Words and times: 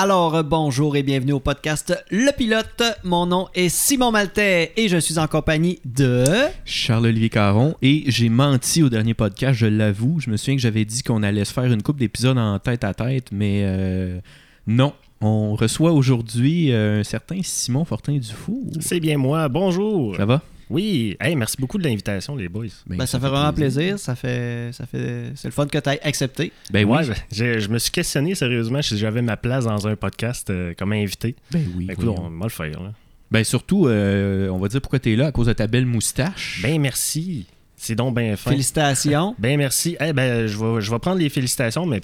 Alors, 0.00 0.36
euh, 0.36 0.42
bonjour 0.44 0.94
et 0.94 1.02
bienvenue 1.02 1.32
au 1.32 1.40
podcast 1.40 1.92
Le 2.12 2.30
Pilote. 2.30 2.84
Mon 3.02 3.26
nom 3.26 3.48
est 3.52 3.68
Simon 3.68 4.12
Maltais 4.12 4.72
et 4.76 4.86
je 4.86 4.96
suis 4.96 5.18
en 5.18 5.26
compagnie 5.26 5.80
de... 5.84 6.24
Charles-Olivier 6.64 7.30
Caron. 7.30 7.74
Et 7.82 8.04
j'ai 8.06 8.28
menti 8.28 8.84
au 8.84 8.90
dernier 8.90 9.14
podcast, 9.14 9.58
je 9.58 9.66
l'avoue. 9.66 10.20
Je 10.20 10.30
me 10.30 10.36
souviens 10.36 10.54
que 10.54 10.62
j'avais 10.62 10.84
dit 10.84 11.02
qu'on 11.02 11.24
allait 11.24 11.44
se 11.44 11.52
faire 11.52 11.64
une 11.64 11.82
coupe 11.82 11.98
d'épisodes 11.98 12.38
en 12.38 12.60
tête 12.60 12.84
à 12.84 12.94
tête, 12.94 13.32
mais 13.32 13.62
euh, 13.64 14.20
non. 14.68 14.92
On 15.20 15.56
reçoit 15.56 15.90
aujourd'hui 15.90 16.70
euh, 16.70 17.00
un 17.00 17.04
certain 17.04 17.40
Simon 17.42 17.84
Fortin 17.84 18.18
Dufour. 18.18 18.70
C'est 18.78 19.00
bien 19.00 19.18
moi. 19.18 19.48
Bonjour. 19.48 20.14
Ça 20.14 20.26
va? 20.26 20.42
Oui. 20.70 21.16
Hey, 21.20 21.34
merci 21.36 21.56
beaucoup 21.58 21.78
de 21.78 21.84
l'invitation, 21.84 22.36
les 22.36 22.48
boys. 22.48 22.66
Ben, 22.86 23.06
ça, 23.06 23.18
fait 23.18 23.28
vraiment 23.28 23.52
plaisir. 23.52 23.98
Ça 23.98 24.14
fait, 24.14 24.70
ça 24.72 24.86
fait, 24.86 25.32
c'est 25.34 25.48
le 25.48 25.52
fun 25.52 25.66
que 25.66 25.78
tu 25.78 25.88
aies 25.90 26.00
accepté. 26.02 26.52
Ben 26.70 26.84
oui. 26.84 26.98
Ouais, 26.98 27.14
je, 27.32 27.58
je 27.58 27.68
me 27.68 27.78
suis 27.78 27.90
questionné 27.90 28.34
sérieusement 28.34 28.82
si 28.82 28.96
j'avais 28.98 29.22
ma 29.22 29.36
place 29.36 29.64
dans 29.64 29.86
un 29.86 29.96
podcast 29.96 30.50
euh, 30.50 30.74
comme 30.76 30.92
invité. 30.92 31.34
Ben 31.50 31.64
oui. 31.76 31.86
Ben, 31.86 31.92
écoute, 31.94 32.04
voyons. 32.06 32.22
on 32.24 32.38
va 32.38 32.44
le 32.46 32.50
faire. 32.50 32.82
là. 32.82 32.92
Ben 33.30 33.44
surtout, 33.44 33.86
euh, 33.88 34.48
on 34.48 34.58
va 34.58 34.68
dire 34.68 34.80
pourquoi 34.80 34.98
tu 34.98 35.12
es 35.12 35.16
là 35.16 35.26
à 35.26 35.32
cause 35.32 35.46
de 35.48 35.52
ta 35.52 35.66
belle 35.66 35.86
moustache. 35.86 36.60
Ben 36.62 36.80
merci. 36.80 37.46
C'est 37.80 37.94
donc 37.94 38.16
bien 38.16 38.34
fin. 38.36 38.50
Félicitations. 38.50 39.36
Ben 39.38 39.56
merci. 39.56 39.96
Eh 40.00 40.12
ben, 40.12 40.46
je 40.48 40.58
vais, 40.58 40.80
je 40.80 40.90
vais 40.90 40.98
prendre 40.98 41.18
les 41.18 41.28
félicitations, 41.28 41.86
mais 41.86 42.00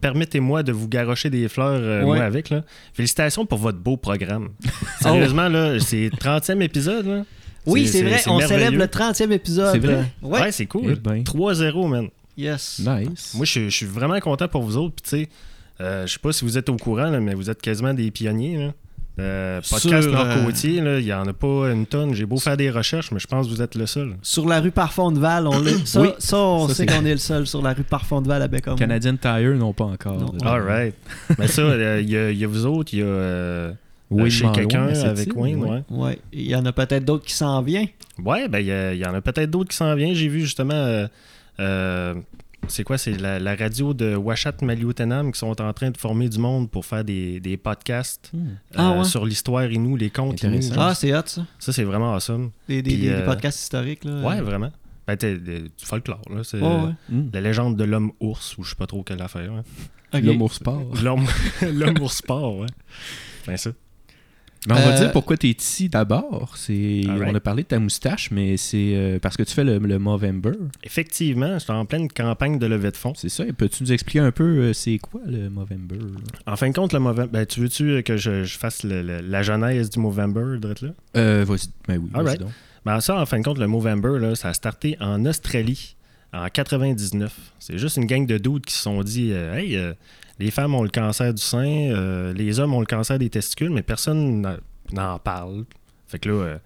permettez-moi 0.00 0.62
de 0.64 0.72
vous 0.72 0.88
garrocher 0.88 1.30
des 1.30 1.48
fleurs, 1.48 1.78
euh, 1.80 2.00
Ouais. 2.00 2.06
moi, 2.16 2.24
avec. 2.24 2.50
Là. 2.50 2.64
Félicitations 2.92 3.46
pour 3.46 3.58
votre 3.58 3.78
beau 3.78 3.96
programme. 3.96 4.48
Sérieusement, 5.00 5.48
là, 5.48 5.78
c'est 5.78 6.08
30e 6.08 6.60
épisode. 6.62 7.06
Là. 7.06 7.22
Oui, 7.66 7.86
c'est 7.86 8.02
vrai. 8.02 8.20
On 8.26 8.40
célèbre 8.40 8.76
le 8.78 8.86
30e 8.86 9.30
épisode. 9.32 9.72
C'est 9.72 9.78
vrai? 9.78 10.04
Ouais. 10.22 10.40
Ouais, 10.40 10.52
c'est 10.52 10.66
cool. 10.66 10.92
Eh 10.92 10.94
ben. 10.96 11.22
3-0, 11.22 11.88
man. 11.88 12.08
Yes. 12.36 12.80
Nice. 12.84 13.34
Moi, 13.34 13.44
je, 13.44 13.64
je 13.68 13.76
suis 13.76 13.86
vraiment 13.86 14.18
content 14.20 14.48
pour 14.48 14.62
vous 14.62 14.76
autres. 14.76 14.94
Puis, 15.02 15.02
tu 15.02 15.24
sais, 15.24 15.28
euh, 15.80 16.06
je 16.06 16.12
sais 16.14 16.18
pas 16.18 16.32
si 16.32 16.44
vous 16.44 16.56
êtes 16.58 16.68
au 16.68 16.76
courant, 16.76 17.10
là, 17.10 17.20
mais 17.20 17.34
vous 17.34 17.50
êtes 17.50 17.60
quasiment 17.60 17.92
des 17.94 18.10
pionniers. 18.10 18.56
Là. 18.56 18.72
Euh, 19.20 19.60
podcast 19.68 20.08
Sur, 20.08 20.12
Nord-Côtier, 20.12 20.80
là, 20.80 20.98
il 20.98 21.04
y 21.04 21.12
en 21.12 21.26
a 21.26 21.34
pas 21.34 21.70
une 21.70 21.84
tonne. 21.84 22.14
J'ai 22.14 22.24
beau 22.24 22.38
faire 22.38 22.56
des 22.56 22.70
recherches, 22.70 23.12
mais 23.12 23.18
je 23.18 23.26
pense 23.26 23.46
que 23.46 23.52
vous 23.52 23.60
êtes 23.60 23.74
le 23.74 23.84
seul. 23.84 24.16
Sur 24.22 24.48
la 24.48 24.60
rue 24.60 24.70
Parfondeval, 24.70 25.46
on 25.46 25.60
l'est. 25.60 25.86
Ça, 25.86 26.00
Oui. 26.00 26.08
ça, 26.18 26.38
on 26.38 26.68
Ça, 26.68 26.74
sait 26.74 26.86
qu'on 26.86 27.04
est 27.04 27.12
le 27.12 27.18
seul 27.18 27.46
sur 27.46 27.60
la 27.60 27.74
rue 27.74 27.82
Parfondeval 27.82 28.40
à 28.40 28.48
Bécom. 28.48 28.76
Canadian 28.76 29.16
Tire, 29.18 29.54
non 29.54 29.74
pas 29.74 29.84
encore. 29.84 30.18
Non. 30.18 30.32
Euh, 30.42 30.48
All 30.48 30.62
right. 30.62 30.94
mais 31.38 31.46
ça, 31.46 31.60
euh, 31.60 32.00
il 32.02 32.08
y, 32.08 32.16
a- 32.16 32.30
il 32.30 32.38
y 32.38 32.44
a 32.44 32.48
vous 32.48 32.64
autres, 32.64 32.94
il 32.94 33.00
y 33.00 33.02
a 33.02 33.72
euh, 34.12 34.22
Wayne 34.22 34.30
chez 34.30 34.50
quelqu'un 34.52 34.86
avec 34.88 35.34
Wayne. 35.36 35.84
ouais. 35.90 36.18
Il 36.32 36.42
y 36.46 36.54
en 36.56 36.64
a 36.66 36.72
peut-être 36.72 37.04
d'autres 37.04 37.24
qui 37.24 37.34
s'en 37.34 37.62
viennent. 37.62 37.88
ouais 38.18 38.48
ben, 38.48 38.58
il 38.60 38.98
y, 38.98 39.06
en 39.06 39.14
a 39.14 39.20
peut-être 39.20 39.50
d'autres 39.50 39.70
qui 39.70 39.76
s'en 39.76 39.94
viennent. 39.94 40.14
J'ai 40.14 40.28
vu 40.28 40.40
justement. 40.40 40.74
euh, 40.74 41.06
euh, 41.60 42.14
c'est 42.68 42.84
quoi? 42.84 42.96
C'est 42.96 43.18
la, 43.20 43.40
la 43.40 43.56
radio 43.56 43.92
de 43.92 44.14
Washat 44.14 44.54
Maliotenam 44.62 45.32
qui 45.32 45.38
sont 45.38 45.60
en 45.60 45.72
train 45.72 45.90
de 45.90 45.96
former 45.98 46.28
du 46.28 46.38
monde 46.38 46.70
pour 46.70 46.86
faire 46.86 47.04
des, 47.04 47.40
des 47.40 47.56
podcasts 47.56 48.30
Hmm. 48.32 48.50
Ah 48.76 48.92
euh, 48.92 48.98
ouais? 48.98 49.04
sur 49.04 49.26
l'histoire 49.26 49.64
Inou, 49.70 49.96
les 49.96 50.10
contes 50.10 50.40
Inou. 50.42 50.54
Intéressant. 50.56 50.74
Ah, 50.78 50.94
c'est 50.94 51.12
hot, 51.12 51.22
ça. 51.26 51.44
Ça, 51.58 51.72
c'est 51.72 51.82
vraiment 51.82 52.14
awesome. 52.14 52.50
Des, 52.68 52.80
des, 52.82 52.90
Puis, 52.90 53.02
des- 53.02 53.16
des 53.16 53.22
podcasts 53.24 53.60
historiques. 53.60 54.04
Là. 54.04 54.20
Ouais, 54.22 54.40
vraiment. 54.40 54.70
Ben, 55.08 55.16
t'es- 55.16 55.36
t'es- 55.36 55.60
du 55.62 55.70
folklore, 55.84 56.22
là. 56.32 56.44
C'est 56.44 56.60
Ouais, 56.60 56.68
ouais. 56.68 56.92
Hmm. 57.08 57.30
la 57.32 57.40
légende 57.40 57.76
de 57.76 57.82
l'homme 57.82 58.12
ours, 58.20 58.56
ou 58.56 58.62
je 58.62 58.70
sais 58.70 58.76
pas 58.76 58.86
trop 58.86 59.02
quelle 59.02 59.20
affaire. 59.22 59.50
hein. 59.52 60.20
L'homme 60.20 60.42
au 60.42 60.48
sport. 60.48 60.84
L'homme 61.02 61.26
l'homme 61.72 62.00
ours 62.00 62.16
sport, 62.18 62.58
ouais. 62.58 62.66
Ben 63.48 63.56
ça. 63.56 63.70
Mais 64.68 64.74
on 64.74 64.76
va 64.76 64.94
Euh, 64.94 64.98
dire 64.98 65.12
pourquoi 65.12 65.36
tu 65.36 65.48
es 65.48 65.56
ici 65.58 65.88
d'abord. 65.88 66.52
C'est. 66.56 67.02
On 67.08 67.34
a 67.34 67.40
parlé 67.40 67.64
de 67.64 67.68
ta 67.68 67.78
moustache, 67.80 68.30
mais 68.30 68.56
c'est 68.56 68.92
euh, 68.94 69.18
parce 69.20 69.36
que 69.36 69.42
tu 69.42 69.52
fais 69.52 69.64
le, 69.64 69.78
le 69.78 69.98
Movember. 69.98 70.52
Effectivement, 70.84 71.58
j'étais 71.58 71.72
en 71.72 71.84
pleine 71.84 72.08
campagne 72.08 72.58
de 72.58 72.66
levée 72.66 72.90
de 72.92 72.96
fonds. 72.96 73.14
C'est 73.16 73.28
ça. 73.28 73.44
Et 73.44 73.52
Peux-tu 73.52 73.82
nous 73.82 73.92
expliquer 73.92 74.20
un 74.20 74.30
peu 74.30 74.44
euh, 74.44 74.72
c'est 74.72 74.98
quoi 74.98 75.20
le 75.26 75.48
Movember? 75.50 75.98
En 76.46 76.56
fin 76.56 76.68
de 76.68 76.74
compte, 76.74 76.92
le 76.92 77.00
Movember. 77.00 77.28
Ben, 77.32 77.44
tu 77.46 77.60
veux-tu 77.60 78.02
que 78.04 78.16
je, 78.16 78.44
je 78.44 78.56
fasse 78.58 78.84
le- 78.84 79.02
le- 79.02 79.20
la 79.20 79.42
genèse 79.42 79.90
du 79.90 79.98
Movember, 79.98 80.58
là? 80.62 80.88
Euh, 81.16 81.44
vas-y. 81.46 81.68
Ben 81.88 81.98
oui, 81.98 82.08
vas-y 82.12 82.20
Alright. 82.20 82.40
donc. 82.40 82.50
Ben, 82.84 83.00
ça, 83.00 83.20
en 83.20 83.26
fin 83.26 83.38
de 83.38 83.44
compte, 83.44 83.58
le 83.58 83.66
Movember, 83.66 84.18
là, 84.20 84.34
ça 84.36 84.48
a 84.50 84.54
starté 84.54 84.96
en 85.00 85.24
Australie 85.24 85.96
en 86.32 86.48
99. 86.48 87.32
C'est 87.58 87.78
juste 87.78 87.96
une 87.96 88.06
gang 88.06 88.26
de 88.26 88.38
doutes 88.38 88.66
qui 88.66 88.74
se 88.74 88.82
sont 88.82 89.02
dit 89.02 89.32
Hey, 89.32 89.76
euh, 89.76 89.92
les 90.42 90.50
femmes 90.50 90.74
ont 90.74 90.82
le 90.82 90.88
cancer 90.90 91.32
du 91.32 91.42
sein, 91.42 91.66
euh, 91.66 92.32
les 92.32 92.58
hommes 92.60 92.74
ont 92.74 92.80
le 92.80 92.86
cancer 92.86 93.18
des 93.18 93.30
testicules, 93.30 93.70
mais 93.70 93.82
personne 93.82 94.58
n'en 94.92 95.18
parle. 95.18 95.64
Fait 96.06 96.18
que 96.18 96.28
là, 96.28 96.34
euh, 96.34 96.58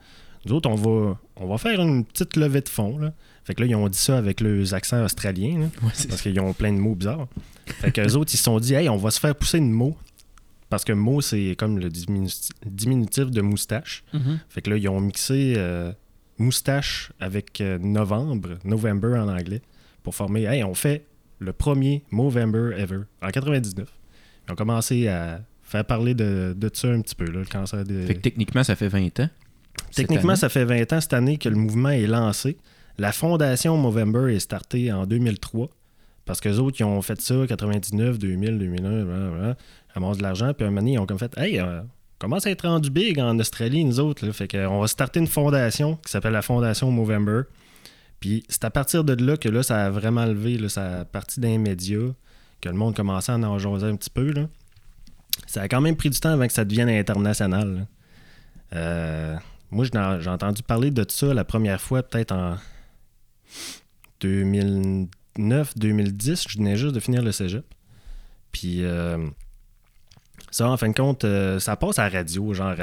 nous 0.44 0.52
autres, 0.54 0.68
on 0.70 0.74
va, 0.74 1.18
on 1.36 1.46
va 1.46 1.58
faire 1.58 1.80
une 1.80 2.04
petite 2.04 2.36
levée 2.36 2.60
de 2.60 2.68
fonds. 2.68 2.98
Là. 2.98 3.12
Fait 3.44 3.54
que 3.54 3.60
là, 3.62 3.66
ils 3.68 3.74
ont 3.76 3.88
dit 3.88 3.98
ça 3.98 4.16
avec 4.18 4.40
leurs 4.40 4.74
accents 4.74 5.02
australiens, 5.04 5.58
là, 5.60 5.66
Ouais, 5.82 5.90
c'est 5.92 6.08
parce 6.08 6.22
qu'ils 6.22 6.38
ont 6.40 6.52
plein 6.52 6.72
de 6.72 6.78
mots 6.78 6.94
bizarres. 6.94 7.28
Fait 7.66 7.90
que 7.92 8.00
les 8.00 8.16
autres, 8.16 8.32
ils 8.34 8.36
se 8.38 8.44
sont 8.44 8.58
dit 8.60 8.74
Hey, 8.74 8.88
on 8.88 8.96
va 8.96 9.10
se 9.10 9.20
faire 9.20 9.34
pousser 9.34 9.58
une 9.58 9.72
mot. 9.72 9.96
Parce 10.68 10.84
que 10.84 10.92
mot, 10.92 11.20
c'est 11.20 11.54
comme 11.56 11.78
le 11.78 11.88
diminu- 11.90 12.50
diminutif 12.64 13.30
de 13.30 13.40
moustache. 13.40 14.02
Mhm. 14.12 14.40
Fait 14.48 14.62
que 14.62 14.70
là, 14.70 14.76
ils 14.76 14.88
ont 14.88 15.00
mixé 15.00 15.54
euh, 15.56 15.92
moustache 16.38 17.12
avec 17.20 17.62
novembre, 17.80 18.58
November 18.64 19.16
en 19.18 19.28
anglais, 19.28 19.62
pour 20.02 20.14
former, 20.14 20.42
hey, 20.44 20.64
on 20.64 20.74
fait 20.74 21.06
le 21.38 21.52
premier 21.52 22.02
Movember 22.10 22.70
ever, 22.76 23.00
en 23.22 23.28
99. 23.28 23.88
Ils 24.48 24.52
ont 24.52 24.54
commencé 24.54 25.08
à 25.08 25.40
faire 25.62 25.84
parler 25.84 26.14
de, 26.14 26.54
de 26.56 26.70
ça 26.72 26.88
un 26.88 27.00
petit 27.00 27.14
peu, 27.14 27.24
là, 27.24 27.40
le 27.40 27.46
cancer. 27.46 27.84
Fait 27.86 28.14
que 28.14 28.20
techniquement, 28.20 28.62
ça 28.64 28.76
fait 28.76 28.88
20 28.88 29.20
ans. 29.20 29.28
Techniquement, 29.94 30.36
ça 30.36 30.48
fait 30.48 30.64
20 30.64 30.92
ans 30.92 31.00
cette 31.00 31.12
année 31.12 31.38
que 31.38 31.48
le 31.48 31.56
mouvement 31.56 31.90
est 31.90 32.06
lancé. 32.06 32.56
La 32.98 33.12
fondation 33.12 33.76
Movember 33.76 34.34
est 34.34 34.40
startée 34.40 34.90
en 34.92 35.06
2003, 35.06 35.68
parce 36.24 36.40
que 36.40 36.48
les 36.48 36.58
autres, 36.58 36.76
ils 36.80 36.84
ont 36.84 37.02
fait 37.02 37.20
ça 37.20 37.34
99, 37.46 38.18
2000, 38.18 38.58
2001, 38.58 39.04
blablabla, 39.04 39.56
ramassent 39.94 40.18
de 40.18 40.22
l'argent, 40.22 40.54
puis 40.54 40.66
un 40.66 40.70
moment 40.70 40.80
donné, 40.80 40.92
ils 40.94 40.98
ont 40.98 41.06
comme 41.06 41.18
fait, 41.18 41.36
hey, 41.36 41.60
euh, 41.60 41.82
commence 42.18 42.46
à 42.46 42.50
être 42.50 42.66
rendu 42.66 42.90
big 42.90 43.18
en 43.18 43.38
Australie, 43.38 43.84
nous 43.84 44.00
autres. 44.00 44.24
Là. 44.24 44.32
Fait 44.32 44.48
qu'on 44.48 44.80
va 44.80 44.86
starter 44.86 45.20
une 45.20 45.26
fondation 45.26 45.96
qui 45.96 46.10
s'appelle 46.10 46.32
la 46.32 46.42
Fondation 46.42 46.90
Movember. 46.90 47.42
C'est 48.48 48.64
à 48.64 48.70
partir 48.70 49.04
de 49.04 49.24
là 49.24 49.36
que 49.36 49.48
là, 49.48 49.62
ça 49.62 49.86
a 49.86 49.90
vraiment 49.90 50.24
levé, 50.24 50.58
là, 50.58 50.68
ça 50.68 51.00
a 51.00 51.04
parti 51.04 51.40
d'un 51.40 51.58
média, 51.58 51.98
que 52.60 52.68
le 52.68 52.74
monde 52.74 52.94
commençait 52.94 53.32
à 53.32 53.36
en 53.36 53.84
un 53.84 53.96
petit 53.96 54.10
peu. 54.10 54.32
Là. 54.32 54.48
Ça 55.46 55.62
a 55.62 55.68
quand 55.68 55.80
même 55.80 55.96
pris 55.96 56.10
du 56.10 56.18
temps 56.18 56.30
avant 56.30 56.46
que 56.46 56.52
ça 56.52 56.64
devienne 56.64 56.88
international. 56.88 57.86
Euh, 58.74 59.36
moi, 59.70 59.84
j'ai 59.84 60.30
entendu 60.30 60.62
parler 60.62 60.90
de 60.90 61.04
ça 61.08 61.34
la 61.34 61.44
première 61.44 61.80
fois, 61.80 62.02
peut-être 62.02 62.32
en 62.32 62.56
2009-2010. 64.20 66.46
Je 66.48 66.58
venais 66.58 66.76
juste 66.76 66.94
de 66.94 67.00
finir 67.00 67.22
le 67.22 67.32
cégep. 67.32 67.64
Puis 68.52 68.84
euh, 68.84 69.28
ça, 70.50 70.70
en 70.70 70.76
fin 70.76 70.88
de 70.88 70.94
compte, 70.94 71.24
euh, 71.24 71.58
ça 71.58 71.76
passe 71.76 71.98
à 71.98 72.08
la 72.08 72.18
radio, 72.18 72.54
genre 72.54 72.74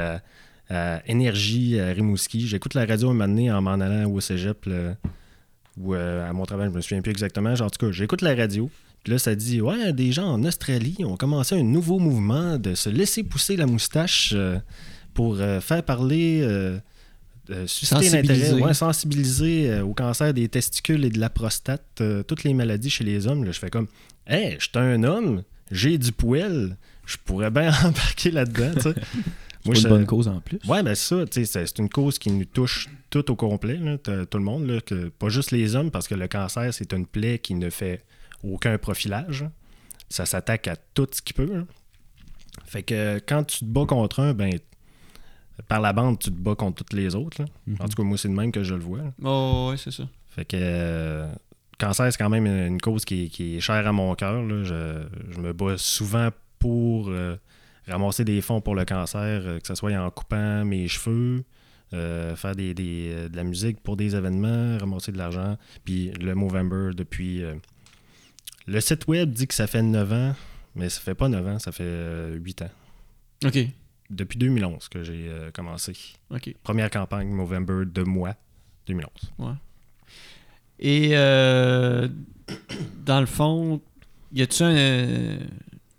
à, 0.70 1.02
Énergie, 1.06 1.78
à 1.78 1.88
Rimouski. 1.88 2.46
J'écoute 2.46 2.74
la 2.74 2.86
radio 2.86 3.10
un 3.10 3.12
moment 3.12 3.28
donné 3.28 3.52
en 3.52 3.60
m'en 3.60 3.72
allant 3.72 4.10
au 4.10 4.20
cégep 4.20 4.66
ou 5.78 5.94
euh, 5.94 6.28
à 6.28 6.32
mon 6.32 6.44
travail, 6.44 6.68
je 6.70 6.76
me 6.76 6.80
souviens 6.80 7.02
plus 7.02 7.10
exactement. 7.10 7.54
Genre, 7.54 7.66
en 7.66 7.70
tout 7.70 7.84
cas, 7.86 7.92
j'écoute 7.92 8.22
la 8.22 8.34
radio. 8.34 8.70
Puis 9.02 9.12
là, 9.12 9.18
ça 9.18 9.34
dit 9.34 9.60
Ouais, 9.60 9.92
des 9.92 10.12
gens 10.12 10.26
en 10.26 10.44
Australie 10.44 10.96
ont 11.04 11.16
commencé 11.16 11.54
un 11.54 11.62
nouveau 11.62 11.98
mouvement 11.98 12.58
de 12.58 12.74
se 12.74 12.88
laisser 12.88 13.22
pousser 13.22 13.56
la 13.56 13.66
moustache 13.66 14.32
euh, 14.34 14.58
pour 15.12 15.36
euh, 15.40 15.60
faire 15.60 15.82
parler. 15.82 16.40
euh, 16.42 16.78
susciter 17.66 17.96
l'intérêt, 18.16 18.52
ouais, 18.62 18.74
sensibiliser 18.74 19.70
euh, 19.70 19.84
au 19.84 19.92
cancer 19.92 20.32
des 20.32 20.48
testicules 20.48 21.04
et 21.04 21.10
de 21.10 21.20
la 21.20 21.28
prostate, 21.28 21.84
euh, 22.00 22.22
toutes 22.22 22.44
les 22.44 22.54
maladies 22.54 22.88
chez 22.88 23.04
les 23.04 23.26
hommes. 23.26 23.44
Là, 23.44 23.52
je 23.52 23.58
fais 23.58 23.68
comme 23.68 23.86
Hey, 24.26 24.56
je 24.58 24.64
suis 24.64 24.70
un 24.78 25.02
homme, 25.04 25.42
j'ai 25.70 25.98
du 25.98 26.10
poil, 26.12 26.76
je 27.04 27.16
pourrais 27.22 27.50
bien 27.50 27.68
embarquer 27.84 28.30
là-dedans. 28.30 28.72
Sais. 29.72 29.74
C'est 29.80 29.82
une 29.88 29.88
bonne 29.94 30.06
cause 30.06 30.28
en 30.28 30.40
plus. 30.40 30.58
Ouais, 30.68 30.82
ben 30.82 30.94
ça, 30.94 31.24
tu 31.26 31.40
sais, 31.40 31.44
c'est 31.44 31.66
c'est 31.66 31.78
une 31.78 31.88
cause 31.88 32.18
qui 32.18 32.30
nous 32.30 32.44
touche 32.44 32.88
tout 33.10 33.30
au 33.30 33.36
complet, 33.36 33.76
là, 33.76 33.96
tout 33.98 34.38
le 34.38 34.44
monde, 34.44 34.66
là, 34.66 34.80
que, 34.80 35.08
pas 35.08 35.28
juste 35.28 35.50
les 35.52 35.74
hommes, 35.76 35.90
parce 35.90 36.08
que 36.08 36.14
le 36.14 36.28
cancer, 36.28 36.72
c'est 36.74 36.92
une 36.92 37.06
plaie 37.06 37.38
qui 37.38 37.54
ne 37.54 37.70
fait 37.70 38.04
aucun 38.42 38.76
profilage. 38.78 39.44
Ça 40.10 40.26
s'attaque 40.26 40.68
à 40.68 40.76
tout 40.76 41.08
ce 41.12 41.22
qui 41.22 41.32
peut. 41.32 41.50
hein. 41.54 41.66
Fait 42.66 42.82
que 42.82 43.18
quand 43.26 43.44
tu 43.44 43.60
te 43.60 43.64
bats 43.64 43.86
contre 43.86 44.20
un, 44.20 44.34
ben 44.34 44.58
par 45.68 45.80
la 45.80 45.92
bande, 45.92 46.18
tu 46.18 46.30
te 46.30 46.36
bats 46.38 46.54
contre 46.54 46.84
toutes 46.84 46.92
les 46.92 47.14
autres. 47.14 47.40
là. 47.42 47.48
Mhm. 47.66 47.76
En 47.80 47.88
tout 47.88 47.94
cas, 47.96 48.02
moi, 48.02 48.18
c'est 48.18 48.28
de 48.28 48.34
même 48.34 48.52
que 48.52 48.62
je 48.64 48.74
le 48.74 48.80
vois. 48.80 49.00
Oh, 49.22 49.68
ouais, 49.70 49.76
c'est 49.76 49.90
ça. 49.92 50.08
Fait 50.30 50.44
que 50.44 50.56
euh, 50.60 51.32
cancer, 51.78 52.12
c'est 52.12 52.18
quand 52.18 52.28
même 52.28 52.46
une, 52.46 52.66
une 52.74 52.80
cause 52.80 53.04
qui, 53.04 53.30
qui 53.30 53.56
est 53.56 53.60
chère 53.60 53.86
à 53.86 53.92
mon 53.92 54.14
cœur. 54.14 54.42
je 54.64 55.40
me 55.40 55.52
bats 55.52 55.76
souvent 55.78 56.28
pour 56.58 57.08
euh, 57.08 57.36
ramasser 57.86 58.24
des 58.24 58.40
fonds 58.40 58.60
pour 58.60 58.74
le 58.74 58.84
cancer, 58.84 59.42
euh, 59.44 59.58
que 59.60 59.66
ce 59.66 59.74
soit 59.74 59.92
en 59.92 60.10
coupant 60.10 60.64
mes 60.64 60.88
cheveux, 60.88 61.44
euh, 61.92 62.34
faire 62.36 62.54
des, 62.56 62.74
des, 62.74 63.10
euh, 63.12 63.28
de 63.28 63.36
la 63.36 63.44
musique 63.44 63.80
pour 63.82 63.96
des 63.96 64.16
événements, 64.16 64.78
ramasser 64.78 65.12
de 65.12 65.18
l'argent. 65.18 65.56
Puis 65.84 66.10
le 66.12 66.34
Movember 66.34 66.90
depuis. 66.94 67.42
euh, 67.42 67.54
le 68.66 68.80
site 68.80 69.06
web 69.08 69.30
dit 69.30 69.46
que 69.46 69.54
ça 69.54 69.66
fait 69.66 69.82
9 69.82 70.12
ans, 70.12 70.34
mais 70.74 70.88
ça 70.88 71.00
fait 71.00 71.14
pas 71.14 71.28
9 71.28 71.46
ans, 71.46 71.58
ça 71.58 71.70
fait 71.72 71.84
euh, 71.84 72.34
8 72.36 72.62
ans. 72.62 72.70
OK. 73.44 73.58
Depuis 74.10 74.38
2011 74.38 74.88
que 74.88 75.02
j'ai 75.02 75.30
commencé. 75.54 75.92
OK. 76.30 76.54
Première 76.62 76.90
campagne 76.90 77.28
Movember 77.28 77.84
de 77.86 78.02
moi, 78.02 78.34
2011. 78.86 79.10
Et 80.78 81.10
euh, 81.12 82.08
dans 83.04 83.20
le 83.20 83.26
fond, 83.26 83.80
y 84.32 84.42
a-tu 84.42 84.62
un. 84.62 85.38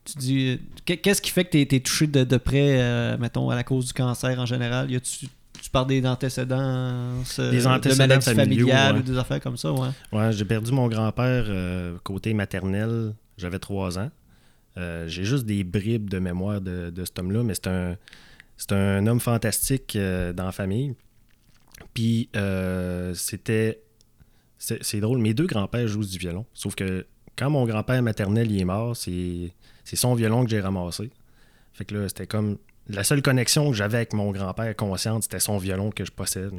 Tu 0.05 0.17
dis. 0.17 0.59
qu'est- 0.85 0.97
Qu'est-ce 0.97 1.21
qui 1.21 1.31
fait 1.31 1.45
que 1.45 1.51
tu 1.51 1.59
été 1.59 1.79
touché 1.81 2.07
de, 2.07 2.23
de 2.23 2.37
près, 2.37 2.79
euh, 2.81 3.17
mettons, 3.17 3.49
à 3.49 3.55
la 3.55 3.63
cause 3.63 3.87
du 3.87 3.93
cancer 3.93 4.39
en 4.39 4.45
général? 4.45 4.89
Y 4.91 4.95
a-tu. 4.97 5.27
Tu 5.61 5.69
parles 5.71 5.87
des 5.87 6.05
antécédents, 6.05 7.13
Des 7.37 7.61
de 7.61 7.65
antécédents 7.67 8.03
maladies 8.07 8.25
familiaux, 8.25 8.67
familiales 8.67 8.93
ouais. 8.95 8.99
ou 8.99 9.03
des 9.03 9.17
affaires 9.17 9.39
comme 9.41 9.57
ça, 9.57 9.71
ouais? 9.73 9.89
Ouais, 10.11 10.31
j'ai 10.31 10.45
perdu 10.45 10.71
mon 10.71 10.87
grand-père 10.87 11.45
euh, 11.47 11.97
côté 12.03 12.33
maternel. 12.35 13.13
J'avais 13.37 13.57
trois 13.59 13.97
ans. 13.97 14.11
Euh, 14.77 15.07
j'ai 15.07 15.23
juste 15.23 15.45
des 15.45 15.63
bribes 15.63 16.09
de 16.09 16.19
mémoire 16.19 16.61
de, 16.61 16.91
de 16.91 17.05
cet 17.05 17.17
homme-là, 17.19 17.41
mais 17.43 17.55
c'est 17.55 17.67
un, 17.67 17.95
c'est 18.57 18.73
un 18.73 19.07
homme 19.07 19.19
fantastique 19.19 19.97
dans 19.97 20.45
la 20.45 20.51
famille. 20.51 20.93
Puis 21.93 22.29
euh, 22.35 23.13
c'était. 23.13 23.81
C'est 24.57 24.83
c'est 24.83 24.99
drôle, 24.99 25.17
mes 25.19 25.33
deux 25.33 25.47
grands-pères 25.47 25.87
jouent 25.87 26.05
du 26.05 26.17
violon. 26.17 26.45
Sauf 26.53 26.75
que 26.75 27.05
quand 27.37 27.49
mon 27.49 27.65
grand-père 27.65 28.01
maternel 28.01 28.51
il 28.51 28.61
est 28.61 28.65
mort, 28.65 28.95
c'est 28.95 29.51
c'est 29.85 29.95
son 29.95 30.15
violon 30.15 30.43
que 30.43 30.49
j'ai 30.49 30.59
ramassé. 30.59 31.11
Fait 31.71 31.85
que 31.85 31.95
là, 31.95 32.09
c'était 32.09 32.27
comme. 32.27 32.57
La 32.87 33.03
seule 33.03 33.21
connexion 33.23 33.71
que 33.71 33.75
j'avais 33.75 33.97
avec 33.97 34.13
mon 34.13 34.31
grand-père 34.31 34.75
consciente, 34.75 35.23
c'était 35.23 35.39
son 35.39 35.57
violon 35.57 35.89
que 35.89 36.05
je 36.05 36.11
possède. 36.11 36.53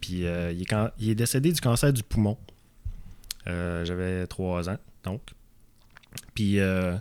Puis 0.00 0.26
euh, 0.26 0.52
il, 0.52 1.10
est 1.10 1.14
décédé 1.14 1.52
du 1.52 1.60
cancer 1.60 1.92
du 1.92 2.02
poumon. 2.02 2.36
Euh, 3.48 3.84
J'avais 3.84 4.26
trois 4.26 4.68
ans, 4.68 4.78
donc. 5.02 5.20
Puis 6.34 6.60
euh, 6.60 6.96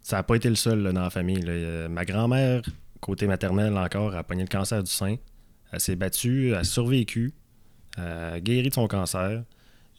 ça 0.00 0.16
n'a 0.16 0.22
pas 0.22 0.34
été 0.34 0.48
le 0.48 0.56
seul 0.56 0.82
dans 0.92 1.00
la 1.00 1.10
famille. 1.10 1.44
ma 1.88 2.04
grand-mère, 2.04 2.62
côté 3.00 3.26
maternel 3.26 3.76
encore, 3.76 4.14
a 4.16 4.24
pogné 4.24 4.42
le 4.42 4.48
cancer 4.48 4.82
du 4.82 4.90
sein. 4.90 5.16
Elle 5.72 5.80
s'est 5.80 5.96
battue, 5.96 6.54
a 6.54 6.64
survécu, 6.64 7.34
elle 7.96 8.04
a 8.04 8.40
guéri 8.40 8.68
de 8.68 8.74
son 8.74 8.88
cancer. 8.88 9.44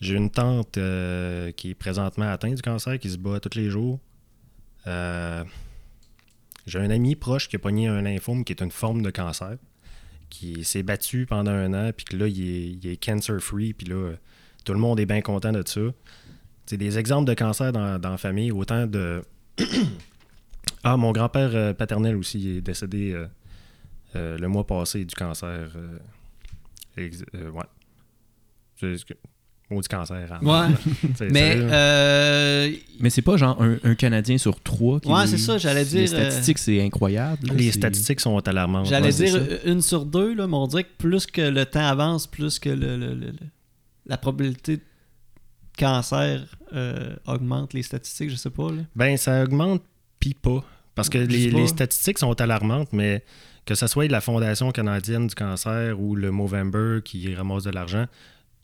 J'ai 0.02 0.16
une 0.16 0.30
tante 0.30 0.74
qui 0.74 1.70
est 1.70 1.78
présentement 1.78 2.30
atteinte 2.30 2.56
du 2.56 2.62
cancer, 2.62 3.00
qui 3.00 3.10
se 3.10 3.18
bat 3.18 3.40
tous 3.40 3.58
les 3.58 3.70
jours. 3.70 4.00
Euh, 4.88 5.44
J'ai 6.66 6.80
un 6.80 6.90
ami 6.90 7.16
proche 7.16 7.48
qui 7.48 7.56
a 7.56 7.60
pogné 7.60 7.88
un 7.88 8.02
lymphome, 8.02 8.44
qui 8.44 8.54
est 8.54 8.62
une 8.62 8.72
forme 8.72 9.02
de 9.02 9.10
cancer, 9.10 9.58
qui 10.30 10.64
s'est 10.64 10.84
battu 10.84 11.26
pendant 11.26 11.52
un 11.52 11.74
an, 11.74 11.92
puis 11.96 12.06
que 12.06 12.18
là, 12.18 12.28
il 12.28 12.86
est, 12.86 12.98
cancer-free, 12.98 13.74
puis 13.74 13.88
là, 13.88 14.14
tout 14.66 14.74
le 14.74 14.80
monde 14.80 15.00
est 15.00 15.06
bien 15.06 15.22
content 15.22 15.52
de 15.52 15.66
ça. 15.66 15.82
C'est 16.66 16.78
des 16.78 16.98
exemples 16.98 17.26
de 17.26 17.34
cancer 17.34 17.72
dans, 17.72 18.00
dans 18.00 18.12
la 18.12 18.18
famille, 18.18 18.52
autant 18.52 18.88
de. 18.88 19.22
ah, 20.84 20.98
mon 20.98 21.12
grand-père 21.14 21.52
euh, 21.54 21.74
paternel 21.74 22.18
aussi 22.18 22.58
est 22.58 22.62
décédé 22.62 23.14
euh, 24.16 24.38
le 24.38 24.48
mois 24.48 24.68
passé 24.68 25.06
du 25.06 25.16
cancer. 25.16 25.72
ouais. 26.98 27.64
C'est- 29.70 29.76
Maudit 29.76 29.88
cancer. 29.90 30.32
hein. 30.32 30.40
Ouais. 30.42 30.76
Mais, 31.32 31.56
euh, 31.58 32.72
Mais 33.00 33.10
c'est 33.10 33.22
pas 33.22 33.36
genre 33.38 33.62
un, 33.62 33.78
un 33.84 33.96
Canadien 33.96 34.38
sur 34.38 34.62
trois 34.62 35.00
qui. 35.00 35.10
Ouais, 35.10 35.28
c'est 35.28 35.38
ça, 35.38 35.58
j'allais 35.58 35.84
dire, 35.86 36.00
Les 36.02 36.08
statistiques, 36.08 36.58
c'est 36.58 36.82
incroyable. 36.82 37.48
là, 37.48 37.54
les 37.54 37.72
statistiques 37.72 38.20
sont 38.22 38.40
alarmantes. 38.48 38.86
j'allais 38.88 39.12
dire 39.12 39.32
ça. 39.32 39.38
euh, 39.38 39.58
une 39.66 39.82
sur 39.82 40.06
deux, 40.06 40.34
là, 40.36 40.48
mais 40.48 40.56
on 40.56 40.68
dirait 40.68 40.84
que 40.86 40.96
plus 40.98 41.26
que 41.26 41.42
le 41.42 41.66
temps 41.66 41.86
avance, 41.88 42.28
plus 42.28 42.60
que 42.60 42.70
le, 42.70 42.96
le- 42.98 43.14
le- 43.14 43.26
le- 43.28 43.34
la 44.06 44.18
probabilité 44.18 44.78
de 44.78 44.82
cancer 45.78 46.46
euh, 46.74 47.16
augmente 47.26 47.74
les 47.74 47.84
statistiques, 47.84 48.30
je 48.30 48.36
sais 48.36 48.50
pas. 48.50 48.72
Là. 48.72 48.82
Ben, 48.96 49.18
ça 49.18 49.44
augmente, 49.44 49.82
puis 50.20 50.34
pas. 50.34 50.64
Parce 50.96 51.10
que 51.10 51.18
les, 51.18 51.52
les 51.52 51.68
statistiques 51.68 52.18
sont 52.18 52.40
alarmantes, 52.42 52.92
mais 52.94 53.24
que 53.66 53.76
ce 53.76 53.86
soit 53.86 54.08
de 54.08 54.12
la 54.12 54.22
Fondation 54.22 54.72
canadienne 54.72 55.28
du 55.28 55.36
cancer 55.36 56.00
ou 56.00 56.16
le 56.16 56.32
Movember 56.32 57.02
qui 57.04 57.36
ramasse 57.36 57.64
de 57.66 57.70
l'argent, 57.72 58.06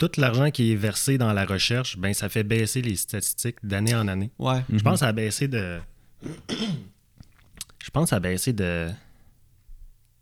tout 0.08 0.20
l'argent 0.20 0.52
qui 0.52 0.72
est 0.72 0.76
versé 0.76 1.18
dans 1.18 1.32
la 1.34 1.46
recherche, 1.46 1.98
ben, 1.98 2.14
ça 2.14 2.30
fait 2.30 2.44
baisser 2.44 2.82
les 2.82 2.96
statistiques 2.96 3.58
d'année 3.64 3.96
en 3.96 4.08
année. 4.08 4.32
Ouais. 4.40 4.60
Mhm. 4.70 4.78
Je 4.80 4.84
pense 4.84 4.94
que 4.94 5.00
ça 5.00 5.08
a 5.08 5.12
baissé 5.14 5.48
de. 5.48 5.80
Je 7.82 7.90
pense 7.92 8.06
que 8.06 8.10
ça 8.10 8.16
a 8.18 8.20
baissé 8.20 8.54
de 8.54 8.88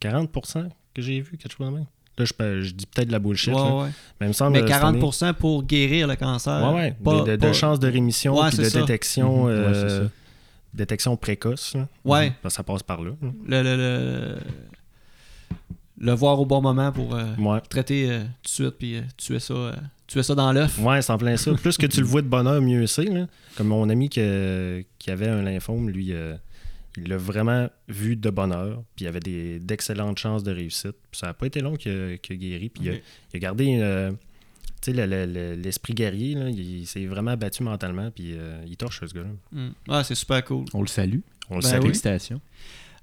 40% 0.01 0.69
que 0.93 1.01
j'ai 1.01 1.21
vu, 1.21 1.37
quelque 1.37 1.51
chose 1.55 1.67
de 1.67 1.73
même. 1.73 1.85
Là, 2.17 2.25
je, 2.25 2.33
peux- 2.33 2.61
je 2.61 2.71
dis 2.73 2.85
peut-être 2.85 3.07
de 3.07 3.11
la 3.13 3.19
bullshit. 3.19 3.53
là. 3.53 3.63
Ouais, 3.75 3.83
ouais. 3.83 3.89
Mais 4.19 4.25
il 4.27 4.29
me 4.29 4.33
semble 4.33 4.51
Mais 4.53 4.63
euh, 4.63 4.67
cette 4.67 4.83
année- 4.83 4.99
40% 4.99 5.33
pour 5.33 5.63
guérir 5.63 6.07
le 6.07 6.15
cancer. 6.15 6.61
Ouais, 6.73 6.75
ouais. 6.75 6.95
Pas- 7.03 7.21
de, 7.23 7.31
de, 7.31 7.35
pas- 7.37 7.47
de 7.47 7.53
chances 7.53 7.79
de 7.79 7.87
rémission 7.87 8.35
Ouais, 8.37 8.47
puis 8.49 8.57
c'est 8.57 8.63
de 8.63 8.69
ça. 8.69 8.79
détection, 8.81 9.43
Mhm. 9.45 9.45
Ouais, 9.45 9.51
euh, 9.51 9.89
c'est 9.99 10.03
ça. 10.05 10.11
détection 10.73 11.15
précoce. 11.17 11.73
là. 11.75 11.87
Ouais. 12.03 12.33
Parce 12.41 12.53
que 12.53 12.57
ça 12.57 12.63
passe 12.63 12.83
par 12.83 13.01
là. 13.01 13.11
là. 13.21 13.29
Le, 13.47 13.63
le, 13.63 13.75
le, 13.77 14.37
le 16.03 16.11
voir 16.13 16.39
au 16.39 16.45
bon 16.45 16.61
moment 16.61 16.91
pour 16.91 17.15
euh, 17.15 17.33
Ouais. 17.37 17.61
traiter 17.69 18.09
euh, 18.11 18.19
tout 18.23 18.27
de 18.43 18.47
suite 18.49 18.75
puis 18.79 18.95
euh, 18.97 19.01
tuer 19.17 19.39
ça 19.39 19.53
euh, 19.53 19.73
tuer 20.07 20.23
ça 20.23 20.35
dans 20.35 20.51
l'œuf. 20.51 20.77
Ouais, 20.79 21.01
c'est 21.01 21.11
en 21.13 21.17
plein 21.17 21.37
ça. 21.37 21.53
Plus 21.53 21.77
que 21.77 21.85
tu 21.85 21.99
le 22.01 22.05
vois 22.07 22.21
de 22.21 22.27
bonheur, 22.27 22.61
mieux 22.61 22.85
c'est. 22.87 23.05
là. 23.05 23.27
Comme 23.55 23.67
mon 23.67 23.87
ami 23.89 24.09
que- 24.09 24.83
qui 24.99 25.11
avait 25.11 25.27
un 25.29 25.41
lymphome, 25.41 25.89
lui, 25.89 26.11
euh, 26.11 26.35
il 26.97 27.07
l'a 27.07 27.15
vraiment 27.17 27.69
vu 27.87 28.15
de 28.17 28.29
bonheur. 28.29 28.83
Puis 28.95 29.05
il 29.05 29.07
avait 29.07 29.19
des- 29.21 29.59
d'excellentes 29.59 30.17
chances 30.17 30.43
de 30.43 30.51
réussite. 30.51 30.95
Puis 31.11 31.19
ça 31.19 31.27
n'a 31.27 31.33
pas 31.33 31.45
été 31.45 31.61
long 31.61 31.75
qu'il 31.75 31.91
a, 31.91 32.17
guéri. 32.35 32.69
Puis 32.69 32.83
il 32.83 32.89
a- 32.89 32.93
Ok. 32.93 33.01
il, 33.33 33.37
a, 33.37 33.39
gardé 33.39 33.77
euh, 33.79 34.11
tu 34.81 34.91
sais, 34.91 34.93
le- 34.93 35.05
le- 35.05 35.31
le- 35.31 35.55
l'esprit 35.61 35.93
guerrier. 35.93 36.33
Là, 36.35 36.49
il, 36.49 36.85
s'est 36.87 37.05
vraiment 37.05 37.37
battu 37.37 37.63
mentalement. 37.63 38.09
Puis 38.11 38.31
euh, 38.33 38.61
il 38.67 38.75
torche 38.75 38.99
ce 39.05 39.13
gars-là. 39.13 39.29
Mm. 39.53 39.69
Ouais, 39.93 40.03
c'est 40.03 40.15
super 40.15 40.43
cool. 40.43 40.65
On 40.73 40.81
le 40.81 40.87
salue. 40.87 41.19
On 41.49 41.55
le 41.57 41.61
Ben 41.61 41.69
salue. 41.69 41.83
oui. 41.85 41.95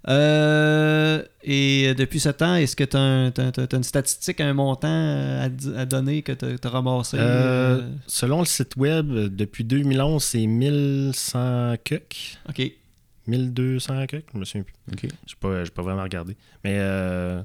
Euh, 0.07 1.23
et 1.43 1.95
depuis 1.95 2.21
ce 2.21 2.29
temps, 2.29 2.55
est-ce 2.55 2.77
que 2.77 2.85
tu 2.85 2.97
as, 2.97 3.77
une 3.77 3.83
statistique, 3.83 4.41
un 4.41 4.55
montant 4.55 4.89
à, 5.41 5.49
donner 5.87 6.23
que 6.23 6.33
tu 6.33 6.45
as, 6.45 6.71
ramassé 6.71 7.17
Euh, 7.19 7.81
euh, 7.81 7.91
selon 8.07 8.41
le 8.41 8.47
site 8.47 8.77
web, 8.77 9.09
depuis 9.11 9.65
2011, 9.65 10.23
c'est 10.23 10.47
1100 10.47 11.77
cucs. 11.85 12.39
Ok. 12.49 12.73
1200 13.27 14.07
cucs, 14.07 14.27
je 14.33 14.39
me 14.39 14.45
souviens 14.45 14.63
plus. 14.63 14.75
OK. 14.93 15.01
Je 15.03 15.07
n'ai 15.07 15.39
pas, 15.41 15.65
j'ai 15.65 15.71
pas 15.71 15.83
vraiment 15.83 16.05
regardé. 16.05 16.37
Mais 16.65 16.77
euh, 16.79 17.43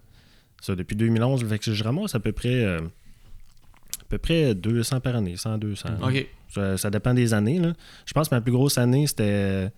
ça, 0.61 0.75
depuis 0.75 0.95
2011, 0.95 1.45
fait 1.47 1.59
que 1.59 1.73
je 1.73 1.83
ramasse 1.83 2.15
à 2.15 2.19
peu 2.19 2.31
près 2.31 2.65
à 2.65 4.05
peu 4.09 4.17
près 4.19 4.53
200 4.53 4.99
par 4.99 5.15
année, 5.15 5.35
100, 5.35 5.57
200. 5.57 5.89
Ok. 6.03 6.27
Ça, 6.53 6.77
ça 6.77 6.91
dépend 6.91 7.15
des 7.15 7.33
années. 7.33 7.57
Là. 7.57 7.73
Je 8.05 8.13
pense 8.13 8.29
que 8.29 8.35
ma 8.35 8.41
plus 8.41 8.51
grosse 8.51 8.77
année, 8.77 9.07
c'était 9.07 9.71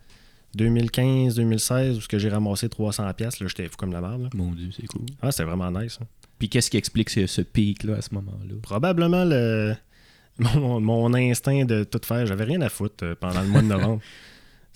2015-2016, 0.56 1.96
où 1.96 2.00
ce 2.00 2.08
que 2.08 2.18
j'ai 2.18 2.28
ramassé 2.28 2.68
300 2.68 3.12
pièces. 3.14 3.40
Là, 3.40 3.46
j'étais 3.48 3.68
fou 3.68 3.76
comme 3.76 3.92
la 3.92 4.00
merde. 4.00 4.22
là. 4.22 4.28
Mon 4.34 4.52
Dieu, 4.52 4.68
c'est 4.74 4.86
cool. 4.86 5.06
Ah, 5.22 5.30
c'était 5.30 5.44
vraiment 5.44 5.70
nice. 5.70 5.98
hein. 6.02 6.06
Puis 6.38 6.48
qu'est-ce 6.48 6.70
qui 6.70 6.76
explique 6.76 7.10
ce, 7.10 7.26
ce 7.26 7.40
pic-là 7.42 7.96
à 7.96 8.02
ce 8.02 8.14
moment-là? 8.14 8.54
Probablement 8.62 9.24
le 9.24 9.74
mon, 10.38 10.80
mon 10.80 11.14
instinct 11.14 11.64
de 11.64 11.84
tout 11.84 12.00
faire. 12.04 12.26
J'avais 12.26 12.44
rien 12.44 12.60
à 12.60 12.68
foutre 12.68 13.04
euh, 13.04 13.14
pendant 13.18 13.40
le 13.40 13.48
mois 13.48 13.62
de 13.62 13.66
novembre. 13.68 14.02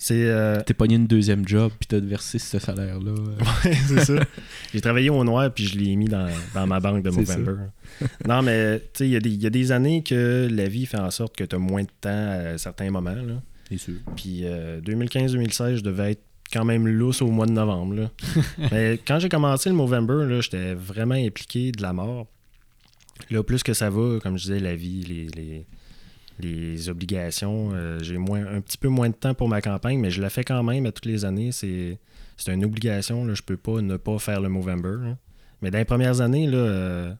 C'est 0.03 0.25
euh, 0.25 0.59
T'es 0.63 0.73
pogné 0.73 0.95
une 0.95 1.05
deuxième 1.05 1.47
job, 1.47 1.71
puis 1.79 1.85
t'as 1.85 1.99
versé 1.99 2.39
ce 2.39 2.57
salaire-là. 2.57 3.11
euh. 3.11 3.35
Ouais, 3.69 3.75
c'est 3.87 4.03
ça. 4.03 4.15
J'ai 4.73 4.81
travaillé 4.81 5.11
au 5.11 5.23
noir 5.23 5.53
puis 5.53 5.67
je 5.67 5.77
l'ai 5.77 5.95
mis 5.95 6.05
dans, 6.07 6.27
dans 6.55 6.65
ma 6.65 6.79
banque 6.79 7.03
de. 7.03 7.11
Movember. 7.11 7.67
non, 8.27 8.41
mais 8.41 8.79
tu 8.79 8.85
sais, 8.95 9.05
il 9.05 9.11
y, 9.11 9.15
a 9.15 9.19
des- 9.19 9.29
il 9.29 9.39
y 9.43 9.45
a 9.45 9.51
des 9.51 9.71
années 9.71 10.01
que 10.01 10.47
la 10.51 10.67
vie 10.67 10.87
fait 10.87 10.97
en 10.97 11.11
sorte 11.11 11.35
que 11.35 11.43
tu 11.43 11.55
as 11.55 11.59
moins 11.59 11.83
de 11.83 11.89
temps 12.01 12.09
à 12.31 12.57
certains 12.57 12.89
moments. 12.89 13.11
Là. 13.13 13.43
Sûr. 13.77 13.95
Puis 14.15 14.41
euh, 14.43 14.81
2015-2016, 14.81 15.77
je 15.77 15.81
devais 15.81 16.11
être 16.13 16.23
quand 16.51 16.65
même 16.65 16.87
lousse 16.87 17.21
au 17.21 17.27
mois 17.27 17.45
de 17.45 17.51
novembre. 17.51 17.95
là. 17.95 18.11
mais 18.71 18.99
quand 19.05 19.19
j'ai 19.19 19.29
commencé 19.29 19.69
le 19.69 19.75
Movember, 19.75 20.41
j'étais 20.41 20.73
vraiment 20.73 21.15
impliqué 21.15 21.71
de 21.71 21.81
la 21.81 21.93
mort. 21.93 22.27
Là, 23.29 23.43
plus 23.43 23.63
que 23.63 23.73
ça 23.73 23.89
va, 23.89 24.19
comme 24.19 24.37
je 24.37 24.43
disais, 24.43 24.59
la 24.59 24.75
vie, 24.75 25.03
les, 25.03 25.27
les, 25.27 25.65
les 26.39 26.89
obligations, 26.89 27.69
euh, 27.73 27.99
j'ai 28.01 28.17
moins, 28.17 28.45
un 28.45 28.61
petit 28.61 28.77
peu 28.77 28.89
moins 28.89 29.09
de 29.09 29.15
temps 29.15 29.33
pour 29.33 29.47
ma 29.47 29.61
campagne, 29.61 29.99
mais 29.99 30.11
je 30.11 30.21
la 30.21 30.29
fais 30.29 30.43
quand 30.43 30.63
même 30.63 30.85
à 30.85 30.91
toutes 30.91 31.05
les 31.05 31.23
années. 31.23 31.51
C'est, 31.51 31.99
c'est 32.37 32.53
une 32.53 32.65
obligation. 32.65 33.23
Là, 33.25 33.33
je 33.33 33.43
peux 33.43 33.57
pas 33.57 33.81
ne 33.81 33.97
pas 33.97 34.17
faire 34.19 34.41
le 34.41 34.49
Movember. 34.49 34.97
là. 35.01 35.17
Mais 35.61 35.71
dans 35.71 35.77
les 35.77 35.85
premières 35.85 36.21
années, 36.21 36.47
là, 36.47 36.57
euh, 36.57 37.13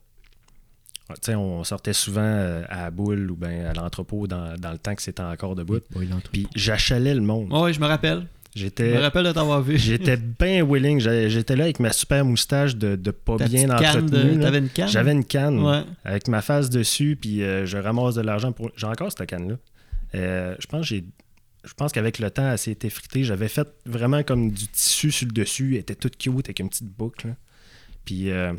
on 1.35 1.63
sortait 1.63 1.93
souvent 1.93 2.21
euh, 2.23 2.63
à 2.69 2.83
la 2.83 2.91
boule 2.91 3.31
ou 3.31 3.35
ben 3.35 3.65
à 3.65 3.73
l'entrepôt 3.73 4.27
dans, 4.27 4.55
dans 4.57 4.71
le 4.71 4.77
temps 4.77 4.95
que 4.95 5.01
c'était 5.01 5.21
encore 5.21 5.55
debout. 5.55 5.79
Puis 6.31 6.47
j'achalais 6.55 7.13
le 7.15 7.21
monde. 7.21 7.51
Ouais, 7.51 7.61
ouais, 7.61 7.73
je 7.73 7.79
me 7.79 7.85
rappelle. 7.87 8.27
Je 8.53 8.59
me 8.63 8.65
J'étais 8.65 8.97
rappelle 8.97 9.23
de 9.25 9.31
t'avoir 9.31 9.61
vu. 9.61 9.77
j'étais 9.77 10.17
bien 10.39 10.65
willing. 10.65 10.99
J'étais 10.99 11.55
là 11.55 11.63
avec 11.65 11.79
ma 11.79 11.93
super 11.93 12.25
moustache 12.25 12.75
de, 12.75 12.97
de 12.97 13.11
pas 13.11 13.37
Ta 13.37 13.47
bien 13.47 13.67
petite 13.67 13.79
canne 13.79 14.05
de- 14.07 14.17
entretenue. 14.17 14.39
T'avais 14.41 14.57
une 14.57 14.69
canne? 14.69 14.87
J'avais 14.89 15.11
une 15.13 15.23
canne 15.25 15.59
Ouais. 15.63 15.83
avec 16.03 16.27
ma 16.27 16.41
face 16.41 16.69
dessus, 16.69 17.17
puis 17.19 17.43
euh, 17.43 17.65
je 17.65 17.77
ramasse 17.77 18.15
de 18.15 18.21
l'argent 18.21 18.51
pour. 18.51 18.69
J'ai 18.75 18.87
encore 18.87 19.09
cette 19.11 19.25
canne-là. 19.29 19.55
Euh, 20.15 20.55
je 20.59 20.67
pense 20.67 20.81
que 20.81 20.87
j'ai. 20.87 21.05
Je 21.63 21.73
pense 21.75 21.91
qu'avec 21.93 22.19
le 22.19 22.29
temps, 22.31 22.51
elle 22.51 22.57
s'est 22.57 22.77
effritée. 22.83 23.23
J'avais 23.23 23.47
fait 23.47 23.67
vraiment 23.85 24.23
comme 24.23 24.51
du 24.51 24.67
tissu 24.67 25.11
sur 25.11 25.27
le 25.27 25.31
dessus. 25.33 25.75
Elle 25.75 25.81
était 25.81 25.95
toute 25.95 26.17
cute 26.17 26.33
avec 26.47 26.59
une 26.59 26.67
petite 26.69 26.89
boucle. 26.89 27.35
Puis 28.03 28.31
euh, 28.31 28.51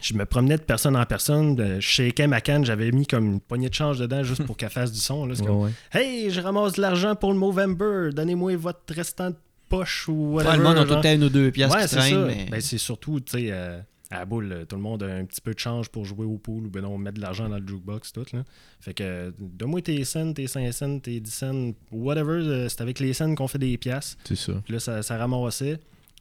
je 0.00 0.14
me 0.14 0.24
promenais 0.24 0.56
de 0.56 0.62
personne 0.62 0.96
en 0.96 1.04
personne. 1.04 1.56
Je 1.76 1.80
shakeais 1.80 2.26
ma 2.26 2.40
canne. 2.40 2.64
J'avais 2.64 2.90
mis 2.92 3.06
comme 3.06 3.26
une 3.34 3.40
poignée 3.40 3.68
de 3.68 3.74
change 3.74 3.98
dedans 3.98 4.22
juste 4.22 4.44
pour 4.44 4.56
qu'elle 4.56 4.70
fasse 4.70 4.92
du 4.92 5.00
son. 5.00 5.26
là. 5.26 5.34
C'est 5.34 5.44
comme, 5.44 5.56
Ouais, 5.62 5.70
ouais. 5.94 6.00
Hey, 6.00 6.30
je 6.30 6.40
ramasse 6.40 6.74
de 6.74 6.80
l'argent 6.82 7.14
pour 7.16 7.32
le 7.32 7.38
Movember. 7.38 8.10
Donnez-moi 8.14 8.56
votre 8.56 8.80
restant 8.94 9.30
de 9.30 9.36
poche 9.68 10.08
ou 10.08 10.34
Ouais, 10.36 10.44
whatever. 10.44 10.56
le 10.58 10.62
monde 10.64 10.78
a 10.78 10.84
tout 11.02 11.06
une 11.08 11.24
ou 11.24 11.28
deux 11.28 11.50
pièces 11.50 11.72
Ouais, 11.72 11.82
qui 11.86 11.96
traînent, 11.96 12.26
mais... 12.26 12.46
Ben, 12.50 12.60
c'est 12.60 12.78
surtout, 12.78 13.20
tu 13.20 13.32
sais, 13.32 13.48
euh, 13.50 13.80
à 14.12 14.18
la 14.20 14.24
boule, 14.24 14.64
tout 14.68 14.74
le 14.76 14.82
monde 14.82 15.02
a 15.04 15.06
un 15.06 15.24
petit 15.24 15.40
peu 15.40 15.54
de 15.54 15.58
change 15.60 15.88
pour 15.88 16.04
jouer 16.04 16.24
au 16.26 16.38
pool 16.38 16.66
ou 16.66 16.70
ben 16.70 16.82
non, 16.82 16.98
mettre 16.98 17.16
de 17.18 17.20
l'argent 17.22 17.48
dans 17.48 17.58
le 17.58 17.66
jukebox, 17.66 18.12
tout. 18.12 18.24
Là. 18.32 18.42
Fait 18.80 18.94
que, 18.94 19.32
donne-moi 19.38 19.82
tes 19.82 20.02
cents, 20.04 20.32
tes 20.32 20.48
5 20.48 20.72
cents, 20.72 20.98
tes 20.98 21.20
10 21.20 21.30
cents, 21.32 21.70
whatever. 21.92 22.32
euh, 22.44 22.68
c'est 22.68 22.80
avec 22.80 22.98
les 22.98 23.12
cents 23.12 23.32
qu'on 23.36 23.46
fait 23.46 23.58
des 23.58 23.76
pièces. 23.78 24.16
C'est 24.24 24.36
ça. 24.36 24.52
Puis 24.64 24.72
là, 24.72 24.80
ça, 24.80 25.02
ça 25.04 25.16
ramassait. 25.16 25.78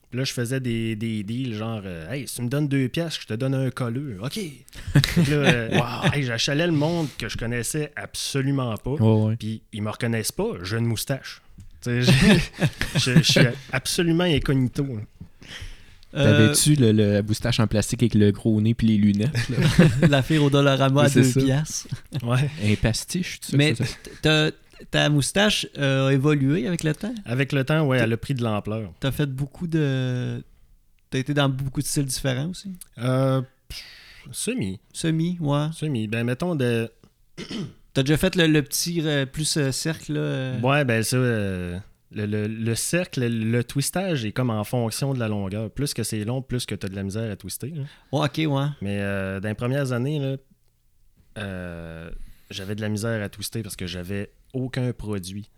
Puis 0.10 0.18
là, 0.18 0.24
je 0.26 0.34
faisais 0.34 0.60
des, 0.60 0.96
des 0.96 1.22
deals 1.24 1.54
genre, 1.56 1.82
euh, 1.86 2.12
hey, 2.12 2.28
si 2.28 2.38
tu 2.38 2.42
me 2.42 2.48
donnes 2.50 2.68
deux 2.68 2.88
pièces, 2.90 3.20
je 3.22 3.28
te 3.28 3.34
donne 3.36 3.54
un 3.54 3.70
colleux. 3.70 4.18
OK. 4.24 4.34
Puis 4.34 5.26
là, 5.30 5.36
euh, 5.38 5.70
wow, 5.78 6.12
hey, 6.12 6.24
j'achalais 6.24 6.66
le 6.66 6.74
monde 6.74 7.08
que 7.18 7.30
je 7.30 7.38
connaissais 7.38 7.92
absolument 7.96 8.76
pas. 8.78 8.92
Ouais. 8.92 9.36
Puis 9.38 9.62
ils 9.72 9.84
me 9.84 9.90
reconnaissent 9.92 10.32
pas, 10.32 10.50
j'ai 10.64 10.78
une 10.78 10.86
moustache. 10.88 11.42
Tu 11.84 12.04
sais, 12.04 12.12
je, 12.12 12.12
je- 13.00 13.18
je 13.20 13.32
suis 13.32 13.42
absolument 13.72 14.24
incognito. 14.24 14.84
là. 14.84 15.02
Euh, 16.16 16.24
T'avais-tu 16.56 16.74
le, 16.74 16.92
le 16.92 17.14
la 17.14 17.22
moustache 17.22 17.60
en 17.60 17.68
plastique 17.68 18.02
avec 18.02 18.16
le 18.16 18.32
gros 18.32 18.60
nez 18.62 18.74
puis 18.74 18.88
les 18.88 18.98
lunettes? 18.98 19.38
L'affaire 20.10 20.44
au 20.44 20.50
Dollarama 20.50 21.02
à 21.04 21.06
Oui, 21.06 21.12
c'est 21.14 21.22
2 21.22 21.30
ça. 21.30 21.40
piastres. 21.42 21.88
Ouais. 22.24 22.50
Un 22.66 22.74
pastiche, 22.82 23.40
tu 23.42 23.52
sais 23.52 23.58
Mais 23.58 23.76
ta 24.92 25.10
moustache 25.10 25.68
euh, 25.78 26.08
a 26.08 26.14
évolué 26.14 26.68
avec 26.68 26.84
le 26.84 26.94
temps? 26.94 27.14
Avec 27.26 27.52
le 27.52 27.64
temps, 27.64 27.86
ouais, 27.86 27.98
elle 28.00 28.14
a 28.14 28.18
pris 28.18 28.34
de 28.34 28.44
l'ampleur. 28.44 28.92
T'as 29.00 29.12
fait 29.12 29.26
beaucoup 29.28 29.68
de. 29.68 30.44
T'as 31.10 31.20
été 31.20 31.34
dans 31.34 31.50
beaucoup 31.50 31.82
de 31.82 31.86
styles 31.88 32.06
différents 32.06 32.50
aussi? 32.50 32.72
Euh, 33.00 33.42
pff, 33.68 33.84
semi. 34.32 34.80
Semi, 34.94 35.38
ouais. 35.40 35.68
Semi. 35.74 36.08
Ben, 36.08 36.24
mettons 36.24 36.56
de. 36.56 36.90
T'as 37.94 38.04
déjà 38.04 38.18
fait 38.18 38.36
le, 38.36 38.46
le 38.48 38.62
petit 38.62 39.02
euh, 39.04 39.26
plus 39.26 39.58
euh, 39.58 39.72
cercle 39.72 40.14
là. 40.14 40.54
Ouais, 40.62 40.86
ben 40.86 41.02
ça. 41.02 41.18
le, 41.18 41.80
le- 42.12 42.48
le 42.48 42.76
cercle, 42.76 43.28
le 43.28 43.64
twistage 43.64 44.26
est 44.26 44.32
comme 44.32 44.52
en 44.52 44.64
fonction 44.64 45.14
de 45.16 45.20
la 45.20 45.28
longueur. 45.28 45.72
Plus 45.72 45.94
que 45.96 46.04
c'est 46.04 46.24
long, 46.24 46.42
plus 46.44 46.66
que 46.68 46.76
tu 46.76 46.86
as 46.86 46.90
de 46.90 46.96
la 46.96 47.04
misère 47.04 47.32
à 47.32 47.36
twister. 47.36 47.72
là. 47.72 47.84
Ouais, 48.12 48.28
ok, 48.28 48.54
ouais. 48.54 48.68
Mais 48.82 49.00
dans 49.42 49.48
les 49.50 49.56
premières 49.56 49.92
années, 49.92 50.20
là, 50.20 50.38
euh, 51.40 52.12
j'avais 52.50 52.76
de 52.76 52.82
la 52.82 52.90
misère 52.90 53.22
à 53.24 53.30
twister 53.30 53.62
parce 53.64 53.76
que 53.76 53.88
j'avais 53.88 54.32
aucun 54.54 54.92
produit. 54.94 55.50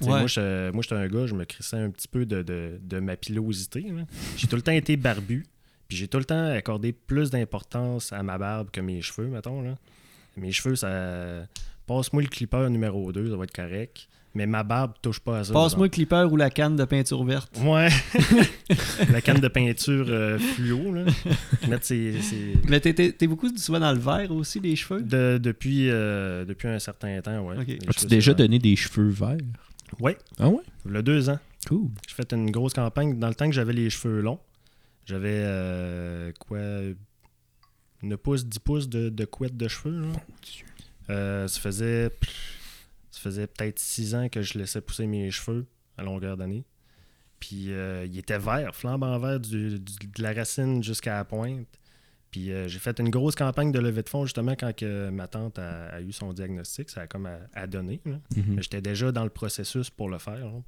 Ouais. 0.00 0.08
Moi, 0.08 0.26
j'étais 0.26 0.94
un 0.94 1.08
gars, 1.08 1.26
je 1.26 1.34
me 1.34 1.44
crissais 1.44 1.76
un 1.76 1.90
petit 1.90 2.06
peu 2.08 2.24
de, 2.24 2.42
de- 2.42 2.78
de 2.80 2.98
ma 3.00 3.16
pilosité. 3.16 3.84
J'ai 4.36 4.46
tout 4.46 4.56
le 4.56 4.62
temps 4.62 4.72
été 4.72 4.96
barbu. 4.96 5.44
Puis 5.88 5.96
j'ai 5.96 6.06
tout 6.08 6.18
le 6.18 6.24
temps 6.24 6.52
accordé 6.52 6.92
plus 6.92 7.30
d'importance 7.30 8.12
à 8.12 8.22
ma 8.22 8.36
barbe 8.38 8.70
que 8.70 8.80
mes 8.80 9.00
cheveux, 9.00 9.26
mettons. 9.28 9.62
Là. 9.62 9.74
Mes 10.36 10.52
cheveux, 10.52 10.76
ça. 10.76 11.46
Passe-moi 11.86 12.22
le 12.22 12.28
clipper 12.28 12.68
numéro 12.68 13.10
2, 13.12 13.30
ça 13.30 13.36
va 13.36 13.44
être 13.44 13.54
correct. 13.54 14.08
Mais 14.38 14.46
ma 14.46 14.62
barbe 14.62 14.92
touche 15.02 15.18
pas 15.18 15.40
à 15.40 15.44
ça. 15.44 15.52
Passe-moi 15.52 15.86
le 15.86 15.90
clipper 15.90 16.28
ou 16.30 16.36
la 16.36 16.48
canne 16.48 16.76
de 16.76 16.84
peinture 16.84 17.24
verte. 17.24 17.58
Ouais. 17.60 17.88
la 19.12 19.20
canne 19.20 19.40
de 19.40 19.48
peinture 19.48 20.06
euh, 20.08 20.38
fluo, 20.38 20.94
là. 20.94 21.06
Mettre 21.68 21.84
ses- 21.84 22.22
ses, 22.22 22.54
Mais 22.68 22.78
t'es- 22.78 22.94
t'es 22.94 23.10
t'es 23.10 23.26
beaucoup 23.26 23.48
souvent 23.56 23.80
dans 23.80 23.92
le 23.92 23.98
vert 23.98 24.30
aussi, 24.30 24.60
les 24.60 24.76
cheveux? 24.76 25.02
De- 25.02 25.38
depuis, 25.42 25.90
euh, 25.90 26.44
depuis 26.44 26.68
un 26.68 26.78
certain 26.78 27.20
temps, 27.20 27.40
ouais. 27.48 27.56
As-tu 27.88 28.06
déjà 28.06 28.32
donné 28.32 28.60
des 28.60 28.76
cheveux 28.76 29.08
verts? 29.08 29.38
Ouais, 29.98 30.16
Ah 30.38 30.48
ouais? 30.48 30.62
il 30.86 30.94
y 30.94 30.96
a 30.96 31.02
deux 31.02 31.28
ans. 31.30 31.38
Cool. 31.66 31.88
J'ai 32.06 32.14
fait 32.14 32.32
une 32.32 32.52
grosse 32.52 32.74
campagne. 32.74 33.18
Dans 33.18 33.26
le 33.28 33.34
temps 33.34 33.46
que 33.48 33.54
j'avais 33.54 33.72
les 33.72 33.90
cheveux 33.90 34.20
longs, 34.20 34.38
j'avais 35.04 35.32
euh, 35.34 36.30
quoi 36.38 36.60
9 38.04 38.16
pouces, 38.20 38.46
10 38.46 38.58
pouces 38.60 38.88
de, 38.88 39.08
de 39.08 39.24
couette 39.24 39.56
de 39.56 39.66
cheveux. 39.66 40.00
là. 40.02 40.06
Euh, 41.10 41.48
ça 41.48 41.58
faisait, 41.58 42.10
ça 43.18 43.22
faisait 43.24 43.46
peut-être 43.46 43.78
6 43.78 44.14
ans 44.14 44.28
que 44.28 44.42
je 44.42 44.58
laissais 44.58 44.80
pousser 44.80 45.06
mes 45.06 45.30
cheveux 45.30 45.66
à 45.96 46.02
longueur 46.02 46.36
d'année. 46.36 46.64
Puis 47.40 47.72
euh, 47.72 48.04
il 48.06 48.18
était 48.18 48.38
vert, 48.38 48.74
flambant 48.74 49.18
vert 49.18 49.38
du- 49.40 49.78
du- 49.78 50.06
de 50.08 50.22
la 50.22 50.32
racine 50.32 50.82
jusqu'à 50.82 51.14
la 51.16 51.24
pointe. 51.24 51.68
Puis 52.30 52.52
euh, 52.52 52.68
j'ai 52.68 52.78
fait 52.78 52.98
une 53.00 53.08
grosse 53.10 53.34
campagne 53.36 53.72
de 53.72 53.78
levée 53.78 54.02
de 54.02 54.08
fonds 54.08 54.24
justement 54.26 54.52
quand 54.52 54.74
que 54.76 55.08
ma 55.10 55.28
tante 55.28 55.58
a, 55.58 55.86
a 55.86 56.00
eu 56.00 56.12
son 56.12 56.32
diagnostic. 56.32 56.90
Ça 56.90 57.02
a 57.02 57.06
comme 57.06 57.26
à, 57.26 57.38
à 57.54 57.66
donner. 57.66 58.00
Mhm. 58.04 58.60
J'étais 58.60 58.82
déjà 58.82 59.12
dans 59.12 59.24
le 59.24 59.30
processus 59.30 59.88
pour 59.90 60.08
le 60.10 60.18
faire. 60.18 60.34
là. 60.46 60.60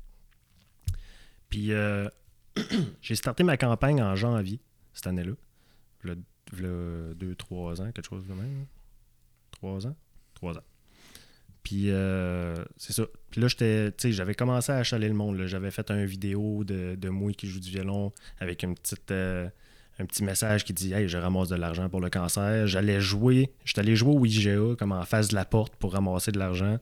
Puis 1.49 1.73
euh, 1.73 2.09
j'ai 3.03 3.15
starté 3.17 3.43
ma 3.43 3.57
campagne 3.57 4.01
en 4.03 4.15
janvier 4.17 4.61
cette 4.93 5.07
année-là. 5.09 5.33
Le, 6.03 6.17
le 6.57 7.15
2-3 7.19 7.83
ans, 7.83 7.93
quelque 7.93 8.09
chose 8.09 8.27
de 8.27 8.33
même. 8.33 8.67
3 9.53 9.87
ans? 9.87 9.97
3 10.35 10.57
ans. 10.59 10.63
Puis 11.63 11.91
euh, 11.91 12.55
c'est 12.77 12.93
ça. 12.93 13.05
Puis 13.31 13.41
là, 13.41 13.49
j'étais, 13.49 13.93
tu 13.93 14.09
sais, 14.09 14.13
j'avais 14.13 14.35
commencé 14.35 14.73
à 14.73 14.77
achaler 14.77 15.09
le 15.09 15.15
monde. 15.15 15.43
J'avais 15.47 15.71
fait 15.71 15.91
une 15.91 16.05
vidéo 16.05 16.65
de, 16.65 16.95
de 16.97 17.09
moi 17.09 17.33
qui 17.33 17.47
joue 17.47 17.61
du 17.61 17.71
violon 17.71 18.13
avec 18.39 18.63
une 18.63 18.75
petite, 18.75 19.11
euh, 19.11 19.49
un 19.99 20.07
petit 20.07 20.25
message 20.25 20.65
qui 20.65 20.73
dit 20.73 20.93
Hey, 20.93 21.09
je 21.09 21.19
ramasse 21.19 21.49
de 21.49 21.57
l'argent 21.57 21.89
pour 21.89 22.01
le 22.01 22.11
cancer. 22.11 22.67
J'allais 22.67 23.01
jouer, 23.01 23.51
j'étais 23.65 23.81
allé 23.81 23.95
jouer 23.97 24.15
au 24.15 24.25
IGA 24.25 24.77
comme 24.79 24.93
en 24.93 25.05
face 25.05 25.29
de 25.29 25.35
la 25.35 25.45
porte 25.45 25.77
pour 25.77 25.93
ramasser 25.93 26.33
de 26.33 26.39
l'argent. 26.39 26.79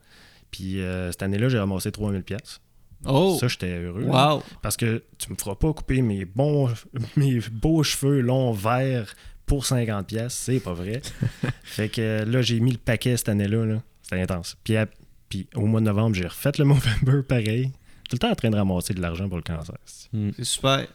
Puis 0.50 0.80
euh, 0.80 1.10
cette 1.10 1.22
année-là, 1.22 1.48
j'ai 1.48 1.58
ramassé 1.58 1.90
3000 1.92 2.22
pièces. 2.22 2.60
Oh! 3.04 3.36
Ça, 3.38 3.48
j'étais 3.48 3.78
heureux. 3.78 4.04
là. 4.04 4.34
Wow! 4.36 4.42
Parce 4.62 4.76
que 4.76 5.02
tu 5.18 5.30
me 5.30 5.36
feras 5.36 5.54
pas 5.54 5.72
couper 5.72 6.02
mes 6.02 6.24
bons 6.24 6.68
mes 7.16 7.40
beaux 7.52 7.82
cheveux 7.82 8.20
longs 8.20 8.52
verts 8.52 9.14
pour 9.44 9.66
50 9.66 10.06
pièces, 10.06 10.34
c'est 10.34 10.60
pas 10.60 10.74
vrai. 10.74 11.00
fait 11.64 11.88
que 11.88 12.24
là, 12.24 12.42
j'ai 12.42 12.60
mis 12.60 12.72
le 12.72 12.78
paquet 12.78 13.16
cette 13.16 13.30
année-là. 13.30 13.64
Là. 13.64 13.82
C'était 14.08 14.22
intense. 14.22 14.56
Puis, 14.64 14.76
à- 14.76 14.86
puis 15.28 15.46
au 15.54 15.66
mois 15.66 15.80
de 15.80 15.86
novembre, 15.86 16.14
j'ai 16.14 16.26
refait 16.26 16.52
le 16.58 16.64
Movember 16.64 17.22
pareil. 17.28 17.72
Tout 18.08 18.14
le 18.14 18.18
temps 18.18 18.30
en 18.30 18.34
train 18.34 18.50
de 18.50 18.56
ramasser 18.56 18.94
de 18.94 19.00
l'argent 19.02 19.28
pour 19.28 19.36
le 19.36 19.42
cancer. 19.42 19.74
Mm. 20.12 20.30
C'est 20.36 20.44
super. 20.44 20.86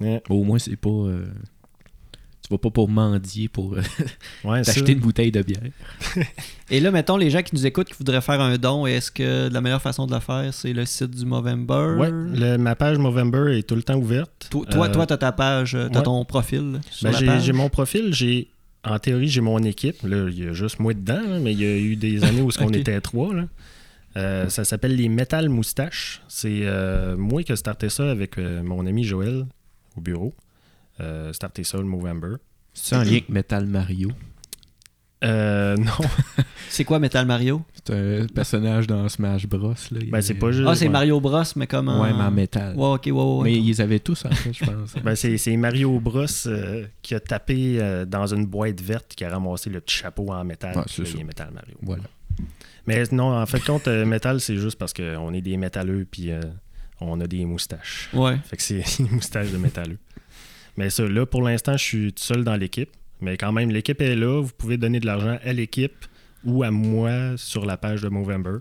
Ouais, 0.00 0.22
Au 0.30 0.42
moins, 0.42 0.58
c'est 0.58 0.76
pas. 0.76 0.88
euh, 0.88 1.26
Tu 2.42 2.48
vas 2.50 2.56
pas 2.58 2.70
pour 2.70 2.88
mendier 2.88 3.48
pour 3.48 3.74
euh, 3.74 3.82
ouais 4.44 4.62
t'acheter 4.62 4.92
une 4.92 4.98
bouteille 5.00 5.30
de 5.30 5.42
bière. 5.42 5.60
Et 6.70 6.80
là, 6.80 6.90
mettons, 6.90 7.16
les 7.18 7.28
gens 7.30 7.42
qui 7.42 7.54
nous 7.54 7.66
écoutent 7.66 7.88
qui 7.88 7.94
voudraient 7.98 8.22
faire 8.22 8.40
un 8.40 8.56
don, 8.56 8.86
est-ce 8.86 9.12
que 9.12 9.48
la 9.52 9.60
meilleure 9.60 9.82
façon 9.82 10.06
de 10.06 10.14
le 10.14 10.20
faire, 10.20 10.52
c'est 10.54 10.72
le 10.72 10.86
site 10.86 11.10
du 11.10 11.26
Movember? 11.26 11.96
Ouais, 11.98 12.10
le- 12.10 12.56
ma 12.56 12.74
page 12.74 12.96
Movember 12.98 13.58
est 13.58 13.68
tout 13.68 13.76
le 13.76 13.82
temps 13.82 13.96
ouverte. 13.98 14.48
Toi, 14.50 14.64
toi, 14.66 14.88
Euh, 14.88 14.92
toi, 14.92 15.06
t'as 15.06 15.18
ta 15.18 15.30
page, 15.32 15.72
t'as 15.92 15.98
ouais. 15.98 16.02
ton 16.02 16.24
profil 16.24 16.80
Ben, 17.02 17.38
j'ai 17.38 17.52
mon 17.52 17.68
profil, 17.68 18.12
j'ai 18.14 18.48
en 18.84 18.98
théorie 18.98 19.28
j'ai 19.28 19.40
mon 19.40 19.62
équipe. 19.62 20.02
Là, 20.02 20.28
il 20.28 20.44
y 20.44 20.48
a 20.48 20.52
juste 20.52 20.78
moi 20.80 20.94
dedans, 20.94 21.20
là, 21.20 21.38
mais 21.38 21.52
il 21.52 21.60
y 21.60 21.64
a 21.64 21.76
eu 21.76 21.96
des 21.96 22.24
années 22.24 22.40
où 22.42 22.50
on 22.60 22.68
était 22.72 23.00
trois. 23.00 23.34
là. 23.34 23.46
Euh, 24.16 24.48
ça 24.48 24.64
s'appelle 24.64 24.94
les 24.96 25.08
Metal 25.08 25.48
Moustaches. 25.48 26.22
C'est 26.28 26.60
euh, 26.64 27.16
moi 27.16 27.42
qui 27.42 27.52
ai 27.52 27.56
starté 27.56 27.88
ça 27.88 28.10
avec 28.10 28.38
euh, 28.38 28.62
mon 28.62 28.86
ami 28.86 29.04
Joël 29.04 29.46
au 29.96 30.00
bureau. 30.00 30.34
Euh, 31.00 31.32
starté 31.32 31.64
ça 31.64 31.78
le 31.78 31.84
Movember. 31.84 32.36
C'est 32.74 32.96
en 32.96 33.02
lien 33.02 33.12
avec 33.12 33.28
Metal 33.28 33.66
Mario. 33.66 34.10
Euh, 35.22 35.76
non, 35.78 35.92
C'est 36.68 36.84
quoi 36.84 36.98
Metal 36.98 37.26
Mario? 37.26 37.62
C'est 37.84 37.94
un 37.94 38.26
personnage 38.26 38.86
dans 38.86 39.08
Smash 39.08 39.46
Bros. 39.46 39.74
Là. 39.90 40.00
Ben, 40.08 40.22
c'est 40.22 40.34
pas 40.34 40.52
juste. 40.52 40.66
Ah, 40.68 40.74
c'est 40.74 40.86
ouais. 40.86 40.90
Mario 40.90 41.20
Bros, 41.20 41.42
mais 41.56 41.66
comme 41.66 41.88
en... 41.88 42.02
Ouais, 42.02 42.12
mais 42.12 42.24
en 42.24 42.30
métal. 42.30 42.74
Ouais, 42.76 42.94
ok, 42.94 43.02
ouais, 43.06 43.12
ouais, 43.12 43.22
ouais. 43.22 43.44
Mais 43.44 43.54
ils 43.54 43.80
avaient 43.82 44.00
tous, 44.00 44.24
en 44.24 44.30
fait, 44.30 44.52
je 44.52 44.64
pense. 44.64 44.94
Ben, 45.02 45.14
c'est, 45.14 45.36
c'est 45.38 45.56
Mario 45.56 46.00
Bros 46.00 46.24
euh, 46.46 46.86
qui 47.02 47.14
a 47.14 47.20
tapé 47.20 47.78
euh, 47.78 48.04
dans 48.04 48.26
une 48.26 48.46
boîte 48.46 48.80
verte 48.80 49.14
qui 49.14 49.24
a 49.24 49.30
ramassé 49.30 49.70
le 49.70 49.80
petit 49.80 49.96
chapeau 49.96 50.32
en 50.32 50.44
métal. 50.44 50.72
Ah, 50.76 50.84
c'est 50.86 51.06
ça. 51.06 51.18
Metal 51.22 51.50
Mario. 51.52 51.76
Voilà. 51.82 52.04
Mais 52.86 53.02
non, 53.12 53.36
en 53.36 53.46
fait, 53.46 53.60
compte, 53.60 53.88
euh, 53.88 54.04
métal, 54.04 54.40
c'est 54.40 54.56
juste 54.56 54.78
parce 54.78 54.92
qu'on 54.92 55.32
est 55.32 55.40
des 55.40 55.56
métalleux 55.56 56.06
puis 56.10 56.30
euh, 56.30 56.40
on 57.00 57.20
a 57.20 57.26
des 57.26 57.44
moustaches. 57.44 58.08
Ouais. 58.12 58.38
Fait 58.44 58.56
que 58.56 58.62
c'est 58.62 58.82
une 58.98 59.10
moustache 59.10 59.50
de 59.50 59.56
métalleux. 59.56 59.98
Mais 60.76 60.90
ça, 60.90 61.06
là, 61.06 61.26
pour 61.26 61.42
l'instant, 61.42 61.76
je 61.76 61.84
suis 61.84 62.12
tout 62.12 62.22
seul 62.22 62.44
dans 62.44 62.56
l'équipe. 62.56 62.90
Mais 63.22 63.36
quand 63.36 63.52
même, 63.52 63.70
l'équipe 63.70 64.00
est 64.00 64.16
là. 64.16 64.40
Vous 64.42 64.52
pouvez 64.56 64.76
donner 64.76 65.00
de 65.00 65.06
l'argent 65.06 65.38
à 65.42 65.52
l'équipe 65.52 66.04
ou 66.44 66.62
à 66.64 66.70
moi 66.70 67.36
sur 67.36 67.64
la 67.64 67.76
page 67.76 68.02
de 68.02 68.08
Movember. 68.08 68.58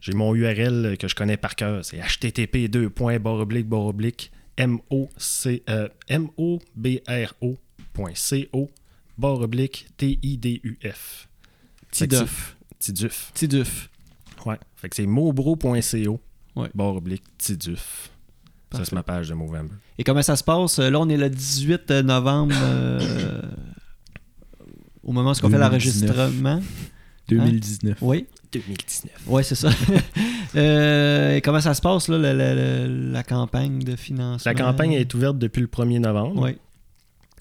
J'ai 0.00 0.12
mon 0.12 0.34
URL 0.34 0.96
que 0.98 1.08
je 1.08 1.14
connais 1.14 1.36
par 1.36 1.54
cœur. 1.56 1.84
C'est 1.84 1.98
http 1.98 2.68
2 2.68 2.88
barre 3.18 3.34
oblique 3.34 3.68
barre 3.68 3.86
oblique 3.86 4.30
M-O-C- 4.56 5.62
M-O-B-R-O.co 7.08 8.70
barre 9.16 9.40
oblique 9.40 9.86
T-I-D-U-F. 9.96 11.28
Tiduf. 11.90 12.56
Tiduf. 12.78 13.32
Tiduf. 13.34 13.90
Ouais. 14.46 14.58
Fait 14.76 14.88
que 14.88 14.96
c'est 14.96 15.06
mobro.co 15.06 16.20
Ouais. 16.56 16.68
barre 16.74 16.96
oblique 16.96 17.24
Tiduf. 17.38 18.10
Ça, 18.72 18.84
c'est 18.84 18.92
ma 18.92 19.02
page 19.02 19.28
de 19.30 19.34
Movember. 19.34 19.74
Et 19.96 20.04
comment 20.04 20.20
ça 20.22 20.36
se 20.36 20.44
passe? 20.44 20.78
Là, 20.78 21.00
on 21.00 21.08
est 21.08 21.16
le 21.16 21.30
18 21.30 21.90
novembre, 22.04 22.54
euh, 22.60 23.40
au 25.08 25.12
moment 25.12 25.30
où 25.30 25.32
on 25.32 25.34
fait 25.34 25.58
2019. 25.58 25.60
l'enregistrement. 26.16 26.60
2019. 27.28 27.98
Oui, 28.02 28.26
2019. 28.52 29.12
oui, 29.26 29.42
c'est 29.44 29.54
ça. 29.54 29.70
Euh, 30.56 31.36
et 31.36 31.42
comment 31.42 31.60
ça 31.60 31.74
se 31.74 31.82
passe, 31.82 32.08
là, 32.08 32.16
la, 32.16 32.32
la- 32.32 32.54
la- 32.54 32.86
la 32.88 33.22
campagne 33.22 33.80
de 33.80 33.96
financement? 33.96 34.50
La 34.50 34.54
campagne 34.58 34.92
est 34.94 35.12
ouverte 35.12 35.36
depuis 35.36 35.60
le 35.60 35.66
1er 35.66 35.98
novembre. 36.00 36.40
Oui. 36.42 36.56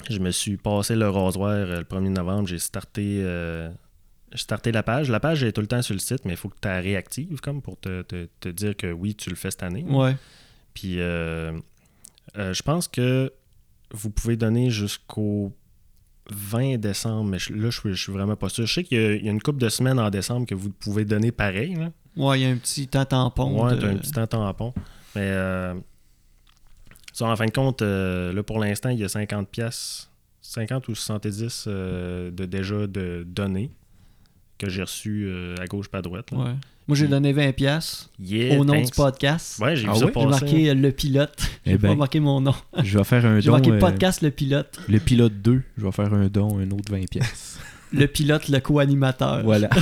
Je 0.09 0.19
me 0.19 0.29
suis 0.31 0.57
passé 0.57 0.93
le 0.93 1.09
rasoir 1.09 1.51
euh, 1.51 1.77
le 1.79 1.83
1er 1.85 2.09
novembre. 2.09 2.49
J'ai 2.49 2.59
starté, 2.59 3.21
euh, 3.23 3.69
j'ai 4.33 4.39
starté 4.39 4.73
la 4.73 4.83
page. 4.83 5.09
La 5.09 5.21
page 5.21 5.41
est 5.41 5.53
tout 5.53 5.61
le 5.61 5.67
temps 5.67 5.81
sur 5.81 5.93
le 5.93 6.01
site, 6.01 6.25
mais 6.25 6.33
il 6.33 6.37
faut 6.37 6.49
que 6.49 6.57
tu 6.61 6.67
la 6.67 6.81
réactives 6.81 7.39
comme 7.39 7.61
pour 7.61 7.79
te, 7.79 8.01
te- 8.01 8.27
te 8.41 8.49
dire 8.49 8.75
que 8.75 8.91
oui, 8.91 9.15
tu 9.15 9.29
le 9.29 9.37
fais 9.37 9.51
cette 9.51 9.63
année. 9.63 9.85
Ouais. 9.87 10.17
Puis 10.73 10.99
euh, 10.99 11.57
euh, 12.37 12.53
je 12.53 12.61
pense 12.61 12.89
que 12.89 13.31
vous 13.93 14.09
pouvez 14.09 14.35
donner 14.35 14.69
jusqu'au 14.69 15.53
20 16.31 16.77
décembre, 16.77 17.29
mais 17.29 17.39
je- 17.39 17.53
là, 17.53 17.69
je 17.69 17.79
suis, 17.79 17.93
je 17.93 18.01
suis 18.03 18.11
vraiment 18.11 18.35
pas 18.35 18.49
sûr. 18.49 18.65
Je 18.65 18.73
sais 18.73 18.83
qu'il 18.83 18.99
y 19.01 19.05
a, 19.05 19.15
il 19.15 19.25
y 19.25 19.29
a 19.29 19.31
une 19.31 19.41
couple 19.41 19.59
de 19.59 19.69
semaines 19.69 19.99
en 19.99 20.09
décembre 20.09 20.45
que 20.45 20.55
vous 20.55 20.69
pouvez 20.69 21.05
donner 21.05 21.31
pareil. 21.31 21.75
Là. 21.75 21.91
Ouais, 22.15 22.39
il 22.39 22.43
y 22.43 22.45
a 22.45 22.49
un 22.49 22.57
petit 22.57 22.87
temps 22.87 23.05
tampon. 23.05 23.63
Ouais, 23.65 23.75
de- 23.75 23.87
un 23.87 23.95
petit 23.97 24.11
temps 24.11 24.27
tampon. 24.27 24.73
Mais 25.15 25.21
euh, 25.23 25.73
ça, 27.13 27.25
en 27.25 27.35
fin 27.35 27.45
de 27.45 27.51
compte, 27.51 27.81
euh, 27.81 28.33
là, 28.33 28.43
pour 28.43 28.59
l'instant, 28.59 28.89
il 28.89 28.99
y 28.99 29.03
a 29.03 29.09
50 29.09 29.49
pièces, 29.49 30.09
50 30.41 30.87
ou 30.87 30.95
70 30.95 31.65
euh, 31.67 32.29
de 32.31 32.45
déjà 32.45 32.87
de 32.87 33.23
données 33.27 33.71
que 34.57 34.69
j'ai 34.69 34.81
reçues 34.81 35.31
à 35.59 35.65
gauche 35.67 35.87
pas 35.89 35.99
à 35.99 36.01
droite. 36.01 36.31
là. 36.31 36.37
Ouais. 36.37 36.55
Moi, 36.87 36.95
j'ai 36.95 37.07
donné 37.07 37.33
20$ 37.33 37.51
piastres 37.53 38.09
Yeah, 38.19 38.57
au 38.57 38.63
nom 38.63 38.73
thanks. 38.73 38.85
du 38.85 38.91
podcast. 38.91 39.59
Ouais, 39.59 39.75
j'ai 39.75 39.87
Ah? 39.89 39.93
J'ai 39.95 40.25
marqué 40.25 40.69
euh, 40.69 40.73
le 40.73 40.91
pilote. 40.91 41.33
Eh 41.65 41.71
J'ai 41.71 41.77
ben. 41.77 41.89
pas 41.89 41.95
marqué 41.95 42.19
mon 42.21 42.39
nom. 42.39 42.55
Je 42.81 42.97
vais 42.97 43.03
faire 43.03 43.25
un 43.25 43.39
J'ai 43.41 43.47
don. 43.47 43.51
marqué 43.53 43.71
euh, 43.71 43.79
podcast 43.79 44.21
le 44.21 44.31
pilote. 44.31 44.79
le 44.87 44.99
pilote 44.99 45.33
2, 45.41 45.61
je 45.77 45.83
vais 45.85 45.91
faire 45.91 46.13
un 46.13 46.27
don, 46.27 46.59
un 46.59 46.71
autre 46.71 46.89
20 46.91 47.09
pièces. 47.09 47.59
Le 47.93 48.05
pilote, 48.07 48.47
le 48.49 48.59
co-animateur. 48.59 49.43
voilà. 49.43 49.69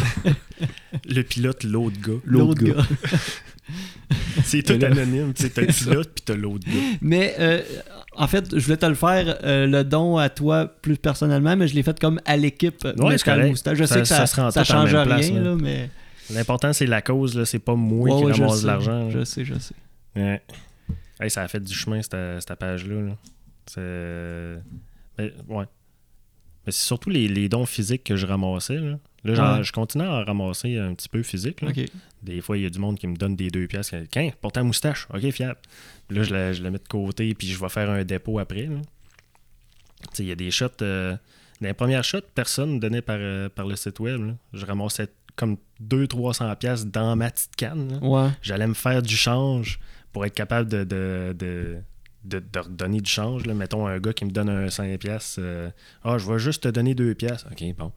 Le 1.09 1.24
pilote, 1.24 1.63
l'autre 1.65 1.97
gars. 2.01 2.13
L'autre 2.24 2.63
gars. 2.63 2.83
C'est 4.43 4.63
tout 4.63 4.77
là- 4.79 4.88
anonyme. 4.88 5.33
Tu 5.33 5.43
sais, 5.43 5.50
t'as 5.50 5.62
le 5.62 5.67
pilote 5.67 6.09
puis 6.15 6.24
t'as 6.25 6.35
l'autre 6.35 6.65
gars. 6.67 6.97
Mais 7.01 7.35
euh, 7.39 7.62
en 8.15 8.27
fait, 8.27 8.57
je 8.57 8.63
voulais 8.63 8.77
te 8.77 8.85
le 8.85 8.95
faire, 8.95 9.38
euh, 9.43 9.65
le 9.67 9.83
don 9.83 10.17
à 10.17 10.29
toi 10.29 10.67
plus 10.81 10.95
personnellement, 10.97 11.55
mais 11.57 11.67
je 11.67 11.75
l'ai 11.75 11.83
fait 11.83 12.00
comme 12.00 12.21
à 12.25 12.38
l'équipe 12.38 12.83
Ouais, 13.00 13.09
Metal. 13.09 13.47
Moustache. 13.50 13.77
Je 13.77 13.83
Ça- 13.85 13.95
sais 13.95 14.01
que 14.01 14.07
ça, 14.27 14.62
en 14.62 14.63
change 14.63 14.93
rien, 14.95 15.05
place, 15.05 15.31
là, 15.31 15.55
mais. 15.59 15.89
L'important, 16.32 16.74
c'est 16.74 16.86
la 16.88 17.01
cause. 17.01 17.36
Là. 17.38 17.46
C'est 17.46 17.60
pas 17.60 17.75
moi 17.75 18.10
Ouais, 18.20 18.32
qui 18.34 18.41
ramasse 18.41 18.63
l'argent. 18.63 19.10
Je 19.10 19.24
sais, 19.24 19.46
je 19.46 19.53
sais. 19.60 19.75
Ouais. 20.15 20.41
Hey, 21.20 21.29
ça 21.29 21.44
a 21.44 21.48
fait 21.48 21.60
du 21.60 21.74
chemin, 21.74 22.01
cette, 22.01 22.15
cette 22.41 22.60
page-là. 22.60 23.01
là. 23.01 23.17
C'est. 23.67 24.60
Mais, 25.17 25.34
ouais. 25.48 25.65
Mais 26.65 26.72
c'est 26.72 26.86
surtout 26.86 27.10
les, 27.10 27.27
les 27.27 27.48
dons 27.48 27.65
physiques 27.65 28.03
que 28.03 28.15
je 28.15 28.25
ramassais. 28.25 28.77
Là, 28.79 28.98
Là, 29.24 29.58
Ouais. 29.58 29.63
je 29.63 29.72
continue 29.72 30.03
à 30.03 30.24
ramasser 30.24 30.77
un 30.77 30.94
petit 30.94 31.10
peu 31.10 31.24
physique. 31.24 31.62
là. 31.62 31.72
Des 32.22 32.41
fois, 32.41 32.58
il 32.58 32.63
y 32.63 32.65
a 32.65 32.70
du 32.70 32.77
monde 32.79 32.98
qui 33.00 33.08
me 33.08 33.15
donne 33.15 33.36
des 33.36 33.50
deux 33.50 33.65
pièces. 33.67 33.91
Qu'un, 34.12 34.29
pour 34.41 34.51
ta 34.51 34.62
moustache. 34.62 35.08
OK, 35.13 35.29
fiable. 35.32 35.58
Puis 36.08 36.17
là, 36.17 36.24
je 36.24 36.34
la, 36.34 36.53
je 36.53 36.62
la 36.62 36.70
mets 36.70 36.77
de 36.77 36.88
côté, 36.88 37.34
puis 37.34 37.48
je 37.48 37.60
vais 37.60 37.70
faire 37.70 37.89
un 37.89 38.03
dépôt 38.03 38.38
après. 38.39 38.70
il 40.20 40.25
y 40.25 40.32
a 40.32 40.36
des 40.36 40.51
shots. 40.51 40.67
euh, 40.84 41.15
dans 41.62 41.67
les 41.67 41.74
premières 41.74 42.03
shots, 42.03 42.20
personne 42.36 42.75
ne 42.75 42.79
donnait 42.79 43.01
par, 43.01 43.17
euh, 43.20 43.50
par 43.50 43.65
le 43.65 43.75
site 43.75 44.00
web. 44.00 44.22
là. 44.27 44.34
Je 44.53 44.65
ramassais 44.65 45.08
comme 45.36 45.58
200-300 45.84 46.56
pièces 46.58 46.86
dans 46.86 47.15
ma 47.15 47.30
petite 47.30 47.56
canne. 47.56 48.00
Ouais. 48.01 48.30
j'allais 48.42 48.68
me 48.68 48.74
faire 48.74 49.01
du 49.01 49.15
change 49.15 49.80
pour 50.12 50.25
être 50.25 50.34
capable 50.34 50.70
de, 50.70 50.84
de, 50.84 51.36
de, 51.38 51.77
de, 52.24 52.39
de 52.39 52.60
redonner 52.60 53.01
du 53.01 53.10
change. 53.10 53.46
Là. 53.46 53.54
Mettons 53.54 53.86
un 53.88 54.00
gars 54.00 54.13
qui 54.13 54.25
me 54.25 54.32
donne 54.32 54.50
un 54.50 54.68
5$. 54.68 54.98
piastres, 54.98 55.39
euh, 55.39 55.70
ah, 56.04 56.18
je 56.18 56.32
vais 56.32 56.39
juste 56.39 56.63
te 56.63 56.68
donner 56.70 56.96
2$. 56.96 57.15
piastres. 57.15 57.48
OK, 57.51 57.75
bon. 57.77 57.92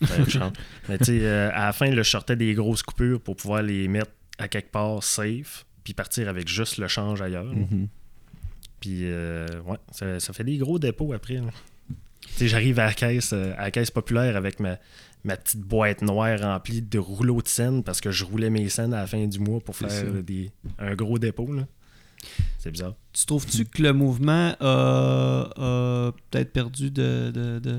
Mais 0.88 0.98
tu 0.98 1.04
sais, 1.04 1.20
euh, 1.22 1.50
à 1.52 1.66
la 1.66 1.72
fin, 1.72 1.90
là, 1.90 2.02
je 2.02 2.10
sortais 2.10 2.36
des 2.36 2.54
grosses 2.54 2.82
coupures 2.82 3.20
pour 3.20 3.36
pouvoir 3.36 3.62
les 3.62 3.88
mettre 3.88 4.10
à 4.38 4.48
quelque 4.48 4.70
part 4.70 5.02
safe, 5.02 5.64
puis 5.82 5.94
partir 5.94 6.28
avec 6.28 6.46
juste 6.46 6.76
le 6.78 6.88
change 6.88 7.22
ailleurs. 7.22 7.46
Mhm. 7.46 7.88
Puis, 8.80 9.00
euh, 9.04 9.46
ouais, 9.64 9.78
ça, 9.90 10.20
ça 10.20 10.32
fait 10.34 10.44
des 10.44 10.58
gros 10.58 10.78
dépôts 10.78 11.14
après. 11.14 11.40
Tu 11.40 12.32
sais, 12.34 12.48
j'arrive 12.48 12.78
à 12.78 12.86
la 12.86 12.92
caisse, 12.92 13.32
à 13.32 13.62
la 13.62 13.70
caisse 13.70 13.90
populaire 13.90 14.36
avec 14.36 14.60
ma, 14.60 14.76
ma 15.26 15.36
petite 15.36 15.60
boîte 15.60 16.02
noire 16.02 16.40
remplie 16.40 16.82
de 16.82 16.98
rouleaux 16.98 17.42
de 17.42 17.48
scènes 17.48 17.82
parce 17.82 18.00
que 18.00 18.10
je 18.10 18.24
roulais 18.24 18.48
mes 18.50 18.68
scènes 18.68 18.94
à 18.94 19.00
la 19.00 19.06
fin 19.06 19.26
du 19.26 19.38
mois 19.38 19.60
pour 19.60 19.76
faire 19.76 19.90
des, 20.22 20.50
un 20.78 20.94
gros 20.94 21.18
dépôt. 21.18 21.52
là. 21.52 21.66
C'est 22.58 22.70
bizarre. 22.70 22.94
Tu 23.12 23.24
trouves-tu 23.26 23.64
que 23.64 23.82
le 23.82 23.92
mouvement 23.92 24.54
a, 24.60 25.48
a 25.56 26.12
peut-être 26.30 26.52
perdu 26.52 26.90
de, 26.90 27.30
de, 27.32 27.58
de, 27.58 27.78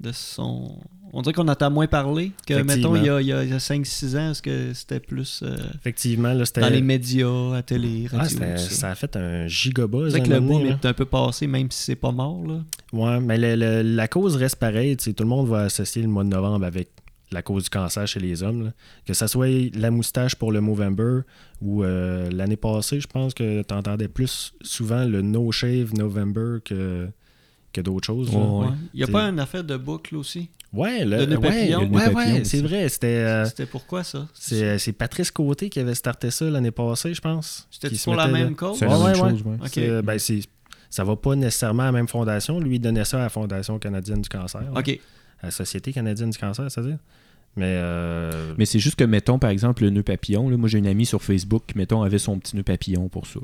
de 0.00 0.12
son. 0.12 0.76
On 1.12 1.22
dirait 1.22 1.32
qu'on 1.32 1.46
entend 1.46 1.70
moins 1.70 1.86
parler 1.86 2.32
que, 2.44 2.54
mettons, 2.62 2.96
il 2.96 3.04
y 3.04 3.08
a, 3.08 3.20
il 3.20 3.28
y 3.28 3.32
a 3.32 3.44
5-6 3.58 4.18
ans, 4.18 4.30
est-ce 4.32 4.42
que 4.42 4.74
c'était 4.74 4.98
plus 4.98 5.42
euh, 5.44 5.56
Effectivement, 5.76 6.32
là, 6.32 6.44
c'était. 6.44 6.60
dans 6.62 6.68
les 6.70 6.82
médias, 6.82 7.54
à 7.54 7.62
télé, 7.62 8.08
Ah, 8.12 8.18
radio, 8.18 8.36
tout 8.38 8.44
ça? 8.58 8.70
ça 8.70 8.90
a 8.90 8.94
fait 8.96 9.14
un 9.16 9.44
C'est 9.44 9.48
gigabuzz. 9.48 10.10
vrai 10.10 10.20
à 10.20 10.24
que 10.24 10.30
le 10.30 10.40
boom 10.40 10.66
est 10.66 10.84
un 10.84 10.92
peu 10.92 11.04
passé, 11.04 11.46
même 11.46 11.70
si 11.70 11.84
c'est 11.84 11.94
pas 11.96 12.10
mort. 12.10 12.42
Là. 12.44 12.58
Ouais, 12.92 13.20
mais 13.20 13.38
le- 13.38 13.54
le- 13.54 13.82
la 13.94 14.08
cause 14.08 14.34
reste 14.34 14.56
pareille. 14.56 14.96
Tout 14.96 15.12
le 15.20 15.24
monde 15.26 15.46
va 15.48 15.60
associer 15.62 16.02
le 16.02 16.08
mois 16.08 16.24
de 16.24 16.30
novembre 16.30 16.64
avec 16.66 16.88
la 17.32 17.42
cause 17.42 17.64
du 17.64 17.70
cancer 17.70 18.06
chez 18.06 18.20
les 18.20 18.42
hommes. 18.42 18.66
là. 18.66 18.72
Que 19.06 19.14
ça 19.14 19.26
soit 19.28 19.48
la 19.74 19.90
moustache 19.90 20.34
pour 20.36 20.52
le 20.52 20.60
Movember 20.60 21.20
ou 21.60 21.82
euh, 21.82 22.30
l'année 22.30 22.56
passée, 22.56 23.00
je 23.00 23.06
pense 23.06 23.34
que 23.34 23.62
tu 23.62 23.74
entendais 23.74 24.08
plus 24.08 24.52
souvent 24.62 25.04
le 25.04 25.22
No 25.22 25.50
Shave 25.50 25.94
November 25.94 26.58
que, 26.64 27.08
que 27.72 27.80
d'autres 27.80 28.06
choses. 28.06 28.30
Ouais. 28.30 28.66
Il 28.92 28.98
n'y 28.98 29.04
a 29.04 29.08
pas 29.08 29.22
une 29.28 29.40
affaire 29.40 29.64
de 29.64 29.76
boucle 29.76 30.16
aussi? 30.16 30.50
Ouais, 30.72 31.04
le, 31.04 31.16
ouais, 31.38 31.74
ouais, 31.76 32.14
ouais, 32.14 32.44
c'est 32.44 32.60
vrai. 32.60 32.88
C'était 32.88 33.06
euh, 33.06 33.44
C'était 33.44 33.66
pourquoi 33.66 34.02
ça? 34.02 34.26
c'est 34.34 34.76
c'est 34.78 34.92
Patrice 34.92 35.30
Côté 35.30 35.70
qui 35.70 35.78
avait 35.78 35.94
starté 35.94 36.32
ça 36.32 36.46
l'année 36.46 36.72
passée, 36.72 37.14
je 37.14 37.20
pense. 37.20 37.68
C'était 37.70 37.94
pour 38.04 38.16
la 38.16 38.26
même 38.26 38.48
là. 38.50 38.54
cause? 38.56 38.78
C'est 38.78 38.86
Ouais, 38.86 38.92
la 38.92 39.12
même 39.12 39.22
ouais, 39.22 39.30
chose, 39.30 39.42
ouais. 39.44 39.56
Ok. 39.60 39.68
C'est, 39.72 40.02
ben, 40.02 40.18
c'est- 40.18 40.48
ça 40.90 41.04
va 41.04 41.14
pas 41.16 41.34
nécessairement 41.36 41.84
à 41.84 41.86
la 41.86 41.92
même 41.92 42.08
fondation. 42.08 42.58
Lui, 42.60 42.76
il 42.76 42.78
donnait 42.80 43.04
ça 43.04 43.18
à 43.18 43.22
la 43.22 43.28
Fondation 43.28 43.78
canadienne 43.80 44.20
du 44.22 44.28
cancer. 44.28 44.62
Ok. 44.76 44.98
À 45.44 45.46
la 45.46 45.50
Société 45.50 45.92
canadienne 45.92 46.30
du 46.30 46.38
cancer, 46.38 46.70
c'est-à-dire. 46.70 46.98
Mais, 47.56 47.66
euh, 47.78 48.54
Mais 48.58 48.64
c'est 48.64 48.78
juste 48.80 48.96
que, 48.96 49.04
mettons, 49.04 49.38
par 49.38 49.50
exemple, 49.50 49.84
le 49.84 49.90
nœud 49.90 50.02
papillon. 50.02 50.48
là, 50.48 50.56
moi, 50.56 50.68
j'ai 50.68 50.78
une 50.78 50.86
amie 50.86 51.06
sur 51.06 51.22
Facebook 51.22 51.62
qui, 51.68 51.78
mettons, 51.78 52.02
avait 52.02 52.18
son 52.18 52.38
petit 52.38 52.56
nœud 52.56 52.62
papillon 52.64 53.08
pour 53.08 53.26
ça. 53.26 53.40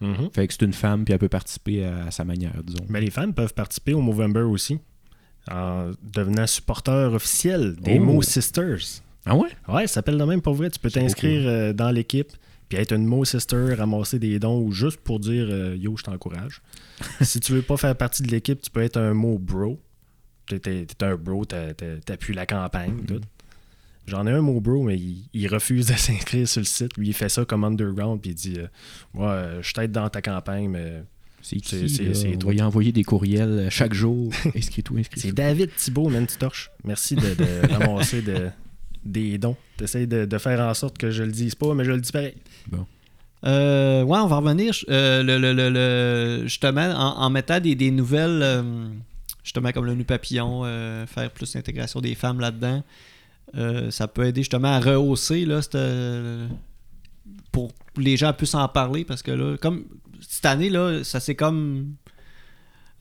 mhm. 0.00 0.30
Fait 0.32 0.46
que 0.46 0.54
c'est 0.54 0.64
une 0.64 0.72
femme, 0.72 1.04
puis 1.04 1.12
elle 1.12 1.18
peut 1.20 1.28
participer 1.28 1.84
à, 1.84 2.06
à 2.06 2.10
sa 2.10 2.24
manière, 2.24 2.54
disons. 2.64 2.84
Mais 2.88 3.00
les 3.00 3.10
femmes 3.10 3.34
peuvent 3.34 3.52
participer 3.54 3.92
au 3.92 4.00
Movember 4.00 4.40
aussi 4.42 4.78
en 5.50 5.90
devenant 6.14 6.46
supporteur 6.46 7.12
officiel 7.14 7.76
des 7.76 7.98
Oh. 7.98 8.04
Mo 8.04 8.22
Sisters. 8.22 9.02
Ah 9.26 9.36
ouais? 9.36 9.48
Ouais, 9.68 9.86
ça 9.86 9.94
s'appelle 9.94 10.16
de 10.18 10.24
même 10.24 10.40
pour 10.40 10.54
vrai. 10.54 10.70
Tu 10.70 10.78
peux 10.78 10.90
t'inscrire 10.90 11.42
euh, 11.46 11.72
dans 11.72 11.90
l'équipe 11.90 12.32
puis 12.70 12.78
être 12.78 12.92
une 12.92 13.04
Mo 13.04 13.24
Sister, 13.24 13.74
ramasser 13.74 14.20
des 14.20 14.38
dons 14.38 14.60
ou 14.62 14.70
juste 14.70 15.00
pour 15.00 15.18
dire 15.18 15.48
euh, 15.50 15.76
yo, 15.76 15.96
je 15.96 16.04
t'encourage. 16.04 16.62
si 17.20 17.40
tu 17.40 17.52
veux 17.52 17.62
pas 17.62 17.76
faire 17.76 17.96
partie 17.96 18.22
de 18.22 18.28
l'équipe, 18.30 18.62
tu 18.62 18.70
peux 18.70 18.80
être 18.80 18.96
un 18.96 19.12
Mo 19.12 19.38
Bro. 19.38 19.80
T'es, 20.50 20.58
t'es- 20.58 20.86
t'es 20.86 21.04
un 21.06 21.14
bro, 21.16 21.44
t'a- 21.44 21.72
t'a- 21.74 21.96
t'appuies 22.04 22.34
la 22.34 22.44
campagne, 22.46 22.96
tout. 23.06 23.20
J'en 24.06 24.26
ai 24.26 24.32
un 24.32 24.40
mot 24.40 24.60
bro, 24.60 24.82
mais 24.82 24.96
il, 24.96 25.24
il 25.32 25.46
refuse 25.46 25.86
de 25.86 25.92
s'inscrire 25.96 26.48
sur 26.48 26.60
le 26.60 26.64
site. 26.66 26.96
Lui, 26.96 27.08
il 27.08 27.14
fait 27.14 27.28
ça 27.28 27.44
comme 27.44 27.62
underground, 27.64 28.20
puis 28.20 28.32
il 28.32 28.34
dit 28.34 28.54
euh, 28.58 28.66
Ouais, 29.14 29.26
euh, 29.28 29.62
je 29.62 29.72
t'aide 29.72 29.92
dans 29.92 30.08
ta 30.08 30.20
campagne, 30.20 30.68
mais 30.68 31.04
C'est 31.42 31.64
C'est- 31.64 31.76
qui? 31.78 31.88
c'est- 31.88 32.02
là? 32.04 32.14
c'est 32.14 32.34
On 32.34 32.38
toi. 32.38 32.50
va 32.50 32.56
y 32.58 32.62
envoyer 32.62 32.90
des 32.92 33.04
courriels 33.04 33.48
euh, 33.48 33.70
chaque 33.70 33.94
jour. 33.94 34.32
Inscris-toi, 34.56 34.96
c'est 34.96 35.00
inscris-toi. 35.00 35.32
David 35.32 35.70
Thibault, 35.76 36.08
man, 36.08 36.26
tu 36.26 36.36
torches. 36.36 36.70
Merci 36.84 37.14
de, 37.14 37.34
de 37.34 37.72
ramasser 37.72 38.20
de- 38.22 38.48
des 39.04 39.38
dons. 39.38 39.56
T'essayes 39.76 40.06
de, 40.08 40.24
de 40.24 40.38
faire 40.38 40.60
en 40.60 40.74
sorte 40.74 40.98
que 40.98 41.10
je 41.10 41.22
le 41.22 41.30
dise 41.32 41.54
pas, 41.54 41.72
mais 41.74 41.84
je 41.84 41.92
le 41.92 42.00
dis 42.00 42.10
pareil. 42.12 42.34
Euh, 43.46 44.02
ouais, 44.02 44.18
on 44.18 44.26
va 44.26 44.36
revenir 44.36 44.74
euh, 44.90 45.22
le, 45.22 45.38
le- 45.38 45.54
le- 45.54 45.70
le- 45.70 46.42
justement 46.46 46.90
en, 46.90 47.22
en 47.22 47.30
mettant 47.30 47.58
des, 47.58 47.74
des 47.74 47.90
nouvelles, 47.90 48.40
euh, 48.42 48.88
justement 49.50 49.72
comme 49.72 49.84
le 49.86 49.94
nu 49.96 50.04
papillon, 50.04 50.62
euh, 50.64 51.04
faire 51.06 51.28
plus 51.32 51.52
d'intégration 51.54 52.00
des 52.00 52.14
femmes 52.14 52.38
là-dedans. 52.38 52.84
Euh, 53.56 53.90
ça 53.90 54.06
peut 54.06 54.24
aider 54.24 54.42
justement 54.42 54.68
à 54.68 54.78
rehausser 54.78 55.44
là, 55.44 55.58
euh, 55.74 56.46
pour 57.50 57.72
que 57.96 58.00
les 58.00 58.16
gens 58.16 58.32
puissent 58.32 58.54
en 58.54 58.68
parler 58.68 59.04
parce 59.04 59.22
que 59.24 59.32
là, 59.32 59.56
comme 59.56 59.86
cette 60.20 60.46
année, 60.46 60.70
là, 60.70 61.02
ça 61.02 61.18
s'est 61.18 61.34
comme 61.34 61.94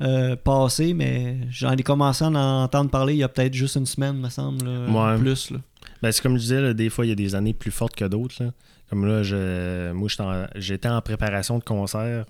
euh, 0.02 0.36
passé, 0.38 0.96
mais 0.96 1.38
j'en 1.52 1.74
ai 1.74 1.84
commencé 1.84 2.24
à 2.24 2.30
en 2.30 2.64
entendre 2.64 2.90
parler 2.90 3.14
il 3.14 3.18
y 3.20 3.24
a 3.24 3.30
peut-être 3.30 3.54
juste 3.54 3.76
une 3.76 3.86
semaine, 3.86 4.18
me 4.18 4.30
semble, 4.30 4.66
là, 4.66 5.12
Ouais. 5.14 5.20
plus. 5.20 5.52
Là. 5.52 5.60
Ben, 6.02 6.12
c'est 6.12 6.22
comme 6.24 6.34
je 6.38 6.42
disais, 6.42 6.62
là, 6.62 6.74
des 6.74 6.90
fois, 6.90 7.06
il 7.06 7.10
y 7.10 7.12
a 7.12 7.16
des 7.16 7.36
années 7.36 7.54
plus 7.54 7.70
fortes 7.72 7.96
que 7.96 8.06
d'autres. 8.06 8.44
là. 8.44 8.52
Comme 8.90 9.06
là, 9.06 9.22
je, 9.22 9.92
moi, 9.92 10.08
j'étais 10.08 10.24
en- 10.24 10.48
j'étais 10.56 10.90
en 10.90 11.00
préparation 11.02 11.60
de 11.60 11.64
concert 11.64 12.26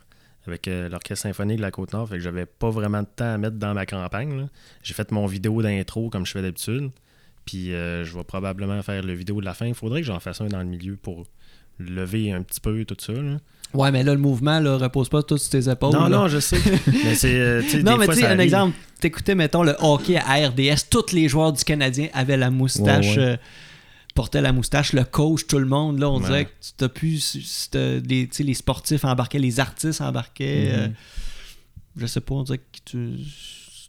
avec 0.49 0.67
euh, 0.67 0.89
l'Orchestre 0.89 1.23
symphonique 1.23 1.57
de 1.57 1.62
la 1.62 1.71
Côte-Nord, 1.71 2.09
fait 2.09 2.15
que 2.15 2.21
j'avais 2.21 2.45
pas 2.45 2.69
vraiment 2.69 3.01
de 3.01 3.07
temps 3.15 3.33
à 3.33 3.38
mettre 3.38 3.57
dans 3.57 3.73
ma 3.73 3.85
campagne. 3.85 4.47
J'ai 4.83 4.93
fait 4.93 5.12
mon 5.12 5.25
vidéo 5.25 5.62
d'intro 5.62 6.09
comme 6.09 6.25
je 6.25 6.31
fais 6.33 6.41
d'habitude. 6.41 6.89
Puis 7.45 7.73
euh, 7.73 8.03
je 8.05 8.15
vais 8.15 8.23
probablement 8.23 8.81
faire 8.83 9.01
le 9.03 9.13
vidéo 9.13 9.39
de 9.39 9.45
la 9.45 9.53
fin. 9.53 9.65
Il 9.65 9.73
faudrait 9.73 10.01
que 10.01 10.07
j'en 10.07 10.19
fasse 10.19 10.41
un 10.41 10.47
dans 10.47 10.59
le 10.59 10.65
milieu 10.65 10.95
pour 11.01 11.25
lever 11.79 12.31
un 12.31 12.41
petit 12.43 12.59
peu 12.59 12.83
tout 12.85 12.95
ça. 12.99 13.13
là. 13.13 13.38
Ouais, 13.73 13.91
mais 13.91 14.03
là, 14.03 14.13
le 14.13 14.19
mouvement 14.19 14.59
là, 14.59 14.77
repose 14.77 15.09
pas 15.09 15.21
tout 15.23 15.38
sur 15.38 15.51
tes 15.51 15.69
épaules. 15.69 15.93
non, 15.93 16.03
là. 16.03 16.09
non, 16.09 16.27
je 16.27 16.39
sais. 16.39 16.57
mais 16.88 17.15
c'est. 17.15 17.35
euh, 17.39 17.62
Non, 17.83 17.93
des 17.93 17.99
mais 17.99 18.07
tu 18.07 18.15
sais, 18.15 18.23
un 18.25 18.29
arrive. 18.31 18.41
exemple, 18.41 18.75
t'écoutais, 18.99 19.35
mettons, 19.35 19.63
le 19.63 19.75
hockey 19.79 20.17
à 20.17 20.47
RDS, 20.47 20.89
tous 20.89 21.12
les 21.13 21.27
joueurs 21.29 21.53
du 21.53 21.63
Canadien 21.63 22.07
avaient 22.13 22.38
la 22.38 22.49
moustache, 22.49 23.15
Ouais, 23.15 23.17
ouais. 23.17 23.23
euh, 23.23 23.38
portaient 24.21 24.41
la 24.41 24.51
moustache, 24.51 24.91
le 24.93 25.03
coach, 25.05 25.47
tout 25.47 25.60
le 25.60 25.65
monde, 25.65 25.99
là, 25.99 26.10
on 26.10 26.17
Ouais. 26.19 26.25
dirait 26.27 26.45
que 26.45 26.51
tu 26.62 26.71
t'as 26.75 26.89
pu, 26.89 27.19
c'était 27.19 28.01
les, 28.01 28.27
tu 28.27 28.36
sais, 28.36 28.43
les 28.43 28.53
sportifs 28.53 29.05
embarquaient, 29.05 29.39
les 29.39 29.60
artistes 29.62 30.01
embarquaient, 30.01 30.69
euh, 30.73 30.88
Mhm. 30.88 30.93
je 31.97 32.05
sais 32.05 32.19
pas, 32.21 32.34
on 32.36 32.43
dirait 32.43 32.58
que 32.58 32.63
tu, 32.84 33.13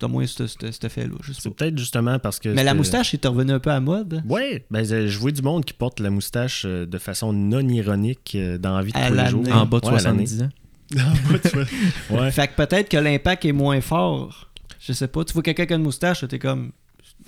c'est 0.00 0.06
moins 0.08 0.26
ce 0.26 0.46
ce- 0.46 0.70
cet 0.70 0.84
sais 0.88 1.08
C'est 1.40 1.50
peut-être 1.50 1.76
justement 1.76 2.18
parce 2.20 2.38
que. 2.38 2.48
Mais 2.48 2.62
la 2.64 2.74
moustache 2.74 3.12
est 3.12 3.26
revenue 3.26 3.52
un 3.52 3.58
peu 3.58 3.70
à 3.70 3.80
mode. 3.80 4.22
Ouais, 4.28 4.64
ben, 4.70 4.84
euh, 4.92 5.08
je 5.08 5.18
vois 5.18 5.32
du 5.32 5.42
monde 5.42 5.64
qui 5.64 5.74
porte 5.74 5.98
la 6.00 6.10
moustache 6.10 6.62
euh, 6.64 6.86
de 6.86 6.98
façon 6.98 7.32
non 7.32 7.66
ironique 7.68 8.32
euh, 8.36 8.56
dans 8.56 8.76
la 8.76 8.82
vie 8.82 8.92
de 8.92 8.98
À 8.98 9.08
tous 9.08 9.14
les 9.14 9.26
jours. 9.26 9.44
En 9.52 9.66
bas 9.66 9.80
de 9.80 9.86
Ouais, 9.88 9.94
à 9.98 10.02
l'année. 10.02 10.26
70 10.26 10.42
ans. 10.44 10.48
En 10.96 11.30
bas 11.30 11.38
de 11.38 12.16
ouais. 12.22 12.30
Fait 12.30 12.48
que 12.48 12.54
peut-être 12.56 12.88
que 12.88 12.96
l'impact 12.96 13.44
est 13.44 13.52
moins 13.52 13.80
fort. 13.80 14.48
Je 14.80 14.92
sais 14.92 15.08
pas. 15.08 15.24
Tu 15.24 15.32
vois 15.34 15.42
quelqu'un 15.42 15.66
qui 15.66 15.72
a 15.72 15.76
une 15.76 15.82
moustache, 15.82 16.24
t'es 16.28 16.38
comme. 16.38 16.70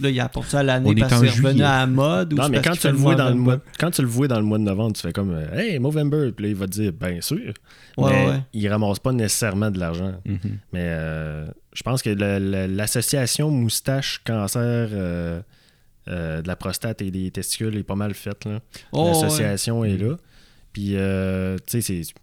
Là, 0.03 0.11
il 0.11 0.21
apporte 0.21 0.49
ça 0.49 0.61
à 0.61 0.63
l'année 0.63 0.91
On 0.91 0.97
est 0.97 1.01
parce 1.01 1.13
en 1.15 1.19
qu'il 1.21 1.27
est 1.29 1.31
revenu 1.31 1.49
juillet. 1.51 1.65
à 1.65 1.79
la 1.81 1.87
mode. 1.87 2.33
ou 2.33 2.37
Non, 2.37 2.49
mais 2.49 2.61
quand 2.61 2.73
tu, 2.73 2.89
le 2.89 2.95
vois 2.95 3.15
dans 3.15 3.29
le 3.31 3.35
mois, 3.37 3.59
quand 3.79 3.91
tu 3.91 4.03
le 4.03 4.09
vois 4.09 4.29
dans 4.29 4.39
le 4.39 4.45
mois 4.45 4.59
de 4.59 4.65
novembre, 4.65 4.93
tu 4.95 5.03
fais 5.03 5.13
comme 5.13 5.31
euh, 5.33 5.53
Hey, 5.55 5.79
Movember. 5.79 6.33
Puis 6.33 6.45
là, 6.45 6.49
il 6.51 6.57
va 6.57 6.67
te 6.67 6.73
dire 6.73 6.93
Bien 6.93 7.21
sûr. 7.21 7.53
Ouais, 7.99 8.11
mais 8.11 8.27
ouais. 8.31 8.41
il 8.53 8.69
ramasse 8.69 8.99
pas 8.99 9.13
nécessairement 9.13 9.71
de 9.71 9.79
l'argent. 9.79 10.15
Mhm. 10.25 10.39
Mais 10.73 10.81
euh, 10.87 11.47
je 11.75 11.83
pense 11.83 12.03
que 12.03 12.11
l'association 12.11 13.51
moustache-cancer 13.51 14.89
euh, 14.93 15.41
euh, 16.09 16.43
de 16.43 16.49
la 16.49 16.57
prostate 16.57 17.03
et 17.03 17.11
des 17.11 17.31
testicules 17.31 17.77
est 17.77 17.83
pas 17.83 17.95
mal 17.95 18.15
faite. 18.15 18.49
Oh, 18.93 19.03
ouais. 19.05 19.09
L'association 19.09 19.85
est 19.85 19.97
là. 19.97 20.17
Puis, 20.73 20.97
euh, 20.97 21.59
tu 21.67 21.81
sais, 21.83 22.03
c'est. 22.03 22.15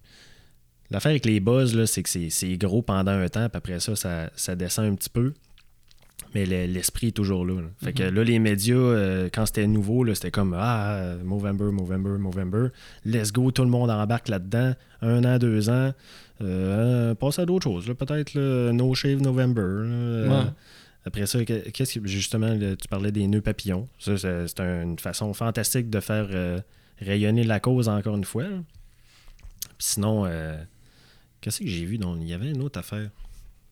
L'affaire 0.91 1.11
avec 1.11 1.25
les 1.27 1.39
buzz, 1.39 1.75
là, 1.75 1.85
c'est 1.85 2.01
que 2.01 2.09
c'est- 2.09 2.31
c'est 2.31 2.57
gros 2.57 2.81
pendant 2.81 3.11
un 3.11 3.27
temps, 3.29 3.47
puis 3.47 3.57
après 3.57 3.79
ça, 3.79 3.95
ça, 3.95 4.31
ça 4.35 4.55
descend 4.55 4.85
un 4.85 4.95
petit 4.95 5.09
peu. 5.11 5.33
Mais 6.35 6.45
le- 6.45 6.71
l'esprit 6.71 7.07
est 7.07 7.11
toujours 7.11 7.43
là. 7.45 7.55
là. 7.61 7.67
Fait 7.83 7.91
que 7.93 8.03
là, 8.03 8.23
les 8.23 8.37
médias, 8.39 8.75
euh, 8.75 9.29
quand 9.33 9.45
c'était 9.47 9.65
nouveau, 9.65 10.05
c'était 10.13 10.29
comme 10.31 10.55
Ah, 10.57 11.15
Movember, 11.23 11.71
Movember, 11.71 12.17
Movember. 12.19 12.67
Let's 13.05 13.31
go, 13.31 13.49
tout 13.51 13.63
le 13.63 13.69
monde 13.69 13.89
embarque 13.89 14.27
là-dedans. 14.27 14.73
Un 15.01 15.23
an, 15.25 15.37
deux 15.39 15.69
ans. 15.69 15.91
Euh, 16.41 17.15
passe 17.15 17.39
à 17.39 17.45
d'autres 17.45 17.63
choses. 17.63 17.85
Peut-être 17.97 18.37
No 18.71 18.93
Shave 18.93 19.21
November. 19.21 19.61
là. 19.61 19.67
Euh, 19.67 20.29
Ouais. 20.29 20.49
Après 21.05 21.25
ça, 21.25 21.43
que- 21.45 21.69
qu'est-ce 21.69 21.97
que 21.99 22.07
justement, 22.07 22.53
là, 22.53 22.75
tu 22.75 22.87
parlais 22.87 23.11
des 23.11 23.25
nœuds 23.27 23.41
papillons. 23.41 23.87
Ça, 23.97 24.17
c'est 24.17 24.59
une 24.59 24.99
façon 24.99 25.33
fantastique 25.33 25.89
de 25.89 25.99
faire 26.01 26.27
euh, 26.31 26.59
rayonner 27.01 27.43
la 27.45 27.59
cause 27.59 27.87
encore 27.89 28.15
une 28.15 28.25
fois. 28.25 28.43
Puis 29.77 29.87
sinon, 29.87 30.25
euh, 30.25 30.57
qu'est-ce 31.41 31.59
que 31.61 31.67
j'ai 31.67 31.85
vu? 31.85 31.97
Donc, 31.97 32.17
il 32.21 32.27
y 32.27 32.33
avait 32.33 32.51
une 32.51 32.61
autre 32.61 32.77
affaire 32.79 33.09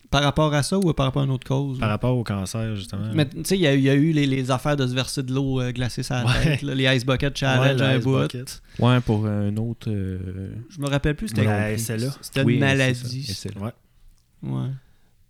Par 0.10 0.24
rapport 0.24 0.54
à 0.54 0.64
ça 0.64 0.78
ou 0.78 0.94
par 0.94 1.06
rapport 1.08 1.22
à 1.22 1.26
une 1.26 1.32
autre 1.32 1.46
cause? 1.48 1.80
par 1.80 1.90
rapport 1.90 2.16
au 2.18 2.24
cancer, 2.24 2.76
justement. 2.76 3.10
Mais 3.14 3.28
tu 3.28 3.44
sais, 3.44 3.56
il 3.58 3.62
y, 3.62 3.68
a 3.68 3.74
eu- 3.76 3.78
il 3.80 3.84
y 3.84 3.90
a 3.90 3.94
eu 3.94 4.12
les, 4.14 4.26
les 4.26 4.52
affaires 4.52 4.78
de 4.78 4.88
se 4.88 4.94
verser 4.94 5.22
de 5.24 5.34
l'eau 5.34 5.60
euh, 5.60 5.72
glacée 5.74 6.02
sur 6.04 6.16
la 6.16 6.26
Ouais. 6.26 6.44
tête, 6.44 6.62
là, 6.62 6.74
les 6.76 6.96
Ice 6.96 7.06
Bucket 7.06 7.30
Ouais, 7.34 7.36
Challenge, 7.36 7.80
le 7.80 7.86
un 7.86 7.98
Ice 7.98 8.04
bout. 8.04 8.18
Bucket. 8.20 8.62
Ouais, 8.80 9.02
pour 9.02 9.26
un 9.28 9.56
autre. 9.58 9.90
euh, 9.92 10.52
Je 10.70 10.80
me 10.80 10.88
rappelle 10.88 11.16
plus, 11.16 11.28
c'était 11.28 11.44
La 11.44 11.78
SLA. 11.78 12.10
C'était 12.22 12.44
une 12.44 12.60
maladie. 12.60 13.38
Ouais. 13.60 13.72
Ouais. 14.44 14.70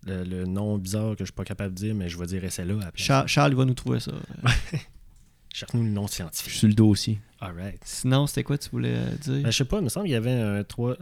Le, 0.06 0.24
le 0.24 0.46
nom 0.46 0.78
bizarre 0.78 1.14
que 1.14 1.20
je 1.22 1.26
suis 1.26 1.34
pas 1.34 1.44
capable 1.44 1.74
de 1.74 1.80
dire, 1.80 1.96
mais 1.96 2.08
je 2.08 2.18
vais 2.18 2.28
dire 2.28 2.42
SLA 2.50 2.74
la 2.76 2.92
place. 2.92 2.92
Charles, 2.96 3.28
Charles, 3.28 3.52
il 3.54 3.58
va 3.58 3.66
nous 3.66 3.74
trouver 3.74 4.00
ça. 4.00 4.12
Cherche-nous 5.54 5.84
le 5.84 5.90
nom 5.90 6.04
Je 6.04 6.08
suis 6.12 6.16
scientifique. 6.18 6.54
sur 6.54 6.68
le 6.68 6.74
dossier. 6.76 7.20
Alright. 7.42 7.80
Sinon, 7.84 8.28
c'était 8.28 8.44
quoi 8.44 8.58
tu 8.60 8.70
voulais 8.70 8.94
euh, 8.96 9.10
dire? 9.22 9.44
Ben, 9.44 9.52
je 9.52 9.58
sais 9.58 9.66
pas, 9.66 9.78
il 9.80 9.84
me 9.84 9.90
semble 9.90 10.06
qu'il 10.06 10.14
y 10.14 10.18
avait 10.18 10.32
un 10.32 10.64
3. 10.64 10.96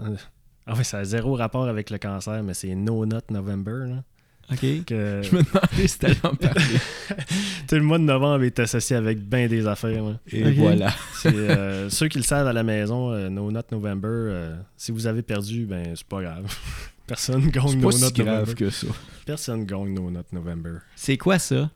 Ah 0.67 0.73
oui, 0.77 0.83
ça 0.85 0.99
a 0.99 1.03
zéro 1.03 1.35
rapport 1.35 1.67
avec 1.67 1.89
le 1.89 1.97
cancer, 1.97 2.41
mais 2.43 2.53
c'est 2.53 2.73
No 2.75 3.05
Nut 3.05 3.29
November. 3.29 3.85
Là, 3.87 4.03
OK. 4.51 4.85
que 4.85 5.21
Je 5.23 5.35
me 5.35 5.43
demandais 5.43 5.87
si 5.87 5.99
t'allais 5.99 6.25
en 6.25 6.35
parler. 6.35 6.77
tout 7.67 7.75
le 7.75 7.81
mois 7.81 7.97
de 7.99 8.03
novembre 8.03 8.43
est 8.43 8.59
associé 8.59 8.95
avec 8.95 9.19
bien 9.19 9.47
des 9.47 9.67
affaires. 9.67 10.03
là. 10.03 10.19
Et 10.31 10.51
voilà. 10.53 10.93
C'est, 11.13 11.33
euh, 11.33 11.89
ceux 11.89 12.07
qui 12.07 12.17
le 12.17 12.23
savent 12.23 12.47
à 12.47 12.53
la 12.53 12.63
maison, 12.63 13.11
euh, 13.11 13.29
No 13.29 13.51
Nut 13.51 13.71
November, 13.71 14.07
euh, 14.09 14.55
si 14.77 14.91
vous 14.91 15.05
avez 15.07 15.21
perdu, 15.21 15.65
ben 15.65 15.93
c'est 15.95 16.07
pas 16.07 16.21
grave. 16.21 16.45
Personne 17.07 17.47
gagne 17.49 17.67
C'est 17.69 17.75
No 17.77 17.91
si 17.91 18.13
grave 18.13 18.25
November. 18.39 18.53
que 18.55 18.69
ça. 18.71 18.87
Personne 19.25 19.65
gagne 19.65 19.93
No 19.93 20.09
Nut 20.09 20.25
November. 20.31 20.77
C'est 20.95 21.17
quoi 21.17 21.37
ça? 21.39 21.69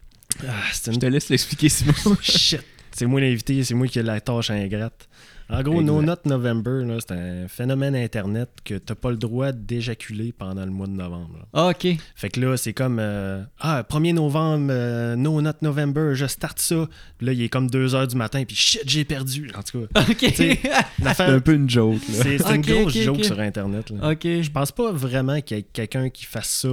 Ah, 0.48 0.54
Je 0.86 0.92
te 0.98 1.06
laisse 1.08 1.30
l'expliquer, 1.30 1.70
Simon. 1.70 1.94
Shit! 2.22 2.62
C'est 2.92 3.06
moi 3.06 3.22
l'invité, 3.22 3.64
c'est 3.64 3.74
moi 3.76 3.88
qui 3.88 4.00
ai 4.00 4.04
la 4.04 4.20
tâche 4.22 4.50
ingrate. 4.52 5.08
En 5.50 5.64
gros. 5.64 5.82
No 5.82 6.02
Nut 6.02 6.26
November, 6.26 6.86
c'est 7.00 7.12
un 7.14 7.48
phénomène 7.48 7.96
Internet 7.96 8.50
que 8.64 8.76
t'as 8.76 8.96
pas 8.96 9.10
le 9.10 9.18
droit 9.18 9.52
d'éjaculer 9.52 10.32
pendant 10.32 10.64
le 10.64 10.72
mois 10.72 10.88
de 10.88 10.92
novembre. 10.92 11.48
Ah, 11.54 11.70
OK. 11.70 11.88
Fait 12.16 12.30
que 12.30 12.40
là, 12.40 12.56
c'est 12.56 12.74
comme 12.74 12.98
euh, 13.00 13.42
Ah, 13.60 13.84
1er 13.90 14.14
novembre, 14.14 14.68
euh, 14.70 15.16
No 15.16 15.42
Nut 15.42 15.56
November, 15.62 16.12
je 16.14 16.28
starte 16.28 16.60
ça. 16.60 16.88
Là, 17.22 17.34
il 17.34 17.42
est 17.42 17.50
comme 17.50 17.68
2h 17.68 18.08
du 18.08 18.16
matin, 18.16 18.44
puis 18.46 18.56
shit, 18.56 18.84
j'ai 18.86 19.06
perdu. 19.06 19.50
En 19.58 19.64
tout 19.64 19.88
cas, 19.88 20.02
OK. 20.10 20.34
C'est 20.36 21.22
un 21.22 21.40
peu 21.40 21.54
une 21.54 21.70
joke, 21.70 22.00
c'est 22.08 22.40
une 22.56 22.62
grosse 22.62 22.96
ok, 22.96 23.02
joke 23.02 23.18
ok. 23.18 23.26
sur 23.26 23.40
Internet. 23.40 23.90
là. 23.90 24.12
OK. 24.12 24.24
Je 24.24 24.52
pense 24.52 24.72
pas 24.72 24.92
vraiment 24.92 25.42
qu'il 25.42 25.58
y 25.58 25.60
ait 25.62 25.64
quelqu'un 25.64 26.10
qui 26.10 26.26
fasse 26.26 26.50
ça 26.50 26.70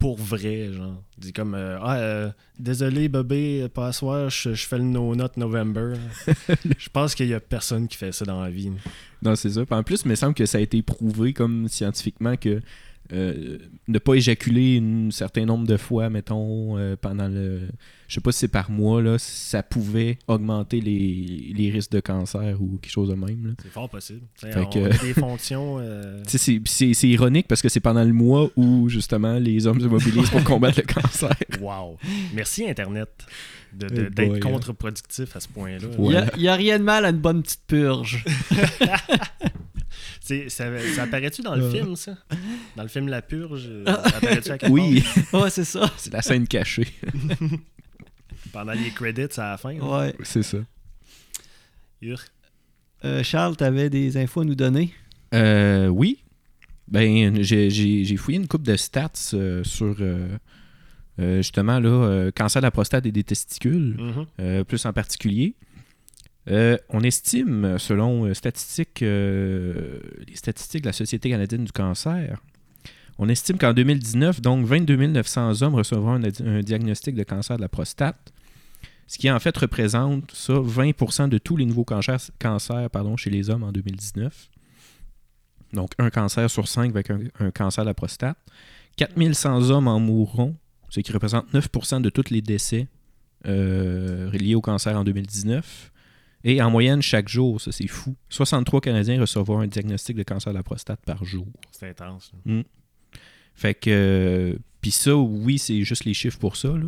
pour 0.00 0.16
vrai, 0.16 0.72
genre. 0.72 1.00
Dit 1.18 1.32
comme 1.32 1.54
euh, 1.54 1.78
Ah, 1.80 1.98
euh, 1.98 2.30
désolé, 2.58 3.08
bébé, 3.08 3.68
pas 3.72 3.88
à 3.88 3.92
soir, 3.92 4.30
je, 4.30 4.54
je 4.54 4.66
fais 4.66 4.78
le 4.78 4.84
No 4.84 5.14
Nut 5.14 5.36
November. 5.36 5.92
je 6.78 6.88
pense 6.88 7.14
qu'il 7.14 7.28
y 7.28 7.34
a 7.34 7.38
personne 7.38 7.86
qui 7.86 7.98
fait 7.98 8.10
ça 8.10 8.24
dans 8.24 8.42
la 8.42 8.48
vie. 8.50 8.72
Non, 9.22 9.36
c'est 9.36 9.50
ça. 9.50 9.64
Puis 9.64 9.74
en 9.74 9.82
plus, 9.82 10.02
il 10.04 10.08
me 10.08 10.14
semble 10.14 10.34
que 10.34 10.46
ça 10.46 10.56
a 10.56 10.60
été 10.62 10.80
prouvé 10.82 11.34
comme 11.34 11.68
scientifiquement 11.68 12.36
que 12.36 12.62
euh, 13.12 13.58
ne 13.88 13.98
pas 13.98 14.14
éjaculer 14.14 14.78
un 14.80 15.10
certain 15.10 15.44
nombre 15.44 15.66
de 15.66 15.76
fois, 15.76 16.10
mettons, 16.10 16.76
euh, 16.78 16.96
pendant 17.00 17.28
le. 17.28 17.62
Je 18.08 18.14
sais 18.14 18.20
pas 18.20 18.32
si 18.32 18.40
c'est 18.40 18.48
par 18.48 18.70
mois, 18.72 19.00
là, 19.00 19.18
ça 19.18 19.62
pouvait 19.62 20.18
augmenter 20.26 20.80
les, 20.80 21.52
les 21.54 21.70
risques 21.70 21.92
de 21.92 22.00
cancer 22.00 22.60
ou 22.60 22.78
quelque 22.82 22.90
chose 22.90 23.08
de 23.08 23.14
même. 23.14 23.54
C'est 23.62 23.70
fort 23.70 23.88
possible. 23.88 24.22
Fait 24.34 24.56
on 24.56 24.66
que- 24.66 24.78
a 24.86 24.88
des 25.04 25.14
fonctions. 25.14 25.76
euh, 25.80 26.20
c'est- 26.26 27.08
ironique 27.08 27.46
parce 27.46 27.62
que 27.62 27.68
c'est 27.68 27.78
pendant 27.80 28.02
le 28.02 28.12
mois 28.12 28.50
où 28.56 28.88
justement 28.88 29.34
les 29.38 29.66
hommes 29.66 29.80
se 29.80 29.86
mobilisent 29.86 30.30
pour 30.30 30.42
combattre 30.44 30.80
le 30.86 30.92
cancer. 30.92 31.30
Wow. 31.60 31.98
Merci 32.34 32.68
Internet 32.68 33.08
de- 33.72 33.86
de- 33.86 34.02
Hey 34.04 34.10
d'être 34.10 34.36
hein. 34.36 34.40
contre-productif 34.50 35.36
à 35.36 35.40
ce 35.40 35.48
point-là. 35.48 35.86
Il 35.92 36.00
Ouais. 36.00 36.14
y 36.14 36.16
a, 36.16 36.30
il 36.36 36.42
y 36.42 36.48
a 36.48 36.54
rien 36.54 36.78
de 36.78 36.84
mal 36.84 37.04
à 37.04 37.10
une 37.10 37.18
bonne 37.18 37.42
petite 37.42 37.60
purge. 37.66 38.24
Ça, 40.48 40.64
ça 40.94 41.02
apparaît-tu 41.02 41.42
dans 41.42 41.54
le 41.56 41.64
Euh. 41.64 41.70
film, 41.70 41.96
ça? 41.96 42.16
Dans 42.76 42.82
le 42.82 42.88
film 42.88 43.08
La 43.08 43.22
Purge? 43.22 43.66
euh, 43.68 43.84
ça 43.84 43.92
apparaît-tu 44.16 44.50
à 44.50 44.58
quelque 44.58 44.70
Oui, 44.72 45.02
ouais, 45.32 45.50
c'est 45.50 45.64
ça. 45.64 45.90
c'est 45.96 46.12
la 46.12 46.22
scène 46.22 46.46
cachée. 46.46 46.86
Pendant 48.52 48.72
les 48.72 48.90
credits 48.90 49.28
à 49.38 49.50
la 49.52 49.56
fin? 49.58 49.72
là? 49.74 49.84
Ouais. 49.98 50.14
C'est 50.22 50.42
ça. 50.42 50.58
Euh, 53.04 53.22
Charles, 53.22 53.56
t'avais 53.56 53.90
des 53.90 54.16
infos 54.16 54.40
à 54.40 54.44
nous 54.44 54.54
donner? 54.54 54.92
Euh, 55.34 55.86
oui. 55.88 56.22
Ben, 56.88 57.42
j'ai- 57.42 58.16
fouillé 58.16 58.38
une 58.38 58.48
coupe 58.48 58.62
de 58.64 58.76
stats 58.76 59.10
euh, 59.34 59.62
sur 59.64 59.96
justement 61.18 61.78
là, 61.78 61.88
euh, 61.88 62.30
cancer 62.30 62.60
de 62.62 62.66
la 62.66 62.70
prostate 62.70 63.06
et 63.06 63.12
des 63.12 63.24
testicules, 63.24 63.96
Mhm. 63.98 64.26
euh, 64.40 64.64
plus 64.64 64.84
en 64.86 64.92
particulier. 64.92 65.54
Euh, 66.48 66.78
on 66.88 67.02
estime, 67.02 67.78
selon 67.78 68.26
euh, 68.26 68.32
euh, 69.02 70.00
les 70.26 70.36
statistiques 70.36 70.82
de 70.82 70.86
la 70.86 70.92
Société 70.92 71.30
canadienne 71.30 71.64
du 71.64 71.72
cancer, 71.72 72.40
on 73.18 73.28
estime 73.28 73.58
qu'en 73.58 73.74
2019, 73.74 74.40
donc 74.40 74.64
22 74.64 74.96
900 74.96 75.62
hommes 75.62 75.74
recevront 75.74 76.14
un, 76.14 76.60
diagnostic 76.62 77.14
de 77.14 77.22
cancer 77.22 77.56
de 77.56 77.62
la 77.62 77.68
prostate, 77.68 78.32
ce 79.06 79.18
qui 79.18 79.30
en 79.30 79.38
fait 79.38 79.56
représente 79.56 80.32
ça 80.32 80.54
20% 80.54 81.28
de 81.28 81.36
tous 81.36 81.56
les 81.56 81.66
nouveaux 81.66 81.84
cancers, 81.84 82.30
chez 83.16 83.30
les 83.30 83.50
hommes 83.50 83.64
en 83.64 83.72
2019. 83.72 84.48
Donc, 85.72 85.92
un 85.98 86.10
cancer 86.10 86.50
sur 86.50 86.66
cinq 86.66 86.90
avec 86.90 87.10
un, 87.10 87.50
cancer 87.50 87.84
de 87.84 87.90
la 87.90 87.94
prostate. 87.94 88.38
4100 88.96 89.70
hommes 89.70 89.88
en 89.88 90.00
mourront, 90.00 90.56
ce 90.88 91.00
qui 91.00 91.12
représente 91.12 91.52
9% 91.52 92.00
de 92.00 92.10
tous 92.10 92.30
les 92.30 92.42
décès 92.42 92.88
euh, 93.46 94.30
liés 94.32 94.54
au 94.54 94.60
cancer 94.60 94.96
en 94.96 95.04
2019. 95.04 95.92
Et 96.44 96.62
en 96.62 96.70
moyenne, 96.70 97.02
chaque 97.02 97.28
jour, 97.28 97.60
ça 97.60 97.70
c'est 97.72 97.86
fou, 97.86 98.16
63 98.30 98.80
Canadiens 98.80 99.20
recevront 99.20 99.60
un 99.60 99.66
diagnostic 99.66 100.16
de 100.16 100.22
cancer 100.22 100.52
de 100.52 100.58
la 100.58 100.62
prostate 100.62 101.00
par 101.04 101.24
jour. 101.24 101.46
C'est 101.72 101.88
intense. 101.90 102.32
là. 102.46 102.52
Fait 103.54 103.74
que. 103.74 103.90
euh, 103.90 104.56
Puis 104.80 104.90
ça, 104.90 105.14
oui, 105.16 105.58
c'est 105.58 105.82
juste 105.84 106.04
les 106.06 106.14
chiffres 106.14 106.38
pour 106.38 106.56
ça. 106.56 106.68
Là. 106.68 106.86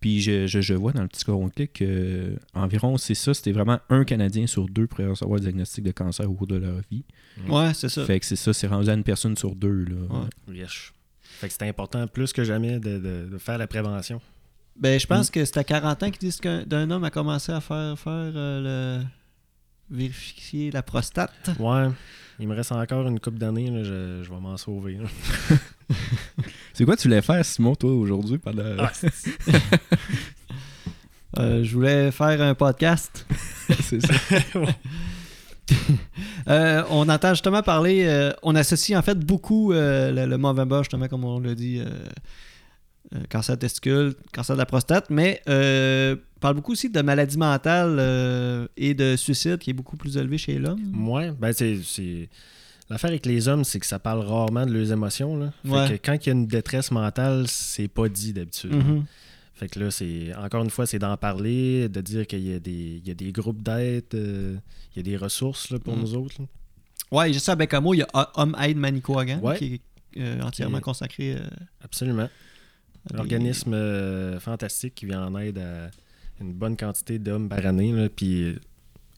Puis 0.00 0.20
je, 0.20 0.46
je, 0.46 0.60
je 0.60 0.74
vois 0.74 0.92
dans 0.92 1.02
le 1.02 1.08
petit 1.08 1.24
code 1.24 1.50
que 1.72 1.84
euh, 1.84 2.36
environ, 2.54 2.96
c'est 2.98 3.14
ça, 3.14 3.34
c'était 3.34 3.50
vraiment 3.52 3.78
un 3.88 4.04
Canadien 4.04 4.46
sur 4.46 4.68
deux 4.68 4.86
pourrait 4.86 5.06
recevoir 5.08 5.38
un 5.38 5.42
diagnostic 5.42 5.84
de 5.84 5.90
cancer 5.92 6.28
au 6.30 6.34
cours 6.34 6.46
de 6.46 6.56
leur 6.56 6.80
vie. 6.90 7.04
Ouais, 7.48 7.74
c'est 7.74 7.88
ça. 7.88 8.04
Fait 8.06 8.18
que 8.20 8.26
c'est 8.26 8.36
ça, 8.36 8.52
c'est 8.52 8.66
rendu 8.68 8.88
à 8.90 8.94
une 8.94 9.02
personne 9.04 9.36
sur 9.36 9.54
deux. 9.56 9.84
Là. 9.84 9.96
Ouais. 10.48 10.54
Fait 11.22 11.48
que 11.48 11.54
c'est 11.54 11.68
important 11.68 12.06
plus 12.08 12.32
que 12.32 12.42
jamais 12.44 12.78
de, 12.80 12.98
de- 12.98 13.28
de 13.30 13.38
faire 13.38 13.58
la 13.58 13.66
prévention. 13.66 14.20
Ben, 14.80 14.98
je 15.00 15.06
Mm. 15.06 15.08
pense 15.08 15.30
que 15.30 15.44
c'est 15.44 15.56
à 15.58 15.64
40 15.64 16.02
ans 16.02 16.10
qu'ils 16.10 16.20
disent 16.20 16.40
qu'un 16.40 16.62
d'un 16.64 16.90
homme 16.90 17.04
a 17.04 17.10
commencé 17.10 17.52
à 17.52 17.60
faire, 17.60 17.98
faire 17.98 18.12
euh, 18.34 19.00
le. 19.00 19.96
vérifier 19.96 20.70
la 20.70 20.82
prostate. 20.82 21.50
Ouais. 21.58 21.88
Il 22.40 22.46
me 22.46 22.54
reste 22.54 22.70
encore 22.72 23.06
une 23.08 23.18
couple 23.18 23.38
d'années, 23.38 23.68
là, 23.70 23.82
je, 23.82 24.22
je 24.22 24.30
vais 24.30 24.40
m'en 24.40 24.56
sauver. 24.56 24.98
C'est 26.72 26.84
quoi 26.84 26.94
tu 26.96 27.08
voulais 27.08 27.22
faire, 27.22 27.44
Simon, 27.44 27.74
toi, 27.74 27.90
aujourd'hui, 27.92 28.38
pendant... 28.38 28.62
Ah, 28.78 28.92
Euh, 31.38 31.62
je 31.62 31.72
voulais 31.74 32.10
faire 32.10 32.40
un 32.40 32.54
podcast. 32.54 33.26
c'est 33.82 34.00
ça. 34.04 34.14
Euh, 36.48 36.82
on 36.88 37.06
entend 37.10 37.34
justement 37.34 37.60
parler, 37.62 38.04
euh, 38.06 38.32
on 38.42 38.54
associe 38.56 38.98
en 38.98 39.02
fait 39.02 39.18
beaucoup 39.18 39.72
euh, 39.74 40.10
le, 40.10 40.24
le 40.24 40.38
Movember, 40.38 40.78
justement, 40.78 41.08
comme 41.08 41.24
on 41.24 41.40
l'a 41.40 41.54
dit, 41.54 41.82
euh, 43.14 43.20
cancer 43.30 43.56
de 43.56 43.60
testicule, 43.60 44.14
cancer 44.32 44.54
de 44.54 44.58
la 44.58 44.66
prostate, 44.66 45.08
mais 45.10 45.40
euh, 45.48 46.16
parle 46.40 46.56
beaucoup 46.56 46.72
aussi 46.72 46.90
de 46.90 47.00
maladies 47.00 47.38
mentales 47.38 47.96
euh, 47.98 48.66
et 48.76 48.94
de 48.94 49.16
suicide 49.16 49.58
qui 49.58 49.70
est 49.70 49.74
beaucoup 49.74 49.96
plus 49.96 50.16
élevé 50.16 50.36
chez 50.38 50.58
l'homme. 50.58 51.08
Ouais, 51.08 51.32
ben 51.32 51.52
c'est. 51.52 52.28
L'affaire 52.90 53.10
avec 53.10 53.26
les 53.26 53.48
hommes, 53.48 53.64
c'est 53.64 53.80
que 53.80 53.86
ça 53.86 53.98
parle 53.98 54.20
rarement 54.20 54.64
de 54.64 54.72
leurs 54.72 54.92
émotions. 54.92 55.36
Là. 55.36 55.52
Fait 55.62 55.70
Ouais. 55.70 55.88
que 55.98 56.06
quand 56.06 56.14
il 56.14 56.26
y 56.26 56.30
a 56.30 56.32
une 56.32 56.46
détresse 56.46 56.90
mentale, 56.90 57.44
c'est 57.48 57.88
pas 57.88 58.08
dit 58.08 58.32
d'habitude. 58.32 58.72
Mhm. 58.74 59.04
Fait 59.54 59.68
que 59.68 59.78
là, 59.78 59.90
c'est 59.90 60.34
encore 60.36 60.62
une 60.64 60.70
fois, 60.70 60.86
c'est 60.86 60.98
d'en 60.98 61.16
parler, 61.18 61.88
de 61.90 62.00
dire 62.00 62.26
qu'il 62.26 62.46
y 62.48 62.54
a 62.54 62.58
des, 62.60 63.00
il 63.02 63.06
y 63.06 63.10
a 63.10 63.14
des 63.14 63.30
groupes 63.32 63.62
d'aide, 63.62 64.04
il 64.14 64.60
y 64.96 65.00
a 65.00 65.02
des 65.02 65.16
ressources 65.18 65.70
là, 65.70 65.78
pour 65.78 65.96
Mm. 65.96 66.00
nous 66.00 66.14
autres. 66.14 66.36
là. 66.40 66.46
Ouais, 67.10 67.32
juste 67.32 67.48
à 67.48 67.56
Bécamo, 67.56 67.92
il 67.92 67.98
y 67.98 68.02
a 68.02 68.08
Ho- 68.14 68.26
Homme 68.42 68.56
Aide 68.60 68.76
Manicouagan 68.78 69.40
Ouais. 69.40 69.58
qui 69.58 69.80
est 70.16 70.40
entièrement 70.40 70.78
Et- 70.78 70.82
consacré 70.82 71.36
Absolument. 71.82 72.28
À 73.12 73.14
des- 73.16 73.20
Organisme 73.20 73.74
euh, 73.74 74.40
fantastique 74.40 74.94
qui 74.94 75.06
vient 75.06 75.26
en 75.26 75.38
aide 75.38 75.58
à 75.58 75.90
une 76.40 76.52
bonne 76.52 76.76
quantité 76.76 77.18
d'hommes 77.18 77.48
par 77.48 77.64
année. 77.66 77.92
Là, 77.92 78.08
puis 78.08 78.42
euh, 78.44 78.54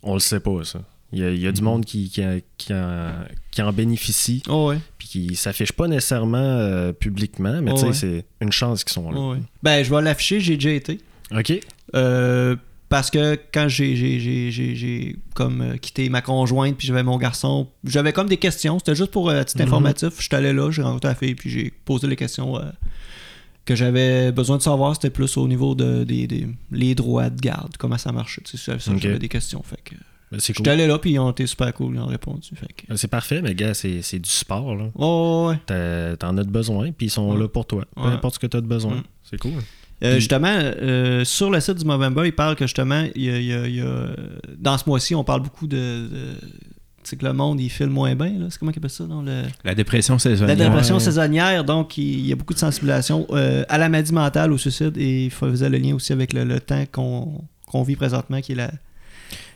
on 0.03 0.14
le 0.14 0.20
sait 0.20 0.40
pas, 0.40 0.64
ça. 0.64 0.81
Il 1.12 1.18
y 1.18 1.24
a, 1.24 1.31
il 1.31 1.40
y 1.40 1.46
a 1.48 1.53
du 1.53 1.61
Mhm. 1.61 1.64
monde 1.64 1.85
qui, 1.85 2.09
qui, 2.09 2.24
en- 2.24 2.38
qui 2.57 2.72
en, 2.72 3.11
qui 3.50 3.61
en 3.62 3.72
bénéficie, 3.72 4.42
Oh, 4.48 4.68
ouais. 4.68 4.79
puis 4.96 5.09
qui 5.09 5.35
s'affiche 5.37 5.72
pas 5.72 5.88
nécessairement 5.88 6.38
euh, 6.38 6.92
publiquement, 6.92 7.61
mais 7.61 7.72
Oh, 7.72 7.74
tu 7.74 7.81
sais, 7.81 7.87
ouais. 7.87 7.92
c'est 7.94 8.24
une 8.40 8.53
chance 8.53 8.85
qu'ils 8.85 8.92
sont 8.92 9.11
là. 9.11 9.18
Oh, 9.20 9.33
ouais. 9.33 9.38
Ben, 9.62 9.83
je 9.85 9.92
vais 9.92 10.00
l'afficher, 10.03 10.38
j'ai 10.40 10.55
déjà 10.55 10.70
été. 10.70 10.98
OK. 11.37 11.53
Euh, 11.96 12.55
parce 12.88 13.11
que 13.11 13.38
quand 13.53 13.68
j'ai, 13.68 15.16
comme 15.35 15.61
euh, 15.62 15.76
quitté 15.76 16.09
ma 16.09 16.22
conjointe 16.22 16.76
puis 16.76 16.87
j'avais 16.87 17.03
mon 17.03 17.18
garçon, 17.18 17.68
j'avais 17.85 18.12
comme 18.12 18.29
des 18.29 18.37
questions. 18.37 18.79
C'était 18.79 18.94
juste 18.94 19.11
pour 19.11 19.31
euh, 19.31 19.42
titre 19.44 19.61
Mhm. 19.62 19.68
informatif. 19.68 20.11
Je 20.18 20.22
suis 20.22 20.35
allé 20.37 20.53
là, 20.53 20.70
j'ai 20.70 20.83
rencontré 20.83 21.09
la 21.09 21.14
fille 21.14 21.35
puis 21.35 21.50
j'ai 21.50 21.72
posé 21.85 22.07
les 22.07 22.16
questions 22.16 22.57
euh, 22.59 22.62
que 23.64 23.75
j'avais 23.75 24.33
besoin 24.33 24.57
de 24.57 24.62
savoir. 24.62 24.94
C'était 24.94 25.11
plus 25.11 25.37
au 25.37 25.46
niveau 25.49 25.75
de 25.75 26.05
des, 26.05 26.27
des- 26.27 26.49
les 26.73 26.94
droits 26.94 27.31
de 27.31 27.40
garde, 27.40 27.77
comment 27.79 27.99
ça 27.99 28.12
marchait. 28.12 28.42
Tu 28.44 28.57
sais, 28.57 28.73
ça, 28.73 28.79
ça, 28.79 28.92
Ok. 28.92 28.99
J'avais 29.01 29.18
des 29.18 29.29
questions. 29.29 29.62
Fait 29.62 29.79
que 29.85 29.94
Ben, 30.33 30.38
cool. 30.38 30.55
j'étais 30.57 30.70
allé 30.70 30.87
là 30.87 30.99
puis 30.99 31.12
ils 31.12 31.18
ont 31.18 31.31
été 31.31 31.46
super 31.46 31.73
cool, 31.75 31.94
ils 31.96 32.01
ont 32.01 32.07
répondu. 32.07 32.51
Fait 32.55 32.66
que... 32.73 32.87
Ben, 32.88 32.96
C'est 32.96 33.09
parfait, 33.09 33.42
mais 33.42 33.55
gars, 33.55 33.75
c'est 33.75 34.03
c'est 34.03 34.18
du 34.18 34.31
sport. 34.31 34.75
là. 34.77 34.87
Oh, 34.96 35.49
ouais. 35.51 35.59
T'as- 35.66 36.16
T'en 36.16 36.37
as 36.38 36.44
de 36.44 36.51
besoin, 36.51 36.90
puis 36.92 37.07
ils 37.07 37.11
sont 37.11 37.31
Ouais. 37.33 37.38
là 37.40 37.49
pour 37.49 37.66
toi. 37.66 37.85
Peu 37.94 38.03
Ouais. 38.03 38.09
importe 38.09 38.35
ce 38.35 38.38
que 38.40 38.46
tu 38.46 38.57
as 38.57 38.61
de 38.61 38.66
besoin. 38.66 38.96
Mm. 38.96 39.03
C'est 39.25 39.38
cool. 39.38 39.53
Euh, 40.03 40.12
Puis- 40.12 40.20
justement, 40.20 40.49
euh, 40.49 41.25
sur 41.27 41.51
le 41.51 41.61
site 41.61 41.77
du 41.79 41.85
Movember, 41.85 42.23
il 42.25 42.33
parle 42.33 42.57
que 42.57 42.64
justement, 42.66 43.07
il 43.14 43.23
y 43.25 43.31
a, 43.31 43.38
il 43.38 43.44
y 43.46 43.53
a- 43.53 43.66
il 43.68 43.75
y 43.77 43.81
a, 43.83 44.07
dans 44.57 44.79
ce 44.79 44.85
mois-ci, 44.88 45.14
on 45.14 45.25
parle 45.25 45.42
beaucoup 45.42 45.66
de. 45.66 45.77
de 45.77 46.35
c'est 47.11 47.16
que 47.16 47.27
le 47.27 47.33
monde, 47.33 47.61
il 47.61 47.68
file 47.68 47.88
moins 47.88 48.14
bien. 48.14 48.33
là. 48.38 48.46
C'est 48.51 48.59
comment 48.59 48.70
il 48.73 48.79
appelle 48.79 48.88
ça 48.90 49.05
dans 49.05 49.20
le... 49.23 49.42
La 49.64 49.75
dépression 49.75 50.14
La 50.14 50.18
saisonnière. 50.20 50.57
dépression 50.57 50.94
Ouais. 50.94 51.01
saisonnière, 51.01 51.64
donc 51.64 51.99
il, 51.99 52.27
y 52.27 52.33
a 52.33 52.37
beaucoup 52.37 52.55
de 52.55 52.59
sensibilisation 52.59 53.27
euh, 53.31 53.64
à 53.68 53.79
la 53.79 53.88
maladie 53.88 54.12
mentale, 54.12 54.53
au 54.53 54.59
suicide, 54.59 54.96
et 54.96 55.25
il 55.25 55.31
faisait 55.31 55.68
le 55.68 55.79
lien 55.79 55.94
aussi 55.94 56.12
avec 56.12 56.33
le, 56.33 56.44
le 56.44 56.61
temps 56.61 56.85
qu'on 56.92 57.83
vit 57.83 57.96
présentement, 57.96 58.40
qui 58.40 58.53
est 58.53 58.57
la 58.57 58.70